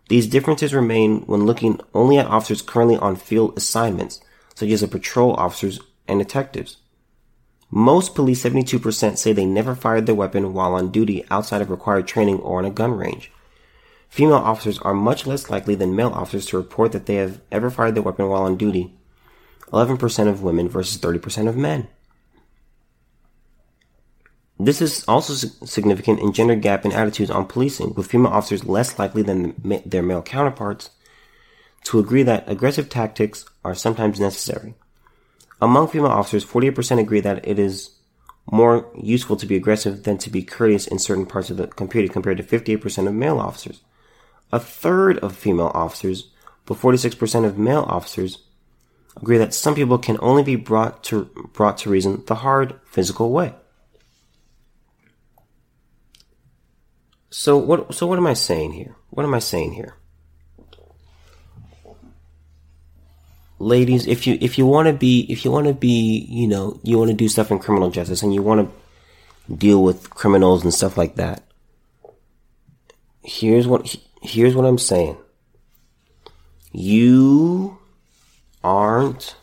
These 0.10 0.28
differences 0.28 0.74
remain 0.74 1.22
when 1.22 1.46
looking 1.46 1.80
only 1.94 2.18
at 2.18 2.28
officers 2.28 2.62
currently 2.62 2.98
on 2.98 3.16
field 3.16 3.58
assignments, 3.58 4.22
such 4.56 4.70
as 4.70 4.86
patrol 4.88 5.34
officers 5.36 5.80
and 6.08 6.20
detectives. 6.20 6.78
Most 7.70 8.16
police 8.16 8.44
72% 8.44 9.18
say 9.18 9.34
they 9.34 9.46
never 9.46 9.76
fired 9.76 10.06
their 10.06 10.16
weapon 10.16 10.54
while 10.54 10.74
on 10.74 10.92
duty 10.92 11.26
outside 11.30 11.62
of 11.62 11.70
required 11.70 12.08
training 12.08 12.40
or 12.40 12.60
on 12.60 12.66
a 12.66 12.70
gun 12.70 12.94
range. 12.94 13.32
Female 14.08 14.36
officers 14.36 14.80
are 14.80 14.94
much 14.94 15.28
less 15.28 15.50
likely 15.50 15.76
than 15.76 15.96
male 15.96 16.10
officers 16.10 16.46
to 16.48 16.58
report 16.58 16.94
that 16.94 17.06
they 17.06 17.16
have 17.16 17.42
ever 17.52 17.70
fired 17.70 17.96
their 17.96 18.04
weapon 18.04 18.30
while 18.30 18.44
on 18.44 18.56
duty. 18.56 18.94
11% 19.74 20.28
of 20.30 20.42
women 20.42 20.70
versus 20.70 20.98
30% 21.02 21.50
of 21.50 21.58
men. 21.58 21.90
This 24.60 24.82
is 24.82 25.04
also 25.08 25.34
significant 25.66 26.20
in 26.20 26.34
gender 26.34 26.56
gap 26.56 26.86
in 26.86 26.92
attitudes 26.92 27.30
on 27.30 27.46
policing, 27.46 27.94
with 27.94 28.08
female 28.08 28.32
officers 28.32 28.66
less 28.66 28.98
likely 28.98 29.22
than 29.22 29.54
their 29.86 30.02
male 30.02 30.24
counterparts 30.24 30.90
to 31.84 32.00
agree 32.00 32.24
that 32.24 32.50
aggressive 32.50 32.90
tactics 32.90 33.46
are 33.64 33.76
sometimes 33.76 34.20
necessary. 34.20 34.74
Among 35.60 35.88
female 35.88 36.12
officers, 36.12 36.46
48% 36.46 37.00
agree 37.00 37.22
that 37.22 37.48
it 37.48 37.58
is 37.58 37.92
more 38.52 38.90
useful 38.96 39.36
to 39.38 39.46
be 39.46 39.56
aggressive 39.56 40.04
than 40.04 40.18
to 40.20 40.30
be 40.30 40.44
courteous 40.44 40.88
in 40.88 41.00
certain 41.00 41.26
parts 41.26 41.50
of 41.50 41.58
the 41.58 41.68
computer 41.68 42.12
compared 42.12 42.38
to 42.38 42.44
58% 42.44 43.08
of 43.08 43.14
male 43.14 43.40
officers. 43.40 43.82
A 44.52 44.60
third 44.60 45.18
of 45.20 45.36
female 45.36 45.72
officers, 45.74 46.30
but 46.66 46.78
46% 46.78 47.46
of 47.46 47.58
male 47.58 47.86
officers 47.88 48.44
agree 49.18 49.38
that 49.38 49.54
some 49.54 49.76
people 49.76 49.98
can 49.98 50.18
only 50.22 50.44
be 50.44 50.56
brought 50.56 51.04
to, 51.06 51.26
brought 51.54 51.78
to 51.80 51.90
reason 51.90 52.24
the 52.28 52.36
hard 52.36 52.80
physical 52.86 53.32
way. 53.32 53.54
So 57.30 57.58
what, 57.58 57.94
so 57.94 58.08
what 58.08 58.18
am 58.18 58.28
I 58.28 58.34
saying 58.34 58.74
here? 58.74 58.96
What 59.10 59.24
am 59.24 59.34
I 59.34 59.40
saying 59.40 59.74
here? 59.74 59.97
Ladies, 63.60 64.08
if 64.08 64.28
you 64.28 64.38
if 64.42 64.58
you 64.58 64.66
want 64.66 64.88
to 64.88 64.94
be 64.94 65.26
if 65.30 65.46
you 65.46 65.52
want 65.52 65.68
to 65.68 65.74
be 65.74 66.26
you 66.30 66.48
know 66.48 66.80
you 66.84 66.98
want 66.98 67.10
to 67.10 67.16
do 67.16 67.28
stuff 67.28 67.52
in 67.52 67.60
criminal 67.60 67.90
justice 67.90 68.22
and 68.22 68.34
you 68.34 68.42
want 68.42 68.70
to 68.70 69.56
deal 69.56 69.84
with 69.84 70.10
criminals 70.10 70.64
and 70.64 70.74
stuff 70.74 70.98
like 70.98 71.16
that. 71.16 71.44
Here's 73.24 73.68
what 73.68 73.96
here's 74.22 74.56
what 74.56 74.66
I'm 74.66 74.78
saying. 74.78 75.18
You 76.72 77.78
aren't 78.64 79.36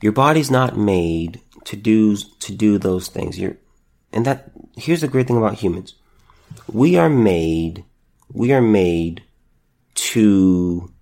your 0.00 0.12
body's 0.12 0.50
not 0.50 0.76
made 0.76 1.40
to 1.64 1.76
do 1.76 2.16
to 2.16 2.52
do 2.52 2.78
those 2.78 3.08
things. 3.08 3.38
You're 3.38 3.56
and 4.12 4.24
that 4.26 4.50
here's 4.76 5.00
the 5.00 5.08
great 5.08 5.26
thing 5.26 5.38
about 5.38 5.54
humans. 5.54 5.94
We 6.72 6.96
are 6.96 7.08
made 7.08 7.84
we 8.32 8.52
are 8.52 8.62
made 8.62 9.22
to 9.94 10.92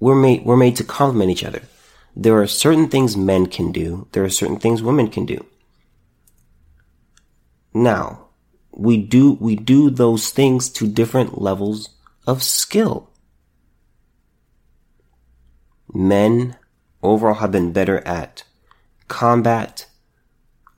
we're 0.00 0.14
made, 0.14 0.44
we're 0.44 0.56
made 0.56 0.76
to 0.76 0.84
complement 0.84 1.30
each 1.30 1.44
other. 1.44 1.62
There 2.16 2.40
are 2.40 2.46
certain 2.46 2.88
things 2.88 3.16
men 3.16 3.46
can 3.46 3.72
do. 3.72 4.06
There 4.12 4.24
are 4.24 4.30
certain 4.30 4.58
things 4.58 4.82
women 4.82 5.08
can 5.08 5.26
do. 5.26 5.44
Now, 7.72 8.28
we 8.70 8.96
do, 8.96 9.32
we 9.32 9.56
do 9.56 9.90
those 9.90 10.30
things 10.30 10.68
to 10.70 10.86
different 10.86 11.40
levels 11.40 11.90
of 12.26 12.42
skill. 12.42 13.10
Men 15.92 16.56
overall 17.02 17.34
have 17.34 17.52
been 17.52 17.72
better 17.72 17.98
at 18.06 18.44
combat, 19.08 19.86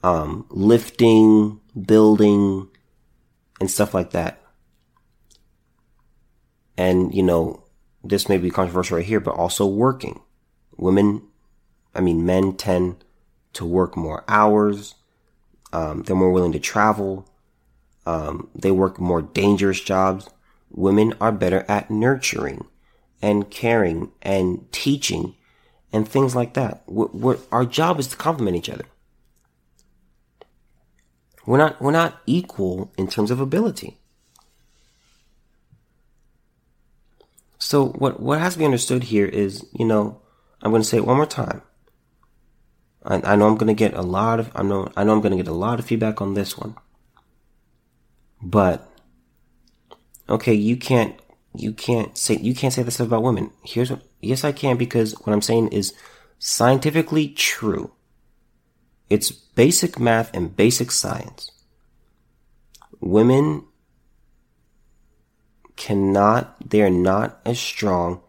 um, 0.03 0.47
lifting, 0.51 1.61
building, 1.81 2.69
and 3.61 3.71
stuff 3.71 3.95
like 3.95 4.11
that. 4.11 4.41
And, 6.77 7.15
you 7.15 7.23
know, 7.23 7.66
this 8.09 8.29
may 8.29 8.39
be 8.39 8.51
controversial 8.51 8.97
right 8.97 9.07
here, 9.07 9.21
but 9.21 9.35
also 9.35 9.67
working. 9.67 10.21
Women, 10.77 11.23
I 11.95 12.01
mean, 12.01 12.25
men 12.27 12.57
tend 12.57 13.05
to 13.55 13.65
work 13.65 13.97
more 13.97 14.25
hours. 14.29 14.95
Um, 15.73 16.03
they're 16.03 16.17
more 16.17 16.33
willing 16.33 16.53
to 16.53 16.61
travel. 16.61 17.29
Um, 18.05 18.49
they 18.55 18.71
work 18.71 19.01
more 19.01 19.23
dangerous 19.23 19.81
jobs. 19.81 20.29
Women 20.71 21.15
are 21.21 21.33
better 21.33 21.65
at 21.69 21.91
nurturing 21.91 22.67
and 23.23 23.51
caring 23.51 24.13
and 24.23 24.71
teaching 24.73 25.35
and 25.93 26.09
things 26.09 26.37
like 26.37 26.55
that. 26.55 26.83
We're, 26.87 27.07
we're, 27.07 27.39
our 27.51 27.65
job 27.65 27.99
is 27.99 28.09
to 28.09 28.17
complement 28.17 28.57
each 28.57 28.69
other. 28.69 28.85
We're 31.47 31.59
not, 31.59 31.81
we're 31.81 31.93
not 31.93 32.21
equal 32.27 32.93
in 32.99 33.09
terms 33.09 33.31
of 33.31 33.41
ability. 33.41 33.99
So 37.59 37.87
what 37.87 38.21
what 38.21 38.39
has 38.39 38.55
to 38.55 38.59
be 38.59 38.65
understood 38.65 39.05
here 39.05 39.27
is, 39.27 39.67
you 39.73 39.85
know, 39.85 40.21
I'm 40.63 40.71
going 40.71 40.83
to 40.83 40.89
say 40.89 40.99
it 40.99 41.07
one 41.07 41.17
more 41.17 41.27
time. 41.27 41.63
I, 43.05 43.33
I 43.33 43.37
know 43.37 43.47
I'm 43.47 43.57
going 43.57 43.69
to 43.69 43.75
get 43.75 43.95
a 43.95 44.03
lot 44.03 44.41
of 44.41 44.51
I 44.55 44.63
know 44.63 44.91
I 44.97 45.05
know 45.05 45.13
I'm 45.13 45.21
going 45.21 45.37
to 45.37 45.43
get 45.43 45.51
a 45.51 45.55
lot 45.55 45.79
of 45.79 45.87
feedback 45.87 46.21
on 46.21 46.35
this 46.35 46.59
one. 46.59 46.77
But 48.43 48.89
okay, 50.29 50.55
you 50.55 50.77
can't 50.77 51.19
you 51.55 51.73
can't 51.73 52.17
say 52.17 52.37
you 52.37 52.55
can't 52.55 52.73
say 52.73 52.83
this 52.83 53.01
about 53.01 53.23
women. 53.23 53.51
Here's 53.65 53.91
what 53.91 54.03
yes 54.21 54.45
I 54.45 54.53
can 54.53 54.77
because 54.77 55.13
what 55.21 55.33
I'm 55.33 55.43
saying 55.43 55.69
is 55.69 55.95
scientifically 56.39 57.29
true. 57.29 57.93
It's 59.09 59.31
basic 59.31 59.99
math 59.99 60.35
and 60.35 60.55
basic 60.55 60.91
science. 60.91 61.51
Women 63.01 63.65
cannot, 65.77 66.71
they 66.71 66.83
are 66.83 66.91
not 66.91 67.41
as 67.45 67.59
strong 67.59 68.23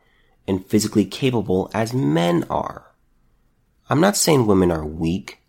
and 0.48 0.66
physically 0.66 1.06
capable 1.06 1.70
as 1.74 1.94
men 1.94 2.46
are. 2.50 2.94
I'm 3.90 4.02
not 4.02 4.18
saying 4.18 4.46
women 4.46 4.72
are 4.72 4.86
weak. 4.86 5.40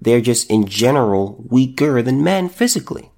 They're 0.00 0.20
just 0.20 0.50
in 0.50 0.66
general 0.66 1.44
weaker 1.48 2.02
than 2.02 2.24
men 2.24 2.48
physically. 2.48 3.10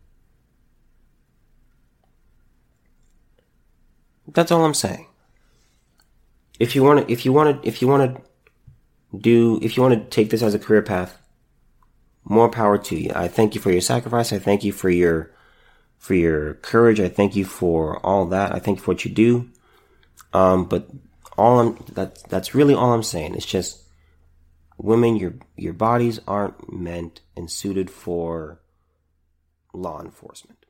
That's 4.29 4.51
all 4.51 4.65
I'm 4.65 4.75
saying. 4.75 5.07
If 6.59 6.75
you 6.75 6.83
want 6.83 7.07
to, 7.07 7.13
if 7.13 7.25
you 7.25 7.33
want 7.33 7.63
to, 7.63 7.69
if 7.69 7.81
you 7.81 7.89
want 7.89 8.17
to 8.17 8.23
do, 9.17 9.59
if 9.63 9.77
you 9.77 9.83
want 9.83 9.95
to 9.95 10.11
take 10.11 10.31
this 10.31 10.43
as 10.43 10.55
a 10.55 10.59
career 10.59 10.83
path, 10.83 11.19
more 12.25 12.49
power 12.49 12.79
to 12.79 12.97
you. 12.97 13.13
I 13.15 13.29
thank 13.29 13.55
you 13.55 13.61
for 13.61 13.71
your 13.71 13.81
sacrifice. 13.81 14.33
I 14.33 14.39
thank 14.39 14.65
you 14.65 14.73
for 14.73 14.91
your 14.91 15.34
for 16.05 16.13
your 16.13 16.53
courage. 16.53 17.01
I 17.01 17.09
thank 17.09 17.35
you 17.35 17.47
for 17.47 17.99
all 18.05 18.27
that. 18.27 18.55
I 18.55 18.59
thank 18.59 18.77
you 18.77 18.85
for 18.85 18.91
what 18.91 19.07
you 19.07 19.11
do. 19.11 19.49
Um, 20.35 20.67
but 20.67 20.91
all 21.39 21.61
I'm, 21.61 21.79
that, 21.95 22.23
that's 22.29 22.55
really 22.55 22.75
all 22.75 22.93
I'm 22.93 23.03
saying. 23.03 23.35
It's 23.35 23.47
just 23.47 23.85
women, 24.77 25.17
your, 25.17 25.33
your 25.57 25.73
bodies 25.73 26.21
aren't 26.29 26.71
meant 26.71 27.23
and 27.35 27.51
suited 27.51 27.91
for 27.91 28.61
law 29.73 30.03
enforcement. 30.03 30.64